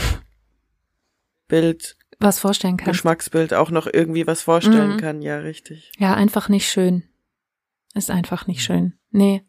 Bild, 1.49 1.97
Was 2.19 2.39
vorstellen 2.41 2.77
kannst. 2.77 2.93
Geschmacksbild 2.93 3.55
auch 3.55 3.71
noch 3.71 3.87
irgendwie 3.93 4.27
was 4.27 4.43
vorstellen 4.43 4.95
Mhm. 4.95 5.01
kann. 5.01 5.23
Ja, 5.23 5.39
richtig. 5.39 5.93
Ja, 5.99 6.15
einfach 6.15 6.49
nicht 6.49 6.69
schön. 6.69 7.05
Ist 7.95 8.11
einfach 8.11 8.47
nicht 8.47 8.63
schön. 8.63 8.95
Nee. 9.11 9.43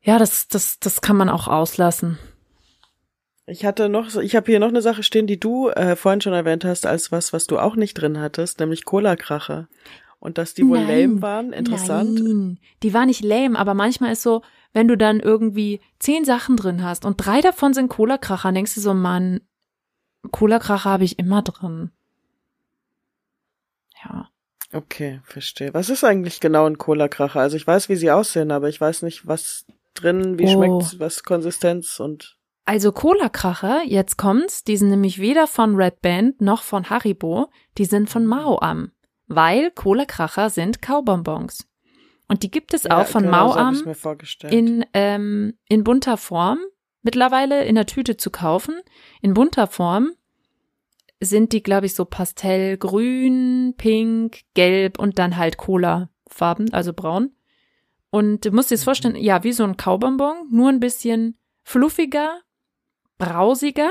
Ja, 0.00 0.18
das, 0.18 0.46
das, 0.48 0.78
das 0.78 1.00
kann 1.00 1.16
man 1.16 1.28
auch 1.28 1.48
auslassen. 1.48 2.18
Ich 3.46 3.64
hatte 3.64 3.88
noch, 3.88 4.14
ich 4.16 4.34
habe 4.36 4.46
hier 4.50 4.60
noch 4.60 4.68
eine 4.68 4.82
Sache 4.82 5.02
stehen, 5.02 5.26
die 5.26 5.38
du 5.38 5.68
äh, 5.70 5.94
vorhin 5.96 6.20
schon 6.20 6.32
erwähnt 6.32 6.64
hast, 6.64 6.86
als 6.86 7.12
was, 7.12 7.32
was 7.32 7.46
du 7.46 7.58
auch 7.58 7.76
nicht 7.76 7.94
drin 7.94 8.18
hattest, 8.20 8.60
nämlich 8.60 8.84
Cola-Kracher. 8.84 9.68
Und 10.18 10.38
dass 10.38 10.54
die 10.54 10.66
wohl 10.66 10.78
Nein. 10.84 11.00
lame 11.10 11.22
waren, 11.22 11.52
interessant. 11.52 12.20
Nein, 12.22 12.58
die 12.82 12.94
war 12.94 13.06
nicht 13.06 13.22
lame, 13.22 13.58
aber 13.58 13.74
manchmal 13.74 14.12
ist 14.12 14.22
so, 14.22 14.42
wenn 14.76 14.88
du 14.88 14.98
dann 14.98 15.20
irgendwie 15.20 15.80
zehn 15.98 16.26
Sachen 16.26 16.54
drin 16.54 16.84
hast 16.84 17.06
und 17.06 17.16
drei 17.16 17.40
davon 17.40 17.72
sind 17.72 17.88
Cola-Kracher, 17.88 18.52
denkst 18.52 18.74
du 18.74 18.82
so, 18.82 18.92
Mann, 18.92 19.40
Cola-Kracher 20.32 20.90
habe 20.90 21.04
ich 21.04 21.18
immer 21.18 21.40
drin. 21.40 21.92
Ja. 24.04 24.28
Okay, 24.74 25.22
verstehe. 25.24 25.72
Was 25.72 25.88
ist 25.88 26.04
eigentlich 26.04 26.40
genau 26.40 26.66
ein 26.66 26.76
Cola-Kracher? 26.76 27.40
Also 27.40 27.56
ich 27.56 27.66
weiß, 27.66 27.88
wie 27.88 27.96
sie 27.96 28.10
aussehen, 28.10 28.50
aber 28.50 28.68
ich 28.68 28.78
weiß 28.78 29.00
nicht, 29.00 29.26
was 29.26 29.64
drin, 29.94 30.38
wie 30.38 30.44
oh. 30.44 30.48
schmeckt, 30.48 31.00
was 31.00 31.22
Konsistenz 31.22 31.98
und. 31.98 32.36
Also 32.66 32.92
Cola-Kracher, 32.92 33.80
jetzt 33.86 34.18
kommt's, 34.18 34.62
die 34.62 34.76
sind 34.76 34.90
nämlich 34.90 35.18
weder 35.18 35.46
von 35.46 35.74
Red 35.76 36.02
Band 36.02 36.42
noch 36.42 36.62
von 36.62 36.90
Haribo, 36.90 37.46
die 37.78 37.86
sind 37.86 38.10
von 38.10 38.26
Mao 38.26 38.58
Am, 38.60 38.92
weil 39.26 39.70
Cola-Kracher 39.70 40.50
sind 40.50 40.82
Kaubonbons. 40.82 41.66
Und 42.28 42.42
die 42.42 42.50
gibt 42.50 42.74
es 42.74 42.84
ja, 42.84 43.00
auch 43.00 43.06
von 43.06 43.24
genau, 43.24 43.48
Mao 43.48 43.52
Am 43.54 43.94
in, 44.50 44.84
ähm, 44.94 45.54
in 45.68 45.84
bunter 45.84 46.16
Form, 46.16 46.58
mittlerweile 47.02 47.64
in 47.64 47.76
der 47.76 47.86
Tüte 47.86 48.16
zu 48.16 48.30
kaufen. 48.30 48.80
In 49.22 49.34
bunter 49.34 49.66
Form 49.66 50.12
sind 51.20 51.52
die, 51.52 51.62
glaube 51.62 51.86
ich, 51.86 51.94
so 51.94 52.04
pastellgrün, 52.04 53.74
pink, 53.76 54.40
gelb 54.54 54.98
und 54.98 55.18
dann 55.18 55.36
halt 55.36 55.56
Cola-Farben, 55.56 56.72
also 56.72 56.92
braun. 56.92 57.32
Und 58.10 58.44
du 58.44 58.50
musst 58.50 58.70
dir 58.70 58.74
das 58.74 58.82
mhm. 58.82 58.86
vorstellen, 58.86 59.16
ja, 59.16 59.44
wie 59.44 59.52
so 59.52 59.64
ein 59.64 59.76
Kaubonbon, 59.76 60.48
nur 60.50 60.68
ein 60.68 60.80
bisschen 60.80 61.38
fluffiger, 61.62 62.40
brausiger 63.18 63.90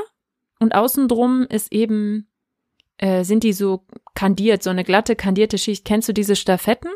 und 0.60 0.76
außen 0.76 1.08
drum 1.08 1.46
ist 1.50 1.72
eben, 1.72 2.30
äh, 2.98 3.24
sind 3.24 3.44
die 3.44 3.54
so 3.54 3.86
kandiert, 4.14 4.64
so 4.64 4.70
eine 4.70 4.84
glatte, 4.84 5.16
kandierte 5.16 5.58
Schicht. 5.58 5.86
Kennst 5.86 6.08
du 6.10 6.14
diese 6.14 6.36
Staffetten? 6.36 6.92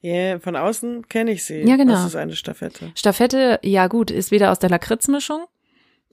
Ja, 0.00 0.12
yeah, 0.12 0.38
von 0.38 0.56
außen 0.56 1.08
kenne 1.08 1.32
ich 1.32 1.44
sie. 1.44 1.62
Ja, 1.62 1.76
genau. 1.76 1.94
Das 1.94 2.06
ist 2.06 2.16
eine 2.16 2.36
Staffette. 2.36 2.92
Stafette, 2.94 3.58
ja 3.62 3.88
gut, 3.88 4.10
ist 4.10 4.30
wieder 4.30 4.52
aus 4.52 4.58
der 4.58 4.70
Lakritzmischung. 4.70 5.46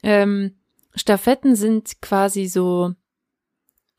Ähm, 0.01 0.55
Staffetten 0.95 1.55
sind 1.55 2.01
quasi 2.01 2.47
so 2.47 2.93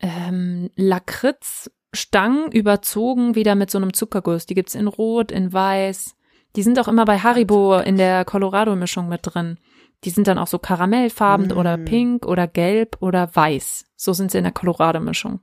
ähm, 0.00 0.70
Lakritzstangen 0.76 2.50
überzogen, 2.52 3.34
wieder 3.34 3.54
mit 3.54 3.70
so 3.70 3.78
einem 3.78 3.92
Zuckerguss. 3.92 4.46
Die 4.46 4.54
gibt's 4.54 4.74
in 4.74 4.86
Rot, 4.86 5.32
in 5.32 5.52
Weiß. 5.52 6.14
Die 6.56 6.62
sind 6.62 6.78
auch 6.78 6.88
immer 6.88 7.04
bei 7.04 7.18
Haribo 7.18 7.78
in 7.78 7.96
der 7.96 8.24
Colorado-Mischung 8.24 9.08
mit 9.08 9.20
drin. 9.22 9.58
Die 10.04 10.10
sind 10.10 10.26
dann 10.26 10.38
auch 10.38 10.46
so 10.46 10.58
karamellfarben 10.58 11.48
mm. 11.48 11.58
oder 11.58 11.78
pink 11.78 12.26
oder 12.26 12.46
gelb 12.46 12.98
oder 13.00 13.34
weiß. 13.34 13.86
So 13.96 14.12
sind 14.12 14.30
sie 14.30 14.38
in 14.38 14.44
der 14.44 14.52
Colorado-Mischung. 14.52 15.40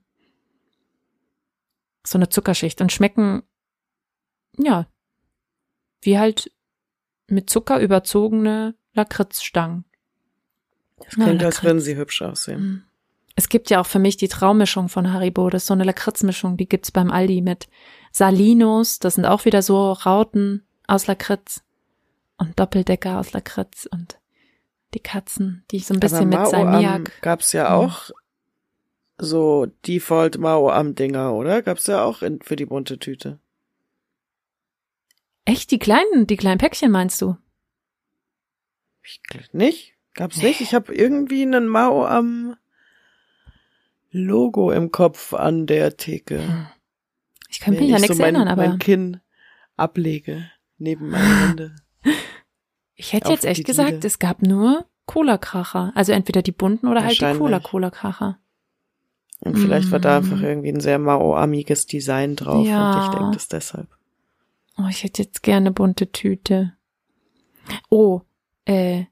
So 2.05 2.17
eine 2.17 2.29
Zuckerschicht 2.29 2.79
und 2.81 2.91
schmecken, 2.91 3.43
ja, 4.63 4.87
wie 6.01 6.17
halt 6.17 6.51
mit 7.27 7.49
Zucker 7.49 7.79
überzogene 7.79 8.75
Lakritzstangen. 8.93 9.85
Das 10.97 11.15
klingt, 11.15 11.41
ja, 11.41 11.47
als 11.47 11.63
würden 11.63 11.79
sie 11.79 11.95
hübsch 11.95 12.21
aussehen. 12.21 12.61
Mm. 12.61 12.83
Es 13.35 13.49
gibt 13.49 13.69
ja 13.69 13.79
auch 13.79 13.85
für 13.85 13.99
mich 13.99 14.17
die 14.17 14.27
Traummischung 14.27 14.89
von 14.89 15.13
Haribo. 15.13 15.49
Das 15.49 15.63
ist 15.63 15.67
so 15.67 15.73
eine 15.73 15.85
Lakritzmischung, 15.85 16.57
die 16.57 16.67
gibt's 16.67 16.91
beim 16.91 17.09
Aldi 17.09 17.41
mit 17.41 17.69
Salinos. 18.11 18.99
Das 18.99 19.15
sind 19.15 19.25
auch 19.25 19.45
wieder 19.45 19.61
so 19.61 19.93
Rauten 19.93 20.65
aus 20.85 21.07
Lakritz 21.07 21.63
und 22.37 22.59
Doppeldecker 22.59 23.19
aus 23.19 23.31
Lakritz 23.31 23.87
und 23.89 24.19
die 24.93 24.99
Katzen, 24.99 25.63
die 25.71 25.79
so 25.79 25.93
ein 25.93 25.99
bisschen 26.01 26.29
mit 26.29 26.45
Salmiak. 26.45 27.21
Gab's 27.21 27.53
ja 27.53 27.73
auch 27.73 28.11
so 29.17 29.67
Default 29.87 30.37
Mao 30.37 30.69
am 30.69 30.95
Dinger, 30.95 31.33
oder? 31.33 31.61
Gab's 31.61 31.87
ja 31.87 32.03
auch 32.03 32.21
in, 32.21 32.41
für 32.41 32.57
die 32.57 32.65
bunte 32.65 32.99
Tüte. 32.99 33.39
Echt 35.45 35.71
die 35.71 35.79
kleinen, 35.79 36.27
die 36.27 36.37
kleinen 36.37 36.57
Päckchen 36.57 36.91
meinst 36.91 37.21
du? 37.21 37.37
Ich 39.03 39.19
nicht? 39.53 39.95
Gab's 40.13 40.37
nee. 40.37 40.49
nicht? 40.49 40.61
Ich 40.61 40.73
habe 40.73 40.93
irgendwie 40.93 41.41
einen 41.41 41.67
Mao 41.67 42.05
am 42.05 42.55
Logo 44.11 44.71
im 44.71 44.91
Kopf 44.91 45.33
an 45.33 45.65
der 45.65 45.97
Theke. 45.97 46.41
Hm. 46.41 46.67
Ich 47.49 47.59
kann 47.59 47.73
mich 47.73 47.89
ja 47.89 47.99
nichts 47.99 48.17
so 48.17 48.21
mein, 48.21 48.35
erinnern, 48.35 48.47
aber. 48.47 48.67
mein 48.67 48.79
Kinn 48.79 49.19
ablege 49.77 50.49
neben 50.77 51.09
meine 51.09 51.47
Hände. 51.47 51.75
Ich 52.93 53.13
hätte 53.13 53.31
jetzt 53.31 53.45
echt 53.45 53.65
gesagt, 53.65 54.05
es 54.05 54.19
gab 54.19 54.43
nur 54.43 54.85
Cola-Kracher. 55.07 55.91
Also 55.95 56.11
entweder 56.11 56.43
die 56.43 56.51
bunten 56.51 56.87
oder 56.87 57.03
halt 57.03 57.19
die 57.19 57.33
Cola-Cola-Kracher. 57.33 58.37
Und 59.39 59.57
vielleicht 59.57 59.89
mm. 59.89 59.91
war 59.91 59.99
da 59.99 60.17
einfach 60.17 60.37
mm. 60.37 60.43
irgendwie 60.43 60.69
ein 60.69 60.79
sehr 60.81 60.99
Mao-amiges 60.99 61.87
Design 61.87 62.35
drauf 62.35 62.63
ja. 62.67 62.93
und 62.93 63.03
ich 63.03 63.17
denke 63.17 63.33
das 63.33 63.47
deshalb. 63.47 63.87
Oh, 64.81 64.87
ich 64.89 65.03
hätte 65.03 65.21
jetzt 65.21 65.43
gerne 65.43 65.71
bunte 65.71 66.11
Tüte. 66.11 66.73
Oh, 67.89 68.21
äh, 68.65 69.05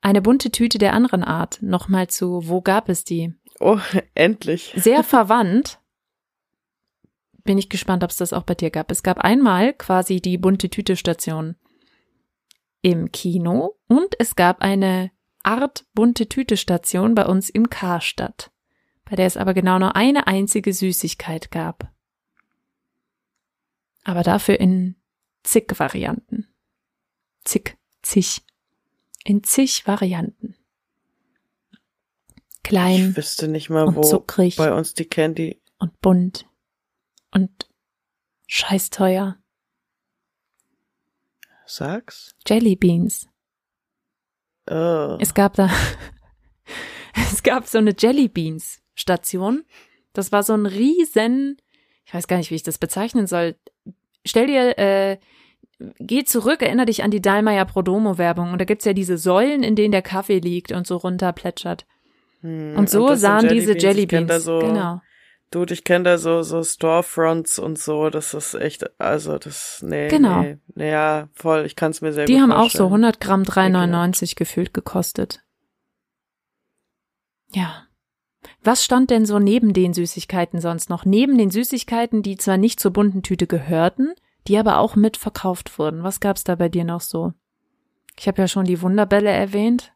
eine 0.00 0.22
bunte 0.22 0.50
Tüte 0.50 0.78
der 0.78 0.92
anderen 0.92 1.24
Art. 1.24 1.60
Nochmal 1.62 2.08
zu, 2.08 2.48
wo 2.48 2.60
gab 2.60 2.88
es 2.88 3.04
die? 3.04 3.34
Oh, 3.58 3.78
endlich. 4.14 4.72
Sehr 4.76 5.02
verwandt. 5.02 5.80
Bin 7.44 7.58
ich 7.58 7.68
gespannt, 7.68 8.04
ob 8.04 8.10
es 8.10 8.16
das 8.16 8.32
auch 8.32 8.42
bei 8.42 8.54
dir 8.54 8.70
gab. 8.70 8.90
Es 8.90 9.02
gab 9.02 9.18
einmal 9.18 9.72
quasi 9.72 10.20
die 10.20 10.38
bunte 10.38 10.68
Tüte-Station 10.68 11.56
im 12.82 13.10
Kino 13.10 13.76
und 13.88 14.14
es 14.18 14.36
gab 14.36 14.62
eine 14.62 15.10
Art 15.42 15.86
bunte 15.94 16.28
Tüte-Station 16.28 17.14
bei 17.14 17.24
uns 17.24 17.50
im 17.50 17.70
Karstadt, 17.70 18.50
bei 19.04 19.16
der 19.16 19.26
es 19.26 19.36
aber 19.36 19.54
genau 19.54 19.78
nur 19.78 19.96
eine 19.96 20.26
einzige 20.26 20.72
Süßigkeit 20.72 21.50
gab. 21.50 21.92
Aber 24.04 24.22
dafür 24.22 24.60
in 24.60 24.96
zig 25.46 25.78
Varianten. 25.78 26.46
Zig, 27.44 27.76
zig. 28.02 28.42
In 29.24 29.42
zig 29.42 29.86
Varianten 29.86 30.56
klein. 32.66 33.10
Ich 33.10 33.16
wüsste 33.16 33.48
nicht 33.48 33.70
mal, 33.70 33.94
wo 33.94 34.02
zuckrig 34.02 34.56
bei 34.56 34.72
uns 34.72 34.94
die 34.94 35.04
Candy. 35.04 35.60
Und 35.78 36.00
bunt. 36.00 36.46
Und 37.30 37.68
scheiß 38.46 38.90
teuer. 38.90 39.36
Sag's. 41.64 42.34
Jelly 42.46 42.76
Beans. 42.76 43.28
Oh. 44.68 45.16
Es 45.20 45.34
gab 45.34 45.54
da, 45.54 45.70
es 47.32 47.42
gab 47.42 47.66
so 47.66 47.78
eine 47.78 47.94
Jelly 47.96 48.28
Beans 48.28 48.80
Station. 48.94 49.64
Das 50.12 50.32
war 50.32 50.42
so 50.42 50.54
ein 50.54 50.66
riesen, 50.66 51.60
ich 52.04 52.14
weiß 52.14 52.26
gar 52.26 52.38
nicht, 52.38 52.50
wie 52.50 52.56
ich 52.56 52.62
das 52.62 52.78
bezeichnen 52.78 53.26
soll. 53.26 53.56
Stell 54.26 54.46
dir, 54.46 54.78
äh, 54.78 55.18
geh 55.98 56.24
zurück, 56.24 56.62
erinnere 56.62 56.86
dich 56.86 57.02
an 57.02 57.10
die 57.10 57.22
Dallmayr 57.22 57.64
Prodomo 57.64 58.18
Werbung 58.18 58.52
und 58.52 58.60
da 58.60 58.64
gibt's 58.64 58.84
ja 58.84 58.92
diese 58.92 59.18
Säulen, 59.18 59.62
in 59.62 59.76
denen 59.76 59.92
der 59.92 60.02
Kaffee 60.02 60.38
liegt 60.38 60.72
und 60.72 60.86
so 60.86 60.96
runter 60.96 61.32
plätschert. 61.32 61.86
Hm, 62.40 62.76
und 62.76 62.90
so 62.90 63.08
und 63.08 63.16
sahen 63.16 63.48
diese 63.48 63.76
Jellybeans. 63.76 64.44
So, 64.44 64.58
genau. 64.58 65.00
Dude, 65.50 65.74
ich 65.74 65.84
kenne 65.84 66.04
da 66.04 66.18
so, 66.18 66.42
so 66.42 66.62
Storefronts 66.64 67.58
und 67.58 67.78
so, 67.78 68.10
das 68.10 68.34
ist 68.34 68.54
echt, 68.54 69.00
also 69.00 69.38
das, 69.38 69.80
nee, 69.82 70.08
genau. 70.08 70.42
nee, 70.42 70.58
nee 70.74 70.90
ja, 70.90 71.28
voll, 71.34 71.64
ich 71.66 71.76
kann 71.76 71.92
es 71.92 72.00
mir 72.00 72.12
sehr 72.12 72.26
Die 72.26 72.40
haben 72.40 72.50
auch 72.50 72.70
so 72.70 72.86
100 72.86 73.20
Gramm 73.20 73.42
3,99 73.42 74.34
gefühlt 74.34 74.74
gekostet. 74.74 75.44
Ja. 77.54 77.85
Was 78.62 78.84
stand 78.84 79.10
denn 79.10 79.26
so 79.26 79.38
neben 79.38 79.72
den 79.72 79.94
Süßigkeiten 79.94 80.60
sonst 80.60 80.90
noch? 80.90 81.04
Neben 81.04 81.38
den 81.38 81.50
Süßigkeiten, 81.50 82.22
die 82.22 82.36
zwar 82.36 82.56
nicht 82.56 82.80
zur 82.80 82.92
bunten 82.92 83.22
Tüte 83.22 83.46
gehörten, 83.46 84.14
die 84.46 84.58
aber 84.58 84.78
auch 84.78 84.96
mitverkauft 84.96 85.78
wurden. 85.78 86.02
Was 86.02 86.20
gab's 86.20 86.44
da 86.44 86.54
bei 86.54 86.68
dir 86.68 86.84
noch 86.84 87.00
so? 87.00 87.32
Ich 88.18 88.28
habe 88.28 88.40
ja 88.40 88.48
schon 88.48 88.64
die 88.64 88.80
Wunderbälle 88.80 89.30
erwähnt. 89.30 89.92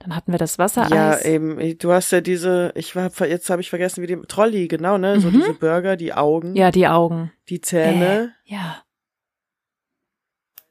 Dann 0.00 0.14
hatten 0.14 0.32
wir 0.32 0.38
das 0.38 0.58
Wassereis. 0.58 0.90
Ja, 0.90 1.18
eben. 1.20 1.78
Du 1.78 1.92
hast 1.92 2.10
ja 2.10 2.20
diese, 2.20 2.72
ich 2.74 2.94
war, 2.94 3.10
jetzt 3.26 3.48
habe 3.48 3.62
ich 3.62 3.70
vergessen, 3.70 4.02
wie 4.02 4.06
die 4.06 4.20
Trolli, 4.28 4.68
genau, 4.68 4.98
ne? 4.98 5.16
Mhm. 5.16 5.20
So 5.20 5.30
diese 5.30 5.54
Burger, 5.54 5.96
die 5.96 6.12
Augen. 6.12 6.54
Ja, 6.56 6.70
die 6.70 6.86
Augen. 6.86 7.32
Die 7.48 7.60
Zähne. 7.60 8.34
Äh, 8.44 8.52
ja. 8.52 8.82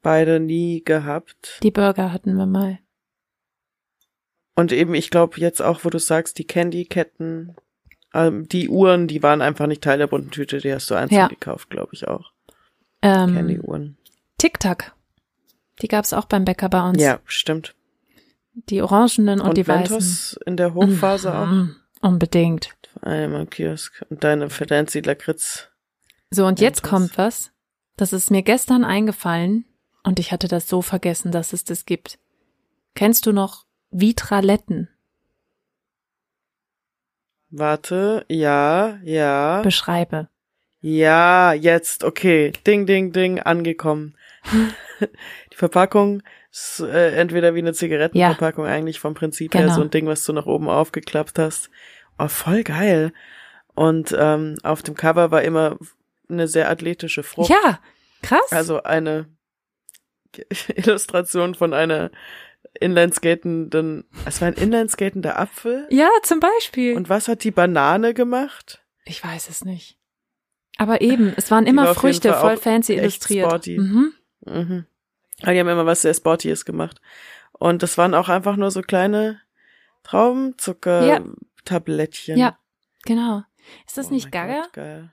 Beide 0.01 0.39
nie 0.39 0.83
gehabt. 0.83 1.59
Die 1.63 1.71
Burger 1.71 2.11
hatten 2.11 2.35
wir 2.35 2.45
mal. 2.45 2.79
Und 4.55 4.71
eben, 4.71 4.93
ich 4.93 5.09
glaube 5.09 5.39
jetzt 5.39 5.61
auch, 5.61 5.83
wo 5.83 5.89
du 5.89 5.99
sagst, 5.99 6.37
die 6.37 6.45
Candy-Ketten, 6.45 7.55
ähm, 8.13 8.47
die 8.47 8.69
Uhren, 8.69 9.07
die 9.07 9.23
waren 9.23 9.41
einfach 9.41 9.67
nicht 9.67 9.81
Teil 9.81 9.97
der 9.97 10.07
bunten 10.07 10.31
Tüte, 10.31 10.59
die 10.59 10.73
hast 10.73 10.89
du 10.91 10.95
einzeln 10.95 11.17
ja. 11.17 11.27
gekauft, 11.27 11.69
glaube 11.69 11.89
ich 11.93 12.07
auch. 12.07 12.31
Ähm, 13.01 13.33
Candy-Uhren. 13.33 13.97
Tic-Tac. 14.37 14.93
Die 15.81 15.87
gab's 15.87 16.13
auch 16.13 16.25
beim 16.25 16.45
Bäcker 16.45 16.69
bei 16.69 16.87
uns. 16.87 17.01
Ja, 17.01 17.19
stimmt. 17.25 17.75
Die 18.53 18.81
orangenen 18.81 19.41
und, 19.41 19.49
und 19.49 19.57
die 19.57 19.67
Ventos 19.67 20.35
weißen. 20.35 20.43
in 20.45 20.57
der 20.57 20.73
Hochphase 20.75 21.31
mhm. 21.31 21.75
auch. 22.01 22.09
Unbedingt. 22.09 22.69
Einmal 23.01 23.47
Kiosk 23.47 24.05
und 24.09 24.23
deine 24.23 24.49
Fancy 24.49 24.99
Lakritz. 24.99 25.69
So, 26.29 26.45
und 26.45 26.59
jetzt 26.59 26.83
kommt 26.83 27.17
was. 27.17 27.51
Das 27.95 28.13
ist 28.13 28.31
mir 28.31 28.43
gestern 28.43 28.83
eingefallen 28.83 29.65
und 30.03 30.19
ich 30.19 30.31
hatte 30.31 30.47
das 30.47 30.67
so 30.67 30.81
vergessen, 30.81 31.31
dass 31.31 31.53
es 31.53 31.63
das 31.63 31.85
gibt. 31.85 32.19
Kennst 32.95 33.25
du 33.25 33.31
noch 33.31 33.65
Vitraletten? 33.93 34.89
Warte, 37.49 38.25
ja, 38.29 38.99
ja. 39.03 39.61
Beschreibe. 39.61 40.27
Ja, 40.81 41.53
jetzt, 41.53 42.03
okay. 42.03 42.51
Ding, 42.65 42.85
ding, 42.85 43.13
ding, 43.13 43.39
angekommen. 43.39 44.15
Die 44.99 45.55
Verpackung 45.55 46.23
ist 46.51 46.81
äh, 46.81 47.15
entweder 47.15 47.55
wie 47.55 47.59
eine 47.59 47.73
Zigarettenverpackung 47.73 48.65
ja. 48.65 48.71
eigentlich 48.71 48.99
vom 48.99 49.13
Prinzip 49.13 49.51
genau. 49.51 49.65
her, 49.65 49.73
so 49.75 49.81
ein 49.81 49.91
Ding, 49.91 50.07
was 50.07 50.25
du 50.25 50.33
nach 50.33 50.45
oben 50.45 50.67
aufgeklappt 50.67 51.39
hast. 51.39 51.69
Oh, 52.17 52.27
voll 52.27 52.63
geil. 52.63 53.13
Und 53.75 54.15
ähm, 54.17 54.57
auf 54.63 54.83
dem 54.83 54.95
Cover 54.95 55.31
war 55.31 55.43
immer 55.43 55.77
eine 56.29 56.47
sehr 56.47 56.69
athletische 56.69 57.23
Frucht. 57.23 57.49
Ja, 57.49 57.79
krass. 58.21 58.51
Also 58.51 58.83
eine 58.83 59.27
Illustration 60.75 61.55
von 61.55 61.73
einer 61.73 62.11
inlineskatenden, 62.79 64.05
es 64.25 64.41
war 64.41 64.47
ein 64.49 64.55
inlineskatender 64.55 65.39
Apfel. 65.39 65.87
Ja, 65.89 66.09
zum 66.23 66.39
Beispiel. 66.39 66.95
Und 66.95 67.09
was 67.09 67.27
hat 67.27 67.43
die 67.43 67.51
Banane 67.51 68.13
gemacht? 68.13 68.81
Ich 69.05 69.21
weiß 69.23 69.49
es 69.49 69.65
nicht. 69.65 69.97
Aber 70.77 71.01
eben, 71.01 71.33
es 71.37 71.51
waren 71.51 71.67
immer 71.67 71.93
Früchte, 71.93 72.33
voll 72.33 72.57
fancy 72.57 72.95
illustriert. 72.95 73.47
Sporty. 73.47 73.77
Mhm. 73.77 74.13
Mhm. 74.45 74.85
Aber 75.41 75.53
die 75.53 75.59
haben 75.59 75.67
immer 75.67 75.85
was 75.85 76.01
sehr 76.01 76.13
Sportyes 76.13 76.65
gemacht. 76.65 76.99
Und 77.51 77.83
das 77.83 77.97
waren 77.97 78.15
auch 78.15 78.29
einfach 78.29 78.55
nur 78.55 78.71
so 78.71 78.81
kleine 78.81 79.41
Traubenzucker-Tablettchen. 80.03 82.37
Ja. 82.37 82.45
ja, 82.45 82.57
genau. 83.05 83.43
Ist 83.85 83.97
das 83.97 84.07
oh 84.09 84.13
nicht 84.13 84.31
gaga? 84.31 84.61
Gott, 84.63 84.73
geil. 84.73 85.11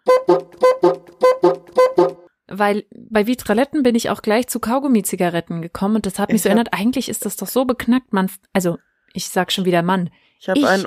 Weil 2.50 2.84
bei 2.92 3.26
Vitraletten 3.26 3.82
bin 3.82 3.94
ich 3.94 4.10
auch 4.10 4.22
gleich 4.22 4.48
zu 4.48 4.60
Kaugummi-Zigaretten 4.60 5.62
gekommen 5.62 5.96
und 5.96 6.06
das 6.06 6.18
hat 6.18 6.30
mich 6.30 6.36
ich 6.36 6.42
so 6.42 6.48
erinnert, 6.48 6.72
eigentlich 6.72 7.08
ist 7.08 7.24
das 7.24 7.36
doch 7.36 7.46
so 7.46 7.64
beknackt, 7.64 8.12
man, 8.12 8.30
also 8.52 8.78
ich 9.12 9.28
sag 9.28 9.52
schon 9.52 9.64
wieder 9.64 9.82
Mann. 9.82 10.10
Ich 10.40 10.48
habe 10.48 10.68
ein, 10.68 10.86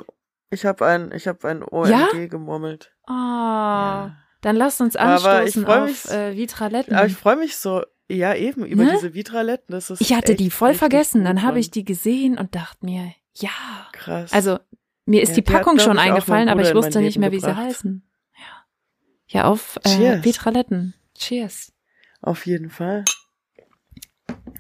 ich 0.50 0.66
habe 0.66 0.86
ein, 0.86 1.12
ich 1.14 1.28
habe 1.28 1.48
ein 1.48 1.64
OMG 1.64 1.90
ja? 1.90 2.08
gemurmelt. 2.28 2.92
Oh, 3.08 3.12
ja. 3.12 4.16
dann 4.42 4.56
lasst 4.56 4.82
uns 4.82 4.96
anstoßen 4.96 5.66
auf 5.66 5.88
mich, 5.88 6.10
äh, 6.10 6.36
Vitraletten. 6.36 6.96
Aber 6.96 7.06
ich 7.06 7.16
freue 7.16 7.38
mich 7.38 7.58
so, 7.58 7.84
ja 8.10 8.36
eben, 8.36 8.66
über 8.66 8.84
ne? 8.84 8.92
diese 8.92 9.14
Vitraletten. 9.14 9.74
Das 9.74 9.90
ist 9.90 10.02
ich 10.02 10.14
hatte 10.14 10.36
die 10.36 10.52
voll 10.52 10.74
vergessen, 10.74 11.24
dann 11.24 11.44
habe 11.44 11.60
ich 11.60 11.72
die 11.72 11.86
gesehen 11.86 12.38
und 12.38 12.56
dachte 12.56 12.86
mir, 12.86 13.14
ja. 13.36 13.50
Krass. 13.94 14.34
Also 14.34 14.60
mir 15.06 15.22
ist 15.22 15.30
ja, 15.30 15.36
die 15.36 15.42
Packung 15.42 15.78
hat, 15.78 15.84
schon 15.84 16.00
eingefallen, 16.00 16.50
aber 16.50 16.62
ich 16.62 16.74
wusste 16.74 17.02
nicht 17.02 17.18
mehr, 17.18 17.32
wie 17.32 17.38
gebracht. 17.38 17.58
sie 17.58 17.62
heißen. 17.68 18.08
Ja, 18.38 19.40
ja 19.40 19.44
auf 19.46 19.80
äh, 19.84 20.24
Vitraletten. 20.24 20.94
Cheers. 21.24 21.74
Auf 22.22 22.46
jeden 22.46 22.70
Fall. 22.70 23.06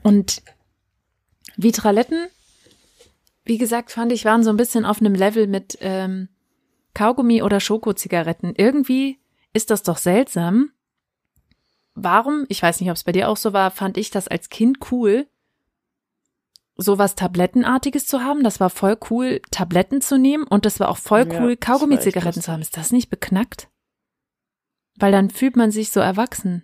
Und 0.01 0.41
Vitraletten, 1.55 2.27
wie 3.45 3.57
gesagt, 3.57 3.91
fand 3.91 4.11
ich, 4.11 4.25
waren 4.25 4.43
so 4.43 4.49
ein 4.49 4.57
bisschen 4.57 4.85
auf 4.85 4.99
einem 4.99 5.15
Level 5.15 5.47
mit 5.47 5.77
ähm, 5.81 6.29
Kaugummi 6.93 7.41
oder 7.41 7.59
Schokozigaretten. 7.59 8.53
Irgendwie 8.55 9.19
ist 9.53 9.69
das 9.69 9.83
doch 9.83 9.97
seltsam. 9.97 10.71
Warum, 11.95 12.45
ich 12.49 12.61
weiß 12.61 12.79
nicht, 12.81 12.89
ob 12.89 12.95
es 12.95 13.03
bei 13.03 13.11
dir 13.11 13.29
auch 13.29 13.37
so 13.37 13.53
war, 13.53 13.69
fand 13.69 13.97
ich 13.97 14.09
das 14.09 14.27
als 14.27 14.49
Kind 14.49 14.79
cool, 14.91 15.27
sowas 16.75 17.15
Tablettenartiges 17.15 18.05
zu 18.05 18.21
haben. 18.21 18.43
Das 18.43 18.59
war 18.59 18.69
voll 18.69 18.97
cool, 19.09 19.41
Tabletten 19.51 20.01
zu 20.01 20.17
nehmen 20.17 20.45
und 20.45 20.65
das 20.65 20.79
war 20.79 20.89
auch 20.89 20.97
voll 20.97 21.27
cool, 21.39 21.51
ja, 21.51 21.55
Kaugummi-Zigaretten 21.55 22.41
zu 22.41 22.51
haben. 22.51 22.61
Ist 22.61 22.77
das 22.77 22.91
nicht 22.91 23.09
beknackt? 23.09 23.69
Weil 24.95 25.11
dann 25.11 25.29
fühlt 25.29 25.55
man 25.55 25.71
sich 25.71 25.91
so 25.91 25.99
erwachsen. 25.99 26.63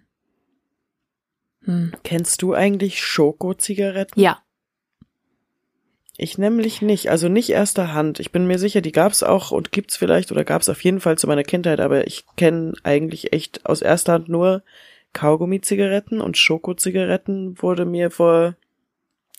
Hm. 1.63 1.93
Kennst 2.03 2.41
du 2.41 2.53
eigentlich 2.53 3.01
Schoko-Zigaretten? 3.01 4.19
Ja. 4.19 4.41
Ich 6.17 6.37
nämlich 6.37 6.81
nicht, 6.81 7.09
also 7.09 7.29
nicht 7.29 7.49
erster 7.49 7.93
Hand. 7.93 8.19
Ich 8.19 8.31
bin 8.31 8.45
mir 8.45 8.59
sicher, 8.59 8.81
die 8.81 8.91
gab's 8.91 9.23
auch 9.23 9.51
und 9.51 9.71
gibt's 9.71 9.95
vielleicht 9.95 10.31
oder 10.31 10.43
gab's 10.43 10.67
auf 10.67 10.83
jeden 10.83 10.99
Fall 10.99 11.17
zu 11.17 11.27
meiner 11.27 11.43
Kindheit, 11.43 11.79
aber 11.79 12.07
ich 12.07 12.25
kenne 12.35 12.73
eigentlich 12.83 13.31
echt 13.31 13.65
aus 13.65 13.81
erster 13.81 14.13
Hand 14.13 14.27
nur 14.27 14.63
Kaugummi-Zigaretten 15.13 16.19
und 16.19 16.37
Schoko-Zigaretten 16.37 17.61
wurde 17.61 17.85
mir 17.85 18.11
vor 18.11 18.55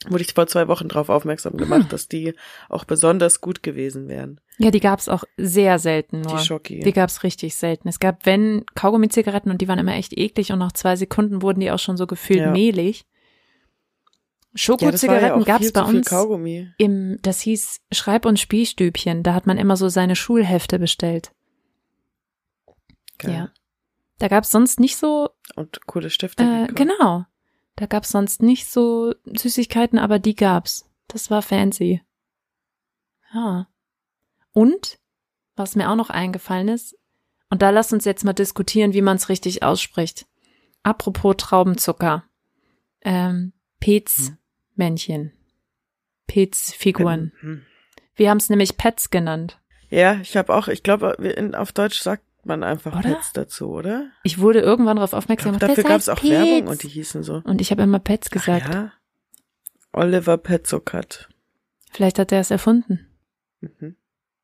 wurde 0.08 0.24
ich 0.24 0.32
vor 0.32 0.46
zwei 0.46 0.68
Wochen 0.68 0.88
darauf 0.88 1.08
aufmerksam 1.08 1.56
gemacht, 1.56 1.82
hm. 1.82 1.88
dass 1.90 2.08
die 2.08 2.34
auch 2.68 2.84
besonders 2.84 3.40
gut 3.40 3.62
gewesen 3.62 4.08
wären. 4.08 4.40
Ja, 4.58 4.70
die 4.70 4.80
gab's 4.80 5.08
auch 5.08 5.24
sehr 5.36 5.78
selten 5.78 6.22
nur. 6.22 6.36
Die 6.36 6.44
Schocki. 6.44 6.80
Die 6.80 6.92
gab's 6.92 7.22
richtig 7.22 7.54
selten. 7.54 7.88
Es 7.88 7.98
gab, 7.98 8.26
wenn, 8.26 8.64
Kaugummi-Zigaretten 8.74 9.50
und 9.50 9.60
die 9.60 9.68
waren 9.68 9.78
immer 9.78 9.94
echt 9.94 10.16
eklig 10.16 10.52
und 10.52 10.58
nach 10.58 10.72
zwei 10.72 10.96
Sekunden 10.96 11.42
wurden 11.42 11.60
die 11.60 11.70
auch 11.70 11.78
schon 11.78 11.96
so 11.96 12.06
gefühlt 12.06 12.40
ja. 12.40 12.50
mehlig. 12.50 13.04
Schokozigaretten 14.54 15.40
ja, 15.40 15.46
ja 15.46 15.58
gab's 15.58 15.72
bei 15.72 15.82
uns 15.82 16.08
Kaugummi. 16.08 16.68
im, 16.76 17.18
das 17.22 17.40
hieß 17.40 17.80
Schreib- 17.92 18.26
und 18.26 18.40
Spielstübchen. 18.40 19.22
Da 19.22 19.34
hat 19.34 19.46
man 19.46 19.58
immer 19.58 19.76
so 19.76 19.88
seine 19.88 20.16
Schulhefte 20.16 20.78
bestellt. 20.78 21.32
Geil. 23.18 23.32
Ja. 23.32 23.50
Da 24.18 24.28
gab's 24.28 24.50
sonst 24.50 24.80
nicht 24.80 24.96
so. 24.96 25.30
Und 25.54 25.86
coole 25.86 26.10
Stifte. 26.10 26.42
Äh, 26.42 26.72
genau. 26.72 27.24
Da 27.80 27.86
gab's 27.86 28.10
sonst 28.10 28.42
nicht 28.42 28.66
so 28.66 29.14
Süßigkeiten, 29.24 29.98
aber 29.98 30.18
die 30.18 30.36
gab's. 30.36 30.86
Das 31.08 31.30
war 31.30 31.40
fancy. 31.40 32.02
Ja. 33.32 33.68
Und, 34.52 34.98
was 35.56 35.76
mir 35.76 35.88
auch 35.88 35.96
noch 35.96 36.10
eingefallen 36.10 36.68
ist, 36.68 36.98
und 37.48 37.62
da 37.62 37.70
lass 37.70 37.90
uns 37.94 38.04
jetzt 38.04 38.22
mal 38.22 38.34
diskutieren, 38.34 38.92
wie 38.92 39.00
man 39.00 39.16
es 39.16 39.30
richtig 39.30 39.62
ausspricht. 39.62 40.26
Apropos 40.82 41.36
Traubenzucker. 41.38 42.24
Ähm, 43.00 43.54
Pets-Männchen. 43.80 45.32
Pets-Figuren. 46.26 47.32
Hm. 47.40 47.64
Wir 48.14 48.28
haben 48.28 48.36
es 48.36 48.50
nämlich 48.50 48.76
Pets 48.76 49.08
genannt. 49.08 49.58
Ja, 49.88 50.20
ich 50.20 50.36
habe 50.36 50.54
auch, 50.54 50.68
ich 50.68 50.82
glaube, 50.82 51.16
auf 51.56 51.72
Deutsch 51.72 52.00
sagt 52.00 52.24
man 52.46 52.62
einfach 52.62 52.92
oder? 52.92 53.14
Pets 53.14 53.32
dazu, 53.32 53.70
oder? 53.70 54.10
Ich 54.22 54.38
wurde 54.38 54.60
irgendwann 54.60 54.96
darauf 54.96 55.12
aufmerksam 55.12 55.52
gemacht. 55.52 55.62
Dafür 55.62 55.84
gab 55.84 55.98
es 55.98 56.08
auch 56.08 56.20
Pets. 56.20 56.30
Werbung 56.30 56.68
und 56.68 56.82
die 56.82 56.88
hießen 56.88 57.22
so. 57.22 57.42
Und 57.44 57.60
ich 57.60 57.70
habe 57.70 57.82
immer 57.82 57.98
Pets 57.98 58.30
gesagt. 58.30 58.66
Ach 58.68 58.74
ja. 58.74 58.92
Oliver 59.92 60.38
Petzokat. 60.38 61.28
Vielleicht 61.90 62.18
hat 62.18 62.32
er 62.32 62.40
es 62.40 62.50
erfunden. 62.50 63.08
Mhm. 63.60 63.96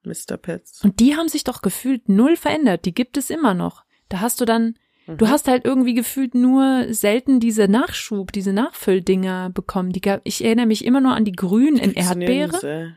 Mr. 0.03 0.37
Pets. 0.37 0.83
Und 0.83 1.01
die 1.01 1.17
haben 1.17 1.29
sich 1.29 1.45
doch 1.45 1.63
gefühlt 1.63 2.09
null 2.09 2.37
verändert. 2.37 2.85
Die 2.85 2.95
gibt 2.95 3.17
es 3.17 3.31
immer 3.31 3.55
noch. 3.55 3.85
Da 4.09 4.21
hast 4.21 4.41
du 4.41 4.45
dann, 4.45 4.77
mhm. 5.07 5.19
du 5.19 5.29
hast 5.29 5.49
halt 5.49 5.65
irgendwie 5.65 5.95
gefühlt 5.95 6.35
nur 6.35 6.87
selten 6.91 7.41
diese 7.41 7.69
Nachschub, 7.69 8.33
diese 8.33 8.53
Nachfülldinger 8.53 9.51
bekommen. 9.51 9.91
Die 9.91 10.01
gab, 10.01 10.21
ich 10.25 10.45
erinnere 10.45 10.67
mich 10.67 10.85
immer 10.85 11.01
nur 11.01 11.15
an 11.15 11.25
die 11.25 11.33
grünen 11.33 11.77
in 11.77 11.93
Erdbeere. 11.93 12.95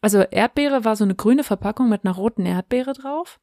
Also 0.00 0.20
Erdbeere 0.20 0.84
war 0.84 0.96
so 0.96 1.04
eine 1.04 1.14
grüne 1.14 1.44
Verpackung 1.44 1.88
mit 1.88 2.04
einer 2.04 2.14
roten 2.14 2.44
Erdbeere 2.44 2.92
drauf. 2.92 3.40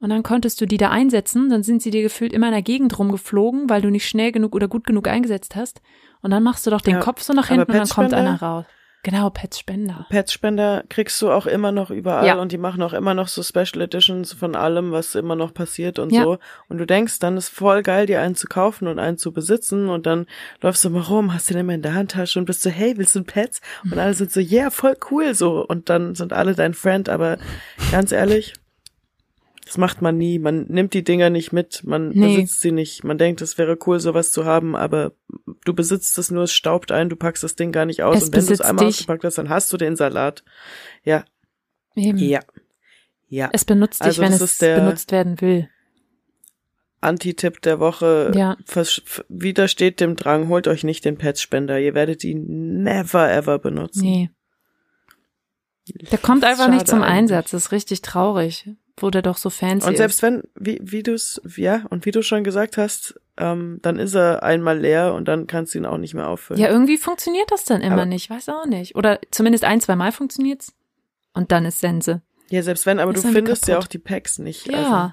Und 0.00 0.08
dann 0.10 0.22
konntest 0.22 0.60
du 0.60 0.66
die 0.66 0.78
da 0.78 0.90
einsetzen, 0.90 1.50
dann 1.50 1.62
sind 1.62 1.82
sie 1.82 1.90
dir 1.90 2.02
gefühlt 2.02 2.32
immer 2.32 2.46
in 2.46 2.54
der 2.54 2.62
Gegend 2.62 2.98
rumgeflogen, 2.98 3.68
weil 3.68 3.82
du 3.82 3.90
nicht 3.90 4.08
schnell 4.08 4.32
genug 4.32 4.54
oder 4.54 4.66
gut 4.66 4.86
genug 4.86 5.06
eingesetzt 5.06 5.56
hast. 5.56 5.82
Und 6.22 6.30
dann 6.30 6.42
machst 6.42 6.66
du 6.66 6.70
doch 6.70 6.80
den 6.80 6.94
ja, 6.94 7.00
Kopf 7.00 7.22
so 7.22 7.32
nach 7.34 7.48
hinten 7.48 7.70
und 7.70 7.78
dann 7.78 7.88
kommt 7.88 8.14
einer 8.14 8.40
raus. 8.40 8.64
Genau, 9.02 9.30
Petspender. 9.30 10.06
Petspender 10.10 10.84
kriegst 10.90 11.22
du 11.22 11.30
auch 11.30 11.46
immer 11.46 11.72
noch 11.72 11.90
überall 11.90 12.26
ja. 12.26 12.34
und 12.34 12.52
die 12.52 12.58
machen 12.58 12.82
auch 12.82 12.92
immer 12.92 13.14
noch 13.14 13.28
so 13.28 13.42
Special 13.42 13.80
Editions 13.80 14.34
von 14.34 14.54
allem, 14.54 14.92
was 14.92 15.14
immer 15.14 15.36
noch 15.36 15.54
passiert 15.54 15.98
und 15.98 16.12
ja. 16.12 16.22
so. 16.22 16.38
Und 16.68 16.76
du 16.76 16.86
denkst, 16.86 17.18
dann 17.18 17.38
ist 17.38 17.48
voll 17.48 17.82
geil, 17.82 18.04
dir 18.04 18.20
einen 18.20 18.34
zu 18.34 18.46
kaufen 18.46 18.88
und 18.88 18.98
einen 18.98 19.16
zu 19.16 19.32
besitzen 19.32 19.88
und 19.88 20.04
dann 20.04 20.26
läufst 20.60 20.84
du 20.84 20.90
mal 20.90 21.00
rum, 21.00 21.32
hast 21.32 21.48
den 21.48 21.56
immer 21.56 21.72
in 21.72 21.80
der 21.80 21.94
Handtasche 21.94 22.38
und 22.38 22.44
bist 22.44 22.60
so, 22.60 22.68
hey, 22.68 22.98
willst 22.98 23.14
du 23.14 23.20
ein 23.20 23.24
Pets? 23.24 23.62
Und 23.84 23.98
alle 23.98 24.12
sind 24.12 24.32
so, 24.32 24.40
yeah, 24.40 24.68
voll 24.68 24.96
cool 25.10 25.34
so. 25.34 25.64
Und 25.66 25.88
dann 25.88 26.14
sind 26.14 26.34
alle 26.34 26.54
dein 26.54 26.74
Friend, 26.74 27.08
aber 27.08 27.38
ganz 27.90 28.12
ehrlich, 28.12 28.52
das 29.70 29.78
macht 29.78 30.02
man 30.02 30.18
nie. 30.18 30.40
Man 30.40 30.66
nimmt 30.66 30.94
die 30.94 31.04
Dinger 31.04 31.30
nicht 31.30 31.52
mit. 31.52 31.84
Man 31.84 32.08
nee. 32.08 32.38
besitzt 32.38 32.60
sie 32.60 32.72
nicht. 32.72 33.04
Man 33.04 33.18
denkt, 33.18 33.40
es 33.40 33.56
wäre 33.56 33.78
cool, 33.86 34.00
sowas 34.00 34.32
zu 34.32 34.44
haben, 34.44 34.74
aber 34.74 35.12
du 35.64 35.72
besitzt 35.72 36.18
es 36.18 36.32
nur, 36.32 36.42
es 36.42 36.52
staubt 36.52 36.90
ein, 36.90 37.08
du 37.08 37.14
packst 37.14 37.44
das 37.44 37.54
Ding 37.54 37.70
gar 37.70 37.84
nicht 37.84 38.02
aus. 38.02 38.16
Es 38.16 38.24
und 38.24 38.34
wenn 38.34 38.46
du 38.46 38.52
es 38.52 38.60
einmal 38.60 38.86
dich. 38.86 38.96
ausgepackt 38.96 39.22
hast, 39.22 39.38
dann 39.38 39.48
hast 39.48 39.72
du 39.72 39.76
den 39.76 39.94
Salat. 39.94 40.42
Ja. 41.04 41.24
Eben. 41.94 42.18
Ja. 42.18 42.40
Ja. 43.28 43.48
Es 43.52 43.64
benutzt 43.64 44.00
dich, 44.00 44.06
also 44.08 44.22
wenn 44.22 44.32
es 44.32 44.58
benutzt 44.58 45.12
werden 45.12 45.40
will. 45.40 45.68
Anti-Tipp 47.00 47.62
der 47.62 47.78
Woche. 47.78 48.32
Ja. 48.34 48.56
Widersteht 49.28 50.00
dem 50.00 50.16
Drang, 50.16 50.48
holt 50.48 50.66
euch 50.66 50.82
nicht 50.82 51.04
den 51.04 51.16
Petspender. 51.16 51.78
Ihr 51.78 51.94
werdet 51.94 52.24
ihn 52.24 52.82
never 52.82 53.30
ever 53.30 53.60
benutzen. 53.60 54.02
Nee. 54.02 54.30
Der 56.10 56.18
kommt 56.18 56.42
einfach 56.42 56.68
nicht 56.68 56.88
zum 56.88 57.02
eigentlich. 57.02 57.18
Einsatz. 57.18 57.52
Das 57.52 57.66
ist 57.66 57.70
richtig 57.70 58.02
traurig 58.02 58.68
der 59.08 59.22
doch 59.22 59.38
so 59.38 59.48
fancy 59.48 59.88
Und 59.88 59.96
selbst 59.96 60.16
ist. 60.16 60.22
wenn, 60.22 60.42
wie, 60.54 60.78
wie 60.82 61.02
du 61.02 61.14
es, 61.14 61.40
ja, 61.56 61.84
und 61.88 62.04
wie 62.04 62.10
du 62.10 62.22
schon 62.22 62.44
gesagt 62.44 62.76
hast, 62.76 63.18
ähm, 63.38 63.78
dann 63.80 63.98
ist 63.98 64.14
er 64.14 64.42
einmal 64.42 64.78
leer 64.78 65.14
und 65.14 65.28
dann 65.28 65.46
kannst 65.46 65.72
du 65.72 65.78
ihn 65.78 65.86
auch 65.86 65.96
nicht 65.96 66.12
mehr 66.12 66.28
auffüllen. 66.28 66.60
Ja, 66.60 66.68
irgendwie 66.68 66.98
funktioniert 66.98 67.50
das 67.50 67.64
dann 67.64 67.80
immer 67.80 67.94
aber, 67.94 68.06
nicht, 68.06 68.28
weiß 68.28 68.50
auch 68.50 68.66
nicht. 68.66 68.96
Oder 68.96 69.18
zumindest 69.30 69.64
ein, 69.64 69.80
zwei 69.80 69.96
Mal 69.96 70.12
funktioniert's 70.12 70.74
und 71.32 71.52
dann 71.52 71.64
ist 71.64 71.80
Sense. 71.80 72.20
Ja, 72.50 72.62
selbst 72.62 72.84
wenn, 72.84 72.98
aber 72.98 73.14
ist 73.14 73.24
du 73.24 73.32
findest 73.32 73.62
kaputt. 73.62 73.68
ja 73.68 73.78
auch 73.78 73.86
die 73.86 73.98
Packs 73.98 74.38
nicht. 74.38 74.66
Ja. 74.66 74.76
Also. 74.76 75.12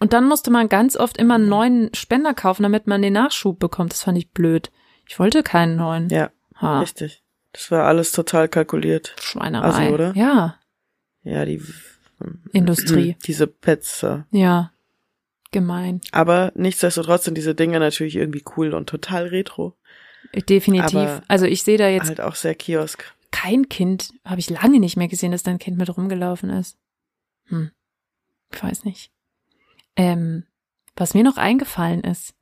Und 0.00 0.12
dann 0.12 0.26
musste 0.26 0.50
man 0.50 0.68
ganz 0.68 0.96
oft 0.96 1.16
immer 1.16 1.36
einen 1.36 1.48
neuen 1.48 1.94
Spender 1.94 2.34
kaufen, 2.34 2.64
damit 2.64 2.86
man 2.86 3.02
den 3.02 3.12
Nachschub 3.12 3.58
bekommt. 3.58 3.92
Das 3.92 4.02
fand 4.02 4.18
ich 4.18 4.32
blöd. 4.32 4.70
Ich 5.08 5.18
wollte 5.18 5.42
keinen 5.42 5.76
neuen. 5.76 6.08
Ja, 6.08 6.30
ha. 6.56 6.80
richtig. 6.80 7.22
Das 7.52 7.70
war 7.70 7.84
alles 7.84 8.12
total 8.12 8.48
kalkuliert. 8.48 9.14
Schweinerei. 9.20 9.84
Also, 9.84 9.94
oder? 9.94 10.12
Ja. 10.16 10.56
Ja, 11.22 11.44
die 11.44 11.62
Industrie. 12.52 13.16
Diese 13.26 13.46
Pets. 13.46 14.06
Ja. 14.30 14.72
Gemein. 15.50 16.00
Aber 16.12 16.52
nichtsdestotrotz 16.54 17.24
sind 17.24 17.36
diese 17.36 17.54
Dinge 17.54 17.78
natürlich 17.78 18.16
irgendwie 18.16 18.42
cool 18.56 18.72
und 18.72 18.88
total 18.88 19.26
retro. 19.26 19.76
Definitiv. 20.48 20.94
Aber 20.94 21.22
also 21.28 21.44
ich 21.44 21.62
sehe 21.62 21.76
da 21.76 21.88
jetzt. 21.88 22.08
Halt 22.08 22.22
auch 22.22 22.36
sehr 22.36 22.54
Kiosk. 22.54 23.14
Kein 23.30 23.68
Kind, 23.68 24.14
habe 24.24 24.40
ich 24.40 24.48
lange 24.48 24.80
nicht 24.80 24.96
mehr 24.96 25.08
gesehen, 25.08 25.30
dass 25.30 25.42
dein 25.42 25.58
Kind 25.58 25.76
mit 25.76 25.94
rumgelaufen 25.94 26.48
ist. 26.48 26.78
Hm. 27.48 27.70
Ich 28.50 28.62
weiß 28.62 28.84
nicht. 28.84 29.10
Ähm, 29.96 30.44
was 30.96 31.12
mir 31.12 31.22
noch 31.22 31.36
eingefallen 31.36 32.02
ist, 32.02 32.34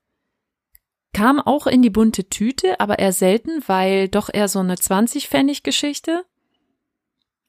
kam 1.12 1.41
auch 1.41 1.66
in 1.66 1.83
die 1.83 1.91
bunte 1.91 2.28
Tüte, 2.28 2.78
aber 2.78 2.99
eher 2.99 3.12
selten, 3.12 3.62
weil 3.66 4.09
doch 4.09 4.31
eher 4.33 4.49
so 4.49 4.61
eine 4.61 4.74
20-Pfennig-Geschichte, 4.74 6.24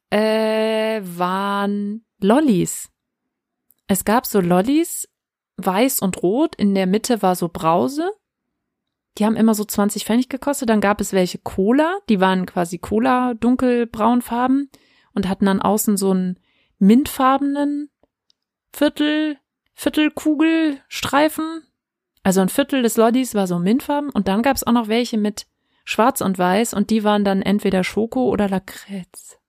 äh, 0.09 1.01
waren 1.03 2.03
Lollis. 2.24 2.89
Es 3.88 4.05
gab 4.05 4.26
so 4.26 4.39
Lollis, 4.39 5.07
weiß 5.57 5.99
und 5.99 6.22
rot, 6.24 6.55
in 6.55 6.76
der 6.76 6.88
Mitte 6.88 7.22
war 7.22 7.36
so 7.36 7.49
Brause. 7.49 8.11
Die 9.17 9.26
haben 9.26 9.36
immer 9.36 9.53
so 9.53 9.65
20 9.65 10.05
Pfennig 10.05 10.30
gekostet. 10.30 10.69
Dann 10.69 10.82
gab 10.82 11.01
es 11.01 11.13
welche 11.13 11.39
Cola, 11.39 11.99
die 12.07 12.19
waren 12.19 12.45
quasi 12.45 12.78
Cola 12.78 13.34
dunkelbraunfarben 13.34 14.69
und 15.13 15.28
hatten 15.28 15.45
dann 15.45 15.61
außen 15.61 15.97
so 15.97 16.11
einen 16.11 16.39
mintfarbenen 16.80 17.89
Viertel, 18.74 19.38
Viertelkugelstreifen. 19.74 21.63
Also 22.24 22.41
ein 22.41 22.49
Viertel 22.49 22.84
des 22.84 22.97
Lollis 22.97 23.36
war 23.36 23.47
so 23.47 23.59
mintfarben 23.59 24.11
und 24.11 24.28
dann 24.28 24.43
gab 24.43 24.55
es 24.55 24.65
auch 24.65 24.72
noch 24.72 24.88
welche 24.88 25.17
mit 25.17 25.47
schwarz 25.84 26.22
und 26.22 26.38
weiß 26.38 26.74
und 26.74 26.89
die 26.89 27.03
waren 27.03 27.26
dann 27.26 27.41
entweder 27.41 27.84
Schoko 27.84 28.30
oder 28.30 28.47
Lakritz. 28.47 29.40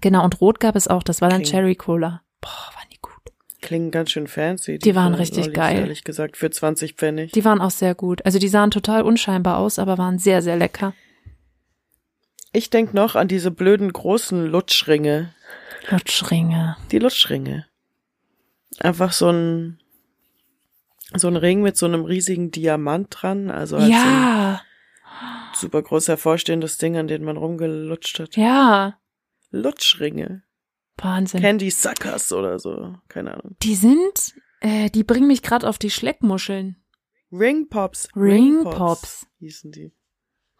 Genau, 0.00 0.24
und 0.24 0.40
rot 0.40 0.60
gab 0.60 0.76
es 0.76 0.88
auch, 0.88 1.02
das 1.02 1.20
war 1.20 1.28
dann 1.28 1.42
Kling. 1.42 1.52
Cherry 1.52 1.74
Cola. 1.74 2.22
Boah, 2.40 2.74
waren 2.74 2.88
die 2.92 2.98
gut. 3.00 3.12
Klingen 3.60 3.90
ganz 3.90 4.10
schön 4.10 4.26
fancy. 4.26 4.78
Die, 4.78 4.90
die 4.90 4.94
waren 4.94 5.14
richtig 5.14 5.46
Lollis, 5.46 5.54
geil. 5.54 5.78
Ehrlich 5.78 6.04
gesagt, 6.04 6.36
für 6.36 6.50
20 6.50 6.94
Pfennig. 6.94 7.32
Die 7.32 7.44
waren 7.44 7.60
auch 7.60 7.70
sehr 7.70 7.94
gut. 7.94 8.24
Also 8.24 8.38
die 8.38 8.48
sahen 8.48 8.70
total 8.70 9.02
unscheinbar 9.02 9.58
aus, 9.58 9.78
aber 9.78 9.98
waren 9.98 10.18
sehr, 10.18 10.42
sehr 10.42 10.56
lecker. 10.56 10.94
Ich 12.52 12.68
denk 12.70 12.92
noch 12.92 13.16
an 13.16 13.28
diese 13.28 13.50
blöden 13.50 13.92
großen 13.92 14.46
Lutschringe. 14.46 15.34
Lutschringe. 15.90 16.76
Die 16.90 16.98
Lutschringe. 16.98 17.66
Einfach 18.78 19.12
so 19.12 19.30
ein, 19.30 19.80
so 21.14 21.28
ein 21.28 21.36
Ring 21.36 21.62
mit 21.62 21.76
so 21.76 21.86
einem 21.86 22.04
riesigen 22.04 22.50
Diamant 22.50 23.08
dran, 23.10 23.50
also 23.50 23.76
als 23.76 23.88
ja. 23.88 24.60
ein 25.20 25.54
super 25.54 25.82
groß 25.82 26.08
hervorstehendes 26.08 26.78
Ding, 26.78 26.96
an 26.96 27.08
dem 27.08 27.24
man 27.24 27.36
rumgelutscht 27.36 28.20
hat. 28.20 28.36
Ja. 28.36 28.98
Lutschringe. 29.52 30.42
Wahnsinn. 30.96 31.40
Candy 31.40 31.70
Suckers 31.70 32.32
oder 32.32 32.58
so, 32.58 32.94
keine 33.08 33.34
Ahnung. 33.34 33.56
Die 33.62 33.74
sind, 33.74 34.34
äh, 34.60 34.90
die 34.90 35.04
bringen 35.04 35.26
mich 35.26 35.42
gerade 35.42 35.68
auf 35.68 35.78
die 35.78 35.90
Schleckmuscheln. 35.90 36.76
Ring 37.32 37.68
Pops. 37.68 38.08
Ring 38.14 38.62
Pops. 38.64 39.26
Hießen 39.38 39.72
die. 39.72 39.92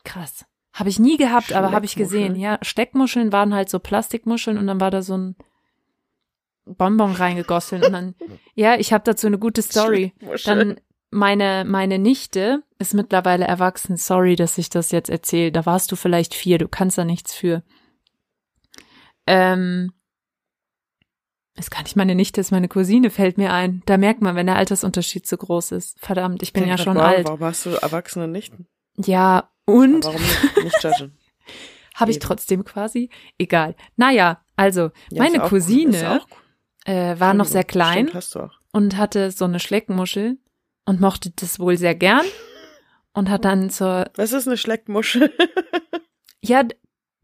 Krass. 0.05 0.45
Habe 0.72 0.88
ich 0.88 0.99
nie 0.99 1.18
gehabt, 1.18 1.53
aber 1.53 1.70
habe 1.70 1.84
ich 1.84 1.97
gesehen. 1.97 2.34
Ja, 2.34 2.59
Steckmuscheln 2.62 3.30
waren 3.30 3.55
halt 3.55 3.68
so 3.68 3.78
Plastikmuscheln 3.78 4.57
und 4.57 4.66
dann 4.66 4.80
war 4.80 4.90
da 4.90 5.03
so 5.03 5.16
ein 5.16 5.36
Bonbon 6.64 7.12
reingegossen 7.12 7.84
und 7.84 7.93
dann, 7.93 8.14
ja, 8.55 8.76
ich 8.76 8.93
habe 8.93 9.05
dazu 9.05 9.26
eine 9.26 9.38
gute 9.38 9.61
Story. 9.61 10.14
Dann 10.45 10.80
meine, 11.11 11.64
meine 11.66 11.99
Nichte 11.99 12.62
ist 12.78 12.95
mittlerweile 12.95 13.45
erwachsen. 13.45 13.99
Sorry, 13.99 14.34
dass 14.34 14.57
ich 14.57 14.70
das 14.70 14.93
jetzt 14.93 15.11
erzähle. 15.11 15.53
Da 15.53 15.66
warst 15.66 15.93
du 15.93 15.97
vielleicht 15.97 16.34
vier, 16.34 16.57
du 16.57 16.68
kannst 16.68 16.97
da 16.97 17.05
nichts 17.05 17.34
für. 17.34 17.62
Ähm, 19.26 19.92
ist 21.54 21.70
gar 21.70 21.82
nicht 21.82 21.96
meine 21.96 22.14
Nichte, 22.14 22.40
ist 22.40 22.50
meine 22.50 22.68
Cousine, 22.68 23.10
fällt 23.10 23.36
mir 23.36 23.52
ein. 23.52 23.82
Da 23.86 23.98
merkt 23.98 24.22
man, 24.22 24.34
wenn 24.36 24.46
der 24.46 24.56
Altersunterschied 24.56 25.26
zu 25.26 25.36
groß 25.36 25.72
ist. 25.72 26.00
Verdammt, 26.00 26.42
ich 26.42 26.52
bin 26.52 26.66
ja 26.66 26.78
schon 26.78 26.96
warum, 26.96 27.10
alt. 27.10 27.26
Warum 27.26 27.40
hast 27.40 27.66
du 27.66 27.70
erwachsene 27.70 28.26
Nichten? 28.26 28.66
Ja, 28.96 29.50
und? 29.66 30.06
Aber 30.06 30.14
warum 30.14 30.22
nicht, 30.22 30.64
nicht 30.64 30.82
judgen? 30.82 31.18
Habe 31.94 32.10
ich 32.10 32.18
trotzdem 32.20 32.64
quasi? 32.64 33.10
Egal. 33.36 33.76
Naja, 33.96 34.42
also, 34.56 34.90
ja, 35.10 35.22
meine 35.22 35.40
Cousine 35.40 36.22
cool. 36.22 36.94
äh, 36.94 37.20
war 37.20 37.34
noch 37.34 37.44
sehr 37.44 37.64
klein 37.64 38.08
Stimmt, 38.08 38.50
und 38.72 38.96
hatte 38.96 39.30
so 39.30 39.44
eine 39.44 39.60
Schleckmuschel 39.60 40.38
und 40.86 41.00
mochte 41.00 41.30
das 41.36 41.58
wohl 41.60 41.76
sehr 41.76 41.94
gern 41.94 42.24
und 43.12 43.28
hat 43.28 43.44
dann 43.44 43.68
zur. 43.68 44.10
Was 44.14 44.32
ist 44.32 44.46
eine 44.46 44.56
Schleckmuschel? 44.56 45.32
ja, 46.40 46.64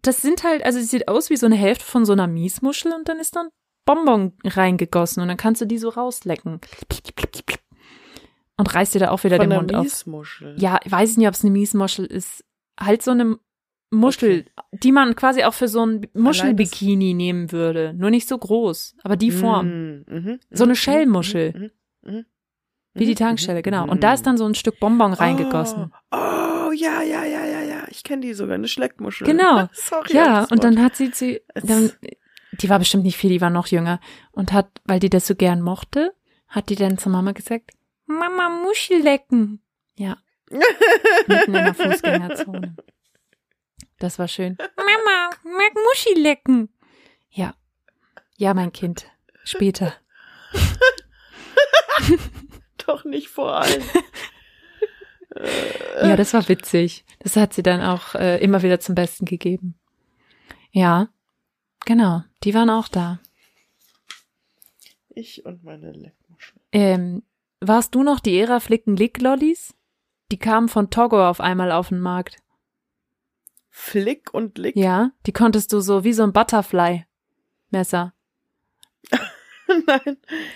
das 0.03 0.23
sind 0.23 0.45
halt, 0.45 0.65
also 0.65 0.79
es 0.79 0.91
sieht 0.91 1.09
aus 1.09 1.31
wie 1.31 1.37
so 1.37 1.47
eine 1.47 1.57
Hälfte 1.57 1.85
von 1.85 2.05
so 2.05 2.13
einer 2.13 2.27
Miesmuschel 2.27 2.93
und 2.93 3.09
dann 3.09 3.19
ist 3.19 3.37
dann 3.37 3.49
Bonbon 3.85 4.33
reingegossen 4.45 5.23
und 5.23 5.29
dann 5.29 5.37
kannst 5.37 5.61
du 5.61 5.65
die 5.65 5.79
so 5.79 5.89
rauslecken. 5.89 6.61
Und 8.57 8.75
reißt 8.75 8.95
dir 8.95 8.99
da 8.99 9.11
auch 9.11 9.25
wieder 9.25 9.37
von 9.37 9.49
den 9.49 9.57
Mund 9.57 9.73
Miesmuschel. 9.73 10.55
auf. 10.55 10.61
Ja, 10.61 10.81
ich 10.85 10.91
weiß 10.93 11.17
nicht, 11.17 11.29
ob 11.29 11.35
es 11.35 11.43
eine 11.43 11.53
Miesmuschel 11.53 12.05
ist. 12.05 12.45
Halt 12.79 13.03
so 13.03 13.13
eine 13.13 13.39
Muschel, 13.91 14.47
okay. 14.57 14.79
die 14.83 14.93
man 14.93 15.17
quasi 15.17 15.45
auch 15.45 15.55
für 15.55 15.69
so 15.69 15.87
ein 15.87 16.07
Muschelbikini 16.13 17.15
nehmen 17.15 17.51
würde. 17.51 17.95
Nur 17.95 18.11
nicht 18.11 18.29
so 18.29 18.37
groß, 18.37 18.97
aber 19.03 19.17
die 19.17 19.31
Form. 19.31 19.69
Mm, 19.69 20.05
mm, 20.07 20.41
so 20.51 20.65
eine 20.65 20.77
Schellmuschel. 20.77 21.73
Mm, 22.03 22.25
wie 22.95 23.07
die 23.07 23.15
Tankstelle, 23.15 23.63
genau. 23.63 23.89
Und 23.89 24.03
da 24.03 24.13
ist 24.13 24.27
dann 24.27 24.37
so 24.37 24.45
ein 24.45 24.55
Stück 24.55 24.81
Bonbon 24.81 25.13
reingegossen. 25.13 25.93
Oh, 26.11 26.17
oh 26.17 26.73
ja, 26.73 27.01
ja, 27.03 27.25
ja, 27.25 27.45
ja. 27.45 27.68
Ich 27.91 28.05
kenne 28.05 28.23
die 28.23 28.35
sogar, 28.35 28.55
eine 28.55 28.69
Schleckmuschel. 28.69 29.27
Genau. 29.27 29.69
Sorry. 29.73 30.15
Ja, 30.15 30.45
und 30.51 30.65
dann 30.65 30.83
hat 30.83 30.97
sie 30.97 31.11
sie, 31.13 31.41
dann, 31.55 31.93
die 32.53 32.69
war 32.69 32.79
bestimmt 32.79 33.05
nicht 33.05 33.17
viel, 33.17 33.31
die 33.31 33.41
war 33.41 33.51
noch 33.51 33.69
jünger. 33.69 34.01
Und 34.33 34.53
hat, 34.53 34.69
weil 34.85 35.01
die 35.01 35.11
das 35.11 35.27
so 35.27 35.35
gern 35.35 35.61
mochte, 35.61 36.15
hat 36.49 36.71
die 36.71 36.77
dann 36.77 36.99
zur 36.99 37.13
Mama 37.13 37.33
gesagt, 37.33 37.73
Mama, 38.07 38.49
Muschel 38.49 39.03
lecken. 39.03 39.63
Ja. 39.97 40.17
Mitten 41.27 41.55
in 41.55 41.65
der 41.65 41.75
Fußgängerzone. 41.75 42.77
Das 43.99 44.19
war 44.19 44.29
schön. 44.29 44.57
Mama, 44.77 45.31
mag 45.43 45.75
Muschi 45.75 46.15
lecken. 46.15 46.71
Ja. 47.31 47.55
Ja, 48.37 48.55
mein 48.55 48.73
Kind. 48.73 49.07
Später. 49.45 49.95
Doch 52.87 53.05
nicht 53.05 53.29
vor 53.29 53.61
allem. 53.61 53.83
Ja, 55.35 56.17
das 56.17 56.35
war 56.35 56.49
witzig. 56.49 57.05
Das 57.21 57.37
hat 57.37 57.53
sie 57.53 57.63
dann 57.63 57.81
auch 57.81 58.15
äh, 58.15 58.39
immer 58.39 58.63
wieder 58.63 58.81
zum 58.81 58.95
Besten 58.95 59.25
gegeben. 59.25 59.79
Ja, 60.71 61.09
genau. 61.85 62.23
Die 62.45 62.55
waren 62.55 62.71
auch 62.71 62.89
da. 62.89 63.21
Ich 65.11 65.45
und 65.45 65.65
meine 65.65 65.93
Leckmuschel. 65.93 66.61
Ähm, 66.73 67.23
warst 67.61 67.95
du 67.95 68.03
noch 68.03 68.21
die 68.21 68.39
Ära 68.39 68.61
Flicken 68.61 68.97
Lick 68.97 69.21
Lollis? 69.21 69.75
Die 70.31 70.39
kamen 70.39 70.69
von 70.69 70.91
Togo 70.91 71.29
auf 71.29 71.41
einmal 71.41 71.73
auf 71.73 71.89
den 71.89 72.01
Markt. 72.01 72.39
Flick 73.71 74.33
und 74.35 74.59
Lick? 74.59 74.77
Ja, 74.77 75.13
die 75.27 75.33
konntest 75.33 75.73
du 75.73 75.81
so 75.81 76.05
wie 76.05 76.13
so 76.13 76.23
ein 76.23 76.33
Butterfly-Messer. 76.33 78.13
Nein, 79.87 80.03
ja. 80.07 80.15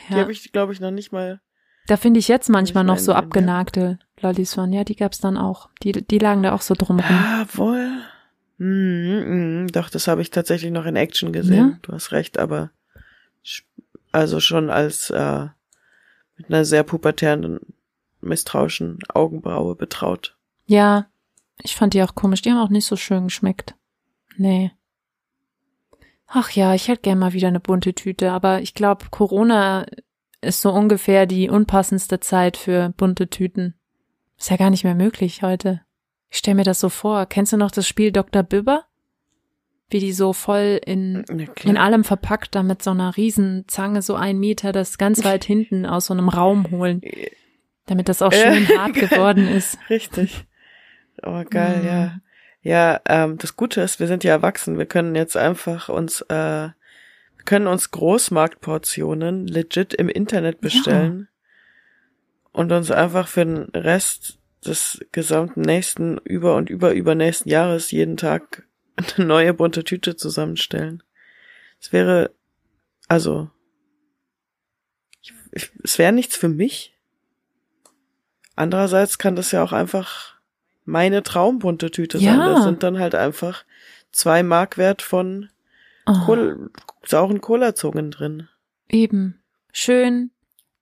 die 0.08 0.14
habe 0.14 0.32
ich, 0.32 0.52
glaube 0.52 0.72
ich, 0.72 0.80
noch 0.80 0.90
nicht 0.90 1.12
mal. 1.12 1.40
Da 1.86 1.96
finde 1.96 2.20
ich 2.20 2.28
jetzt 2.28 2.48
manchmal 2.48 2.84
noch 2.84 2.98
so 2.98 3.12
abgenagte. 3.12 3.98
Lollis 4.20 4.54
von. 4.54 4.72
Ja, 4.72 4.84
die 4.84 4.96
gab's 4.96 5.18
dann 5.18 5.36
auch. 5.36 5.68
Die, 5.82 5.92
die 5.92 6.18
lagen 6.18 6.42
da 6.42 6.54
auch 6.54 6.62
so 6.62 6.74
drum 6.74 7.00
rum. 7.00 7.16
Ah, 7.16 7.44
wohl. 7.54 7.88
Mm, 8.58 9.64
mm, 9.64 9.66
doch, 9.72 9.90
das 9.90 10.06
habe 10.06 10.22
ich 10.22 10.30
tatsächlich 10.30 10.70
noch 10.70 10.86
in 10.86 10.94
Action 10.94 11.32
gesehen. 11.32 11.70
Ja? 11.70 11.78
Du 11.82 11.92
hast 11.92 12.12
recht, 12.12 12.38
aber 12.38 12.70
also 14.12 14.38
schon 14.38 14.70
als 14.70 15.10
äh, 15.10 15.46
mit 16.36 16.48
einer 16.48 16.64
sehr 16.64 16.84
pubertären, 16.84 17.58
misstrauischen 18.20 18.98
Augenbraue 19.12 19.74
betraut. 19.74 20.36
Ja, 20.66 21.06
ich 21.62 21.74
fand 21.74 21.94
die 21.94 22.02
auch 22.02 22.14
komisch. 22.14 22.42
Die 22.42 22.50
haben 22.50 22.60
auch 22.60 22.70
nicht 22.70 22.86
so 22.86 22.96
schön 22.96 23.24
geschmeckt. 23.24 23.74
Nee. 24.36 24.70
Ach 26.26 26.50
ja, 26.50 26.74
ich 26.74 26.88
hätte 26.88 27.02
gern 27.02 27.18
mal 27.18 27.32
wieder 27.32 27.48
eine 27.48 27.60
bunte 27.60 27.94
Tüte, 27.94 28.30
aber 28.30 28.62
ich 28.62 28.74
glaube, 28.74 29.06
Corona 29.10 29.86
ist 30.42 30.60
so 30.60 30.70
ungefähr 30.70 31.26
die 31.26 31.48
unpassendste 31.48 32.20
Zeit 32.20 32.56
für 32.56 32.92
bunte 32.96 33.28
Tüten. 33.28 33.74
Ist 34.38 34.50
ja 34.50 34.56
gar 34.56 34.70
nicht 34.70 34.84
mehr 34.84 34.94
möglich 34.94 35.42
heute. 35.42 35.80
Ich 36.28 36.38
stell 36.38 36.54
mir 36.54 36.64
das 36.64 36.80
so 36.80 36.88
vor. 36.88 37.26
Kennst 37.26 37.52
du 37.52 37.56
noch 37.56 37.70
das 37.70 37.86
Spiel 37.86 38.10
Dr. 38.10 38.42
Bibber? 38.42 38.84
Wie 39.88 40.00
die 40.00 40.12
so 40.12 40.32
voll 40.32 40.80
in, 40.84 41.24
in 41.62 41.76
allem 41.76 42.02
verpackt, 42.02 42.54
da 42.54 42.62
mit 42.62 42.82
so 42.82 42.90
einer 42.90 43.16
Riesenzange 43.16 44.02
so 44.02 44.14
ein 44.14 44.38
Meter 44.38 44.72
das 44.72 44.98
ganz 44.98 45.24
weit 45.24 45.44
hinten 45.44 45.86
aus 45.86 46.06
so 46.06 46.14
einem 46.14 46.28
Raum 46.28 46.70
holen. 46.70 47.02
Damit 47.86 48.08
das 48.08 48.22
auch 48.22 48.32
schön 48.32 48.66
hart 48.68 48.94
geworden 48.94 49.46
ist. 49.48 49.78
Richtig. 49.90 50.46
Oh, 51.22 51.44
geil, 51.48 51.78
mhm. 51.80 51.86
ja. 51.86 52.18
Ja, 52.62 53.00
ähm, 53.08 53.38
das 53.38 53.56
Gute 53.56 53.80
ist, 53.80 54.00
wir 54.00 54.06
sind 54.06 54.22
ja 54.24 54.32
erwachsen. 54.32 54.78
Wir 54.78 54.86
können 54.86 55.14
jetzt 55.14 55.36
einfach 55.36 55.88
uns, 55.88 56.20
äh, 56.22 56.68
können 57.44 57.66
uns 57.66 57.90
Großmarktportionen 57.90 59.46
legit 59.46 59.94
im 59.94 60.08
Internet 60.08 60.60
bestellen 60.60 61.28
ja. 61.30 62.50
und 62.52 62.72
uns 62.72 62.90
einfach 62.90 63.28
für 63.28 63.44
den 63.44 63.64
Rest 63.74 64.38
des 64.64 65.04
gesamten 65.12 65.62
nächsten 65.62 66.18
über 66.18 66.54
und 66.56 66.70
über 66.70 66.92
übernächsten 66.92 67.50
Jahres 67.50 67.90
jeden 67.90 68.16
Tag 68.16 68.66
eine 69.16 69.26
neue 69.26 69.54
bunte 69.54 69.84
Tüte 69.84 70.16
zusammenstellen. 70.16 71.02
Es 71.80 71.92
wäre, 71.92 72.30
also, 73.08 73.50
ich, 75.20 75.32
ich, 75.50 75.72
es 75.82 75.98
wäre 75.98 76.12
nichts 76.12 76.36
für 76.36 76.48
mich. 76.48 76.96
Andererseits 78.54 79.18
kann 79.18 79.34
das 79.34 79.50
ja 79.50 79.64
auch 79.64 79.72
einfach 79.72 80.36
meine 80.84 81.22
traumbunte 81.22 81.90
Tüte 81.90 82.18
ja. 82.18 82.36
sein. 82.36 82.38
Das 82.40 82.64
sind 82.64 82.82
dann 82.82 82.98
halt 82.98 83.14
einfach 83.14 83.64
zwei 84.12 84.42
Mark 84.42 84.78
wert 84.78 85.02
von 85.02 85.48
sauren 87.06 87.40
Cola-Zungen 87.40 88.10
drin. 88.10 88.48
Eben. 88.88 89.38
schön 89.72 90.30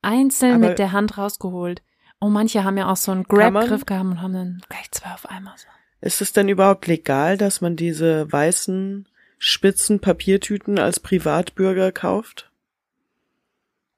einzeln 0.02 0.56
Aber- 0.56 0.68
mit 0.70 0.78
der 0.78 0.92
Hand 0.92 1.16
rausgeholt. 1.18 1.82
Oh, 2.20 2.28
manche 2.28 2.64
haben 2.64 2.76
ja 2.76 2.90
auch 2.90 2.96
so 2.96 3.12
einen 3.12 3.24
Grab-Griff 3.24 3.86
gehabt 3.86 4.04
und 4.04 4.20
haben 4.22 4.32
dann 4.32 4.62
gleich 4.68 4.90
zwei 4.90 5.12
auf 5.12 5.26
einmal 5.26 5.54
so. 5.56 5.66
Ist 6.00 6.20
es 6.20 6.32
denn 6.32 6.48
überhaupt 6.48 6.86
legal, 6.86 7.36
dass 7.38 7.60
man 7.60 7.76
diese 7.76 8.30
weißen, 8.30 9.06
spitzen 9.38 10.00
Papiertüten 10.00 10.78
als 10.78 11.00
Privatbürger 11.00 11.92
kauft? 11.92 12.50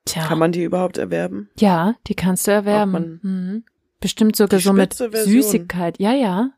Tja. 0.04 0.24
Kann 0.26 0.38
man 0.38 0.52
die 0.52 0.64
überhaupt 0.64 0.98
erwerben? 0.98 1.50
Ja, 1.58 1.94
die 2.06 2.14
kannst 2.14 2.46
du 2.46 2.50
erwerben. 2.50 3.20
Mhm. 3.22 3.64
Bestimmt 4.00 4.34
sogar 4.36 4.58
so 4.60 4.72
mit. 4.72 4.94
Süßigkeit. 4.94 5.98
Ja, 6.00 6.12
ja. 6.12 6.50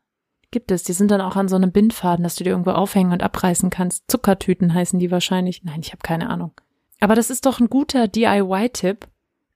Gibt 0.55 0.71
es. 0.71 0.83
Die 0.83 0.93
sind 0.93 1.11
dann 1.11 1.19
auch 1.19 1.35
an 1.35 1.49
so 1.49 1.57
einem 1.57 1.73
Bindfaden, 1.73 2.23
dass 2.23 2.35
du 2.35 2.45
dir 2.45 2.51
irgendwo 2.51 2.71
aufhängen 2.71 3.11
und 3.11 3.21
abreißen 3.21 3.69
kannst. 3.69 4.09
Zuckertüten 4.09 4.73
heißen 4.73 4.99
die 4.99 5.11
wahrscheinlich. 5.11 5.65
Nein, 5.65 5.81
ich 5.81 5.91
habe 5.91 6.01
keine 6.01 6.29
Ahnung. 6.29 6.53
Aber 7.01 7.13
das 7.13 7.29
ist 7.29 7.45
doch 7.45 7.59
ein 7.59 7.69
guter 7.69 8.07
DIY-Tipp. 8.07 9.05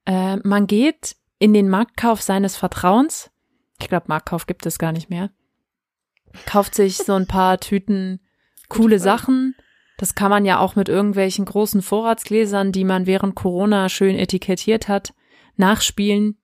Äh, 0.06 0.36
man 0.44 0.68
geht 0.68 1.16
in 1.38 1.54
den 1.54 1.70
Marktkauf 1.70 2.22
seines 2.22 2.58
Vertrauens. 2.58 3.32
Ich 3.80 3.88
glaube, 3.88 4.08
Marktkauf 4.10 4.46
gibt 4.46 4.66
es 4.66 4.78
gar 4.78 4.92
nicht 4.92 5.10
mehr. 5.10 5.30
Kauft 6.46 6.76
sich 6.76 6.98
so 6.98 7.14
ein 7.14 7.28
paar 7.28 7.58
Tüten 7.62 8.20
coole. 8.68 9.00
Sachen. 9.00 9.56
Das 10.00 10.16
kann 10.16 10.30
man 10.30 10.44
ja 10.44 10.60
auch 10.60 10.76
mit 10.76 10.90
irgendwelchen 10.90 11.46
großen 11.46 11.82
Vorratsgläsern, 11.82 12.74
die 12.74 12.84
man 12.84 13.06
während 13.06 13.36
Corona 13.36 13.88
schön 13.88 14.18
etikettiert 14.18 14.90
hat, 14.90 15.14
nachspielen 15.56 16.38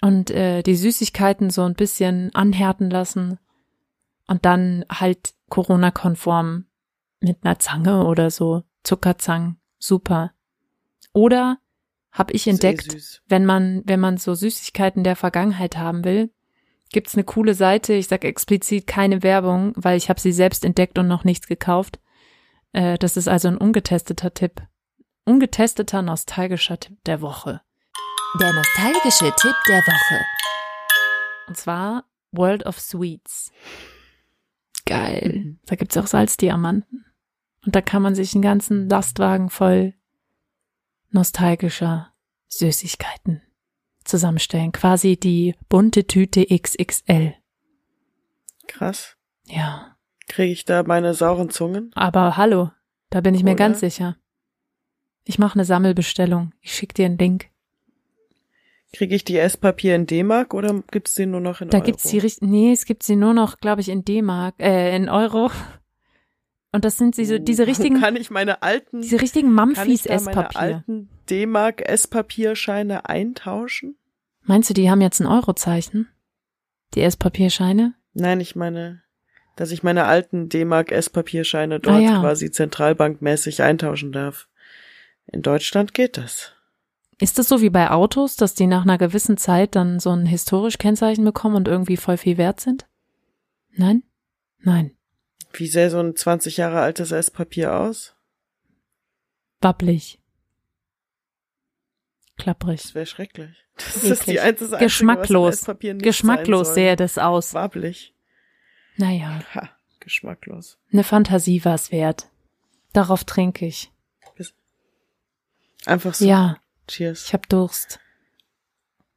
und 0.00 0.32
äh, 0.32 0.64
die 0.64 0.74
Süßigkeiten 0.74 1.50
so 1.50 1.62
ein 1.62 1.74
bisschen 1.74 2.34
anhärten 2.34 2.90
lassen 2.90 3.38
und 4.28 4.44
dann 4.44 4.84
halt 4.88 5.34
Corona-konform 5.48 6.66
mit 7.20 7.38
einer 7.42 7.58
Zange 7.58 8.04
oder 8.04 8.30
so, 8.30 8.62
Zuckerzangen, 8.84 9.60
super. 9.78 10.32
Oder 11.12 11.58
habe 12.12 12.32
ich 12.32 12.46
entdeckt, 12.46 13.20
wenn 13.26 13.44
man, 13.44 13.82
wenn 13.84 14.00
man 14.00 14.18
so 14.18 14.34
Süßigkeiten 14.34 15.02
der 15.02 15.16
Vergangenheit 15.16 15.76
haben 15.76 16.04
will, 16.04 16.30
gibt's 16.90 17.14
eine 17.14 17.24
coole 17.24 17.54
Seite. 17.54 17.94
Ich 17.94 18.08
sage 18.08 18.28
explizit 18.28 18.86
keine 18.86 19.22
Werbung, 19.22 19.72
weil 19.76 19.96
ich 19.96 20.08
habe 20.08 20.20
sie 20.20 20.32
selbst 20.32 20.64
entdeckt 20.64 20.98
und 20.98 21.08
noch 21.08 21.24
nichts 21.24 21.46
gekauft. 21.46 21.98
Äh, 22.72 22.98
das 22.98 23.16
ist 23.16 23.28
also 23.28 23.48
ein 23.48 23.58
ungetesteter 23.58 24.32
Tipp. 24.32 24.62
Ungetesteter 25.24 26.02
nostalgischer 26.02 26.78
Tipp 26.80 26.96
der 27.04 27.20
Woche. 27.20 27.60
Der 28.40 28.52
nostalgische 28.52 29.32
Tipp 29.36 29.56
der 29.68 29.80
Woche. 29.80 30.24
Und 31.48 31.56
zwar 31.56 32.04
World 32.32 32.64
of 32.66 32.78
Sweets. 32.78 33.52
Geil. 34.88 35.42
Mhm. 35.44 35.58
Da 35.66 35.76
gibt's 35.76 35.96
auch 35.96 36.06
Salzdiamanten. 36.06 37.04
Und 37.64 37.74
da 37.74 37.80
kann 37.82 38.02
man 38.02 38.14
sich 38.14 38.34
einen 38.34 38.42
ganzen 38.42 38.88
Lastwagen 38.88 39.50
voll 39.50 39.94
nostalgischer 41.10 42.12
Süßigkeiten 42.48 43.42
zusammenstellen. 44.04 44.72
Quasi 44.72 45.18
die 45.18 45.54
bunte 45.68 46.06
Tüte 46.06 46.46
XXL. 46.46 47.34
Krass. 48.66 49.16
Ja. 49.44 49.96
Kriege 50.28 50.52
ich 50.52 50.64
da 50.64 50.82
meine 50.82 51.14
sauren 51.14 51.50
Zungen? 51.50 51.90
Aber 51.94 52.36
hallo, 52.36 52.70
da 53.10 53.20
bin 53.20 53.34
ich 53.34 53.42
mir 53.42 53.52
Oder? 53.52 53.58
ganz 53.58 53.80
sicher. 53.80 54.16
Ich 55.24 55.38
mache 55.38 55.54
eine 55.54 55.64
Sammelbestellung. 55.64 56.52
Ich 56.60 56.74
schick 56.74 56.94
dir 56.94 57.06
einen 57.06 57.18
Link. 57.18 57.50
Kriege 58.94 59.14
ich 59.14 59.24
die 59.24 59.36
Esspapier 59.38 59.94
in 59.94 60.06
D-Mark 60.06 60.54
oder 60.54 60.82
gibt's 60.90 61.14
die 61.14 61.26
nur 61.26 61.40
noch 61.40 61.60
in 61.60 61.68
Da 61.68 61.78
Euro? 61.78 61.86
gibt's 61.86 62.04
die 62.08 62.18
richt- 62.18 62.42
nee, 62.42 62.72
es 62.72 62.86
gibt 62.86 63.02
sie 63.02 63.16
nur 63.16 63.34
noch, 63.34 63.58
glaube 63.60 63.80
ich, 63.82 63.88
in 63.90 64.04
D-Mark, 64.04 64.54
äh, 64.58 64.96
in 64.96 65.08
Euro. 65.10 65.50
Und 66.72 66.84
das 66.84 66.96
sind 66.96 67.16
diese, 67.16 67.40
diese 67.40 67.66
richtigen, 67.66 68.00
Kann 68.00 68.16
ich 68.16 68.30
meine 68.30 68.62
alten, 68.62 69.00
diese 69.02 69.20
richtigen 69.20 69.54
kann 69.54 69.70
ich 69.70 69.76
Mamfis 69.76 70.02
da 70.04 70.10
meine 70.20 70.30
Esspapier. 70.30 70.60
alten 70.60 71.08
D-Mark 71.30 71.86
Esspapierscheine 71.88 73.06
eintauschen? 73.08 73.96
Meinst 74.44 74.70
du, 74.70 74.74
die 74.74 74.90
haben 74.90 75.00
jetzt 75.02 75.20
ein 75.20 75.26
Eurozeichen? 75.26 76.08
Die 76.94 77.02
Esspapierscheine? 77.02 77.94
Nein, 78.14 78.40
ich 78.40 78.56
meine, 78.56 79.02
dass 79.56 79.70
ich 79.70 79.82
meine 79.82 80.04
alten 80.04 80.48
D-Mark 80.48 80.92
Esspapierscheine 80.92 81.80
dort 81.80 81.96
Ah, 81.96 82.00
ja. 82.00 82.20
quasi 82.20 82.50
zentralbankmäßig 82.50 83.62
eintauschen 83.62 84.12
darf. 84.12 84.48
In 85.26 85.42
Deutschland 85.42 85.92
geht 85.92 86.16
das. 86.16 86.54
Ist 87.20 87.38
das 87.38 87.48
so 87.48 87.60
wie 87.60 87.70
bei 87.70 87.90
Autos, 87.90 88.36
dass 88.36 88.54
die 88.54 88.66
nach 88.66 88.82
einer 88.82 88.98
gewissen 88.98 89.36
Zeit 89.36 89.74
dann 89.74 89.98
so 89.98 90.10
ein 90.10 90.24
historisch 90.26 90.78
Kennzeichen 90.78 91.24
bekommen 91.24 91.56
und 91.56 91.66
irgendwie 91.68 91.96
voll 91.96 92.16
viel 92.16 92.38
wert 92.38 92.60
sind? 92.60 92.86
Nein? 93.72 94.04
Nein. 94.60 94.96
Wie 95.52 95.66
sähe 95.66 95.90
so 95.90 95.98
ein 95.98 96.14
20 96.14 96.56
Jahre 96.58 96.80
altes 96.80 97.10
Esspapier 97.10 97.74
aus? 97.74 98.14
Wabbelig. 99.60 100.20
Klapprig. 102.36 102.82
Das 102.82 102.94
wäre 102.94 103.06
schrecklich. 103.06 103.56
Das 103.78 103.96
Eklig. 103.98 104.10
ist 104.12 104.26
die 104.26 104.40
einzige 104.40 104.64
Einzige, 104.72 104.84
Geschmacklos. 104.84 105.66
Geschmacklos 105.98 106.74
sähe 106.74 106.96
das 106.96 107.16
aus. 107.16 107.50
soll. 107.50 107.62
Wabbelig. 107.62 108.12
Naja, 108.96 109.40
Ha, 109.54 109.70
geschmacklos. 110.00 110.78
eine 110.92 111.04
Fantasie 111.04 111.64
war's 111.64 111.92
wert. 111.92 112.28
Darauf 112.92 113.22
trinke 113.22 113.66
ich. 113.66 113.92
Einfach 115.86 116.12
so. 116.14 116.24
Ja, 116.26 116.56
Cheers. 116.88 117.26
ich 117.26 117.32
hab 117.34 117.48
Durst. 117.48 118.00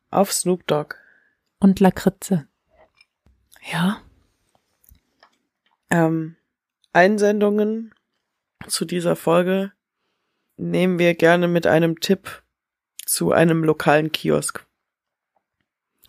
Auf 0.10 0.32
Snoop 0.32 0.68
Dogg. 0.68 0.96
Und 1.60 1.80
Lakritze. 1.80 2.48
Ja. 3.72 4.02
Ähm, 5.90 6.36
Einsendungen 6.94 7.94
zu 8.68 8.86
dieser 8.86 9.16
Folge 9.16 9.72
nehmen 10.58 11.00
wir 11.00 11.16
gerne 11.16 11.48
mit 11.48 11.66
einem 11.68 12.00
Tipp 12.00 12.44
zu 13.06 13.32
einem 13.32 13.64
lokalen 13.64 14.12
Kiosk. 14.12 14.66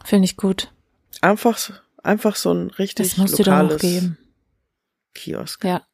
Finde 0.05 0.25
ich 0.27 0.37
gut. 0.37 0.73
Einfach, 1.21 1.57
so- 1.59 1.75
einfach 2.03 2.37
so 2.37 2.53
ein 2.53 2.71
richtig 2.71 3.09
Das 3.11 3.17
musst 3.19 3.39
du 3.39 3.43
doch 3.45 3.53
lokales 3.63 3.81
geben. 3.81 4.19
Kiosk. 5.15 5.65
Ja. 5.65 5.87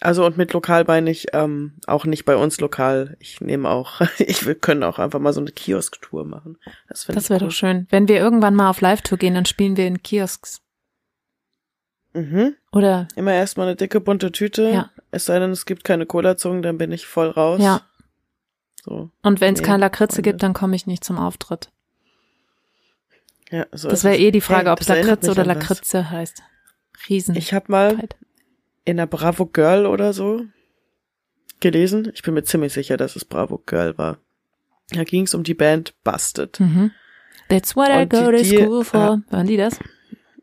Also 0.00 0.24
und 0.24 0.36
mit 0.36 0.52
lokal 0.52 0.84
meine 0.84 1.10
ich 1.10 1.26
ähm, 1.32 1.74
auch 1.86 2.04
nicht 2.04 2.24
bei 2.24 2.36
uns 2.36 2.60
lokal. 2.60 3.16
Ich 3.20 3.40
nehme 3.40 3.68
auch, 3.68 4.00
ich 4.18 4.46
wir 4.46 4.54
können 4.54 4.82
auch 4.84 4.98
einfach 4.98 5.18
mal 5.18 5.32
so 5.32 5.40
eine 5.40 5.50
Kiosk-Tour 5.50 6.24
machen. 6.24 6.58
Das, 6.88 7.06
Das 7.06 7.30
wäre 7.30 7.40
cool. 7.40 7.48
doch 7.48 7.54
schön. 7.54 7.86
Wenn 7.90 8.08
wir 8.08 8.18
irgendwann 8.18 8.54
mal 8.54 8.70
auf 8.70 8.80
Live-Tour 8.80 9.18
gehen, 9.18 9.34
dann 9.34 9.46
spielen 9.46 9.76
wir 9.76 9.86
in 9.86 10.02
Kiosks. 10.02 10.60
Mhm. 12.14 12.54
Oder, 12.72 13.06
Immer 13.16 13.32
erstmal 13.34 13.66
eine 13.68 13.76
dicke 13.76 14.00
bunte 14.00 14.32
Tüte. 14.32 14.70
Ja. 14.70 14.90
Es 15.10 15.24
sei 15.26 15.38
denn, 15.38 15.50
es 15.50 15.66
gibt 15.66 15.84
keine 15.84 16.06
Cola-Zungen, 16.06 16.62
dann 16.62 16.78
bin 16.78 16.92
ich 16.92 17.06
voll 17.06 17.28
raus. 17.30 17.60
ja. 17.62 17.82
So. 18.84 19.10
Und 19.22 19.40
wenn 19.40 19.52
es 19.54 19.60
Nee, 19.60 19.66
keine 19.66 19.80
Lakritze 19.80 20.22
gibt, 20.22 20.42
dann 20.42 20.54
komme 20.54 20.74
ich 20.76 20.86
nicht 20.86 21.04
zum 21.04 21.18
Auftritt. 21.18 21.70
Ja, 23.50 23.66
so 23.72 23.88
Das 23.88 24.04
wäre 24.04 24.16
eh 24.16 24.30
die 24.30 24.40
Frage, 24.40 24.66
Hey, 24.66 24.72
ob 24.72 24.80
es 24.80 24.88
Lakritze 24.88 25.30
oder. 25.32 25.44
Lakritze 25.44 26.08
heißt. 26.10 26.42
Riesen. 27.08 27.34
Ich 27.34 27.52
habe 27.52 27.66
mal 27.70 27.98
in 28.88 28.96
der 28.96 29.06
Bravo 29.06 29.46
Girl 29.46 29.86
oder 29.86 30.12
so 30.12 30.44
gelesen. 31.60 32.10
Ich 32.14 32.22
bin 32.22 32.34
mir 32.34 32.42
ziemlich 32.44 32.72
sicher, 32.72 32.96
dass 32.96 33.16
es 33.16 33.24
Bravo 33.24 33.58
Girl 33.66 33.98
war. 33.98 34.18
Da 34.90 35.04
ging 35.04 35.24
es 35.24 35.34
um 35.34 35.42
die 35.42 35.54
Band 35.54 35.94
Busted. 36.04 36.58
Mhm. 36.60 36.90
That's 37.48 37.76
what 37.76 37.88
I 37.88 38.02
Und 38.02 38.10
go 38.10 38.24
to 38.30 38.32
die- 38.32 38.44
school 38.44 38.84
for. 38.84 39.22
Waren 39.30 39.46
die 39.46 39.56
das? 39.56 39.78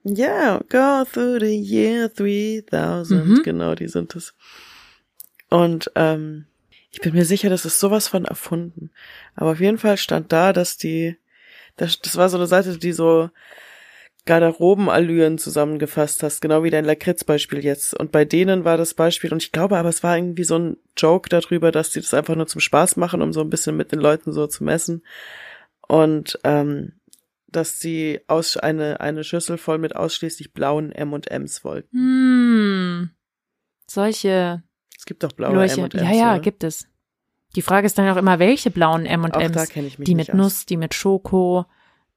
Yeah, 0.06 0.60
go 0.70 1.04
through 1.12 1.40
the 1.40 1.56
year 1.60 2.10
3000. 2.10 3.26
Mhm. 3.26 3.42
Genau, 3.44 3.74
die 3.74 3.88
sind 3.88 4.16
es. 4.16 4.36
Und 5.50 5.92
ähm, 5.96 6.46
ich 6.92 7.02
bin 7.02 7.14
mir 7.14 7.26
sicher, 7.26 7.50
das 7.50 7.66
ist 7.66 7.80
sowas 7.80 8.08
von 8.08 8.26
erfunden. 8.26 8.92
Aber 9.36 9.52
auf 9.54 9.60
jeden 9.60 9.80
Fall 9.80 9.98
stand 9.98 10.32
da, 10.32 10.54
dass 10.54 10.78
die, 10.78 11.18
das, 11.78 12.00
das 12.00 12.16
war 12.18 12.30
so 12.30 12.38
eine 12.38 12.46
Seite, 12.46 12.78
die 12.78 12.94
so 12.94 13.32
Garderobenallüren 14.26 15.38
zusammengefasst 15.38 16.24
hast, 16.24 16.42
genau 16.42 16.64
wie 16.64 16.72
dein 16.72 16.86
Lakritz-Beispiel 16.86 17.64
jetzt. 17.64 17.94
Und 17.94 18.12
bei 18.12 18.26
denen 18.26 18.66
war 18.66 18.76
das 18.78 18.94
Beispiel, 18.96 19.32
und 19.32 19.42
ich 19.44 19.52
glaube 19.52 19.78
aber, 19.78 19.90
es 19.90 20.02
war 20.04 20.18
irgendwie 20.18 20.44
so 20.44 20.58
ein 20.58 20.78
Joke 20.98 21.30
darüber, 21.30 21.72
dass 21.72 21.92
die 21.92 22.02
das 22.02 22.14
einfach 22.14 22.36
nur 22.36 22.48
zum 22.48 22.62
Spaß 22.62 22.96
machen, 22.98 23.22
um 23.22 23.34
so 23.34 23.42
ein 23.42 23.50
bisschen 23.50 23.78
mit 23.78 23.92
den 23.92 24.00
Leuten 24.00 24.32
so 24.34 24.48
zu 24.48 24.64
messen. 24.64 25.04
Und 25.88 26.40
ähm, 26.44 26.94
dass 27.48 27.80
sie 27.80 28.20
aus 28.28 28.58
eine, 28.58 29.00
eine 29.00 29.24
Schüssel 29.24 29.58
voll 29.58 29.78
mit 29.78 29.96
ausschließlich 29.96 30.54
blauen 30.54 30.92
M&Ms 30.92 31.64
wollten. 31.64 31.96
Hm. 31.96 33.10
Solche 33.88 34.64
Es 34.98 35.06
gibt 35.06 35.24
doch 35.24 35.32
blaue. 35.32 35.54
M&Ms. 35.64 35.94
Ja, 35.94 36.12
ja, 36.12 36.32
oder? 36.34 36.40
gibt 36.40 36.64
es. 36.64 36.88
Die 37.56 37.62
Frage 37.62 37.86
ist 37.86 37.98
dann 37.98 38.10
auch 38.10 38.18
immer, 38.18 38.40
welche 38.40 38.72
blauen 38.72 39.08
Auch 39.08 39.30
da 39.30 39.40
M&M's? 39.40 39.70
kenne 39.70 39.88
ich 39.88 40.00
mich 40.00 40.06
Die 40.08 40.16
mit 40.16 40.32
aus. 40.32 40.36
Nuss, 40.36 40.66
die 40.66 40.78
mit 40.78 40.94
Schoko, 40.94 41.66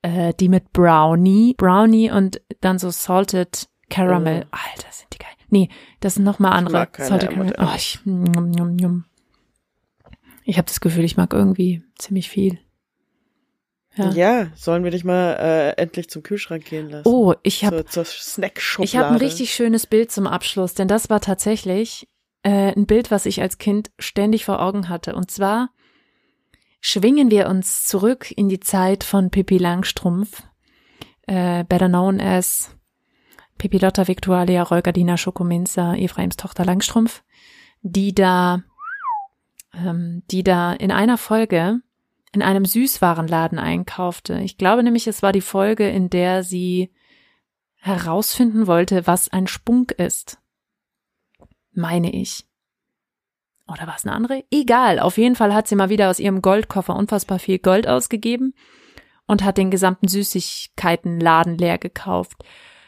äh, 0.03 0.35
die 0.35 0.49
mit 0.49 0.73
Brownie, 0.73 1.55
Brownie 1.57 2.11
und 2.11 2.41
dann 2.61 2.79
so 2.79 2.91
Salted 2.91 3.69
Caramel. 3.91 4.47
Oh. 4.47 4.57
Alter, 4.73 4.89
sind 4.91 5.13
die 5.13 5.19
geil. 5.19 5.33
Nee, 5.51 5.69
das 6.01 6.15
sind 6.15 6.25
nochmal 6.25 6.53
andere. 6.53 6.89
Salted 6.97 7.31
Caramel. 7.31 7.55
Oh, 7.59 7.75
ich, 7.77 8.01
njum, 8.05 8.51
njum, 8.51 8.77
njum. 8.77 9.05
ich 10.45 10.59
habe 10.59 10.67
das 10.67 10.81
Gefühl, 10.81 11.05
ich 11.05 11.17
mag 11.17 11.33
irgendwie 11.33 11.83
ziemlich 11.97 12.29
viel. 12.29 12.59
Ja. 13.97 14.11
Ja, 14.13 14.47
sollen 14.55 14.85
wir 14.85 14.93
dich 14.93 15.05
mal 15.05 15.33
äh, 15.41 15.71
endlich 15.81 16.09
zum 16.09 16.23
Kühlschrank 16.23 16.65
gehen 16.65 16.89
lassen? 16.89 17.09
Oh, 17.09 17.35
ich 17.43 17.65
habe 17.65 17.85
zur, 17.85 18.05
zur 18.05 18.05
Snackschublade. 18.05 18.89
Ich 18.89 18.97
habe 18.97 19.09
ein 19.09 19.17
richtig 19.17 19.53
schönes 19.53 19.87
Bild 19.87 20.13
zum 20.13 20.29
Abschluss, 20.29 20.75
denn 20.75 20.87
das 20.87 21.11
war 21.11 21.21
tatsächlich 21.21 22.09
äh, 22.45 22.73
ein 22.77 22.87
Bild, 22.87 23.11
was 23.11 23.27
ich 23.27 23.43
als 23.43 23.59
Kind 23.59 23.91
ständig 23.99 24.45
vor 24.45 24.63
Augen 24.63 24.89
hatte. 24.89 25.17
Und 25.17 25.33
zwar 25.33 25.71
schwingen 26.81 27.31
wir 27.31 27.49
uns 27.49 27.87
zurück 27.87 28.31
in 28.31 28.49
die 28.49 28.61
Zeit 28.61 29.05
von 29.05 29.31
Pippi 29.31 29.59
Langstrumpf, 29.59 30.43
äh, 31.27 31.65
better 31.65 31.89
known 31.89 32.21
as 32.21 32.75
Pippi 33.59 33.79
Lotta 33.79 34.07
Victualia 34.07 34.63
Reugardina 34.63 35.17
Schokominza, 35.17 35.95
Ephraims 35.95 36.37
Tochter 36.37 36.65
Langstrumpf, 36.65 37.25
die 37.83 38.15
da, 38.15 38.63
ähm, 39.75 40.23
die 40.31 40.45
da 40.45 40.73
in 40.73 40.93
einer 40.93 41.19
Folge 41.19 41.81
in 42.33 42.43
einem 42.43 42.65
Süßwarenladen 42.65 43.59
einkaufte. 43.59 44.39
Ich 44.41 44.59
glaube 44.59 44.83
nämlich, 44.83 45.07
es 45.07 45.23
war 45.23 45.33
die 45.33 45.41
Folge, 45.41 45.89
in 45.89 46.11
der 46.11 46.45
sie 46.45 46.93
herausfinden 47.77 48.67
wollte, 48.67 49.07
was 49.07 49.29
ein 49.29 49.47
Spunk 49.47 49.93
ist. 49.93 50.39
Meine 51.73 52.13
ich. 52.13 52.48
Oder 53.71 53.87
war 53.87 53.97
es 53.97 54.07
eine 54.07 54.15
andere? 54.15 54.45
Egal. 54.51 54.99
Auf 54.99 55.19
jeden 55.19 55.37
Fall 55.37 55.55
hat 55.55 55.69
sie 55.69 55.77
mal 55.77 55.91
wieder 55.91 56.11
aus 56.11 56.19
ihrem 56.19 56.41
Goldkoffer 56.43 56.97
unfassbar 56.97 57.39
viel 57.39 57.59
Gold 57.59 57.87
ausgegeben 57.87 58.55
und 59.27 59.45
hat 59.45 59.59
den 59.59 59.71
gesamten 59.71 60.09
Süßigkeitenladen 60.09 61.59
leer 61.59 61.79
gekauft. 61.79 62.45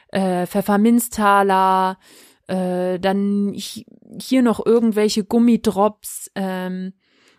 Äh, 0.08 0.46
Pfefferminztaler, 0.46 1.98
äh, 2.48 2.98
dann 2.98 3.52
hier 3.54 4.42
noch 4.42 4.64
irgendwelche 4.64 5.22
Gummidrops 5.22 6.30
ähm, 6.34 6.94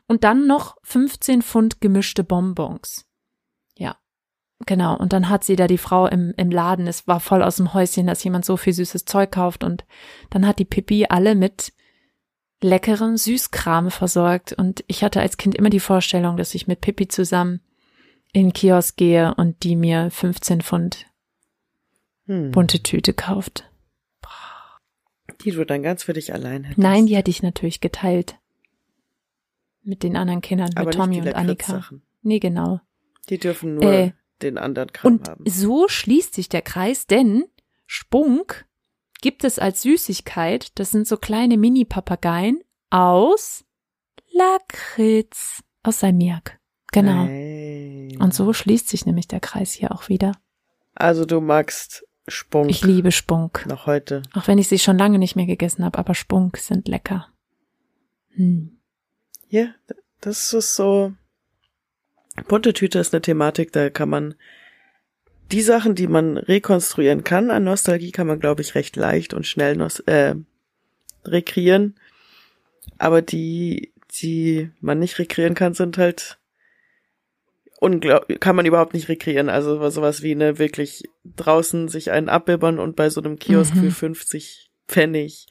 und 0.08 0.24
dann 0.24 0.46
noch 0.48 0.78
15 0.84 1.42
Pfund 1.42 1.82
gemischte 1.82 2.24
Bonbons. 2.24 3.08
Ja, 3.76 3.98
genau. 4.68 4.96
Und 4.96 5.14
dann 5.14 5.30
hat 5.30 5.44
sie 5.44 5.56
da 5.56 5.68
die 5.68 5.80
Frau 5.80 6.06
im, 6.06 6.34
im 6.38 6.52
Laden, 6.52 6.86
es 6.86 7.08
war 7.08 7.20
voll 7.20 7.42
aus 7.42 7.58
dem 7.58 7.74
Häuschen, 7.74 8.08
dass 8.08 8.24
jemand 8.24 8.46
so 8.46 8.56
viel 8.56 8.74
süßes 8.74 9.06
Zeug 9.06 9.32
kauft 9.32 9.64
und 9.64 9.84
dann 10.30 10.46
hat 10.46 10.60
die 10.60 10.66
Pippi 10.66 11.08
alle 11.10 11.34
mit 11.36 11.74
leckerem 12.62 13.18
Süßkram 13.18 13.92
versorgt 13.92 14.54
und 14.54 14.84
ich 14.88 15.04
hatte 15.04 15.20
als 15.20 15.38
Kind 15.38 15.56
immer 15.56 15.70
die 15.70 15.80
Vorstellung, 15.80 16.38
dass 16.38 16.56
ich 16.56 16.68
mit 16.68 16.82
Pippi 16.82 17.08
zusammen 17.08 17.62
in 18.34 18.48
den 18.48 18.54
Kiosk 18.54 18.98
gehe 18.98 19.34
und 19.36 19.64
die 19.64 19.76
mir 19.76 20.10
15 20.10 20.62
Pfund 20.62 21.08
hm. 22.28 22.52
bunte 22.52 22.82
Tüte 22.82 23.14
kauft. 23.14 23.70
Die 25.44 25.52
du 25.52 25.66
dann 25.66 25.82
ganz 25.82 26.04
für 26.04 26.14
dich 26.14 26.34
allein 26.34 26.64
hättest. 26.64 26.78
Nein, 26.78 27.08
die 27.08 27.16
hätte 27.16 27.32
ich 27.32 27.42
natürlich 27.42 27.82
geteilt. 27.82 28.38
Mit 29.84 30.04
den 30.04 30.16
anderen 30.16 30.42
Kindern, 30.42 30.70
Aber 30.76 30.86
mit 30.86 30.94
Tommy 30.94 31.20
und 31.20 31.34
Annika. 31.34 31.84
Nee, 32.22 32.40
genau. 32.40 32.80
Die 33.30 33.40
dürfen 33.40 33.76
nur 33.76 33.92
äh, 33.92 34.12
den 34.44 34.60
anderen 34.60 34.92
Kram 34.94 35.14
und 35.14 35.28
haben. 35.28 35.44
Und 35.44 35.52
so 35.52 35.88
schließt 35.88 36.36
sich 36.36 36.50
der 36.50 36.62
Kreis, 36.62 37.08
denn 37.08 37.46
Spunk 37.88 38.66
gibt 39.22 39.44
es 39.44 39.60
als 39.60 39.84
Süßigkeit, 39.84 40.78
das 40.80 40.92
sind 40.92 41.08
so 41.08 41.18
kleine 41.18 41.58
Mini-Papageien 41.58 42.62
aus 42.90 43.64
Lakritz, 44.32 45.64
aus 45.84 46.00
Salmiak. 46.00 46.60
Genau. 46.92 47.26
Hey. 47.26 48.18
Und 48.20 48.34
so 48.34 48.52
schließt 48.52 48.90
sich 48.90 49.06
nämlich 49.06 49.28
der 49.28 49.40
Kreis 49.40 49.72
hier 49.72 49.92
auch 49.92 50.10
wieder. 50.10 50.34
Also 50.94 51.26
du 51.26 51.40
magst 51.40 52.06
Spunk. 52.28 52.70
Ich 52.70 52.84
liebe 52.84 53.12
Spunk. 53.12 53.66
Noch 53.68 53.86
heute. 53.88 54.24
Auch 54.34 54.48
wenn 54.48 54.58
ich 54.58 54.68
sie 54.68 54.80
schon 54.80 54.98
lange 54.98 55.20
nicht 55.20 55.36
mehr 55.36 55.46
gegessen 55.46 55.86
habe, 55.86 55.98
aber 55.98 56.16
Spunk 56.16 56.58
sind 56.58 56.88
lecker. 56.88 57.28
Hm. 58.36 58.78
Ja, 59.50 59.68
das 60.20 60.54
ist 60.54 60.76
so. 60.76 61.14
Bunte 62.48 62.74
Tüte 62.74 63.00
ist 63.00 63.14
eine 63.14 63.22
Thematik, 63.22 63.72
da 63.72 63.90
kann 63.90 64.10
man 64.10 64.36
die 65.52 65.62
Sachen, 65.62 65.96
die 65.96 66.08
man 66.08 66.38
rekonstruieren 66.38 67.24
kann 67.24 67.52
an 67.52 67.64
Nostalgie, 67.64 68.12
kann 68.12 68.28
man, 68.28 68.40
glaube 68.40 68.62
ich, 68.62 68.76
recht 68.76 68.96
leicht 68.96 69.34
und 69.34 69.46
schnell 69.46 69.76
nos 69.76 70.00
äh, 70.02 70.36
rekreieren. 71.26 71.96
Aber 72.98 73.22
die, 73.22 73.94
die 74.22 74.72
man 74.80 75.00
nicht 75.00 75.20
rekreieren 75.20 75.54
kann, 75.56 75.74
sind 75.74 75.98
halt 75.98 76.40
unglaublich, 77.80 78.40
kann 78.40 78.56
man 78.56 78.66
überhaupt 78.66 78.94
nicht 78.94 79.10
rekreieren. 79.10 79.50
Also 79.50 79.90
sowas 79.90 80.22
wie 80.22 80.32
eine 80.32 80.58
wirklich 80.60 81.04
draußen 81.36 81.90
sich 81.90 82.12
einen 82.12 82.30
abbibbern 82.30 82.80
und 82.80 82.96
bei 82.96 83.10
so 83.10 83.22
einem 83.22 83.40
Kiosk 83.40 83.76
mhm. 83.76 83.82
für 83.82 83.92
50 83.92 84.72
Pfennig 84.88 85.48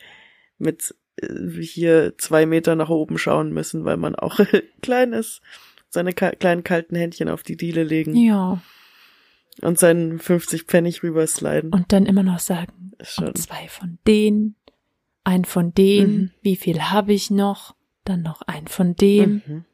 mit 0.59 0.95
äh, 1.17 1.61
hier 1.61 2.15
zwei 2.19 2.47
Meter 2.47 2.75
nach 2.75 2.89
oben 2.89 3.19
schauen 3.19 3.53
müssen, 3.53 3.85
weil 3.85 3.97
man 3.97 4.15
auch 4.15 4.41
klein 4.83 5.13
ist, 5.13 5.41
seine 5.89 6.13
kleinen 6.13 6.65
kalten 6.65 6.97
Händchen 6.97 7.29
auf 7.29 7.43
die 7.43 7.57
Diele 7.57 7.85
legen. 7.85 8.17
Ja 8.17 8.63
und 9.63 9.79
seinen 9.79 10.19
50 10.19 10.65
Pfennig 10.65 11.03
rübersliden. 11.03 11.73
Und 11.73 11.93
dann 11.93 12.07
immer 12.07 12.23
noch 12.23 12.39
sagen, 12.39 12.93
zwei 13.03 13.69
von 13.69 13.99
denen, 14.07 14.57
ein 15.25 15.45
von 15.45 15.73
denen, 15.75 16.17
mhm. 16.17 16.31
wie 16.43 16.57
viel 16.57 16.83
habe 16.83 17.13
ich 17.13 17.31
noch, 17.31 17.75
dann 18.05 18.23
noch 18.23 18.43
ein 18.43 18.67
von 18.67 18.97
dem. 18.97 19.43
Mhm. 19.47 19.65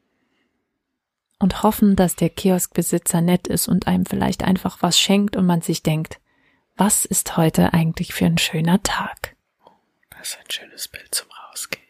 Und 1.39 1.62
hoffen, 1.62 1.97
dass 1.97 2.16
der 2.16 2.30
Kioskbesitzer 2.30 3.20
nett 3.20 3.47
ist 3.47 3.68
und 3.68 3.87
einem 3.87 4.07
vielleicht 4.07 4.43
einfach 4.43 4.80
was 4.80 4.99
schenkt 4.99 5.37
und 5.37 5.45
man 5.45 5.61
sich 5.61 5.82
denkt, 5.82 6.18
was 6.76 7.05
ist 7.05 7.37
heute 7.37 7.74
eigentlich 7.74 8.14
für 8.14 8.24
ein 8.24 8.39
schöner 8.39 8.82
Tag? 8.82 9.37
Das 10.11 10.30
ist 10.30 10.39
ein 10.39 10.51
schönes 10.51 10.89
Bild 10.89 11.14
zum 11.14 11.28
Rausgehen. 11.30 11.84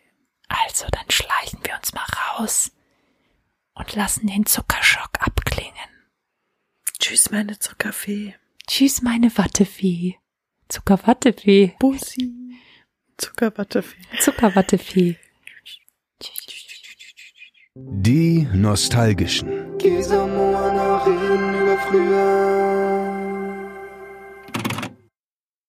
Also, 0.48 0.86
dann 0.90 1.08
schleichen 1.10 1.60
wir 1.62 1.76
uns 1.76 1.92
mal 1.94 2.06
raus 2.38 2.72
und 3.74 3.94
lassen 3.94 4.26
den 4.26 4.46
Zuckerschock 4.46 5.10
abklingen. 5.20 5.95
Tschüss, 6.98 7.30
meine 7.30 7.58
Zuckerfee. 7.58 8.34
Tschüss, 8.66 9.02
meine 9.02 9.30
Wattefee. 9.36 10.16
Zuckerwattefee. 10.68 11.74
Bussi. 11.78 12.32
Zuckerwattefee. 13.16 13.96
Zuckerwattefee. 14.20 15.16
Die 17.74 18.48
Nostalgischen. 18.52 19.76
Gisa 19.78 20.26
Moana 20.26 21.04
reden 21.04 21.54
über 21.60 21.78
früher. 21.78 22.85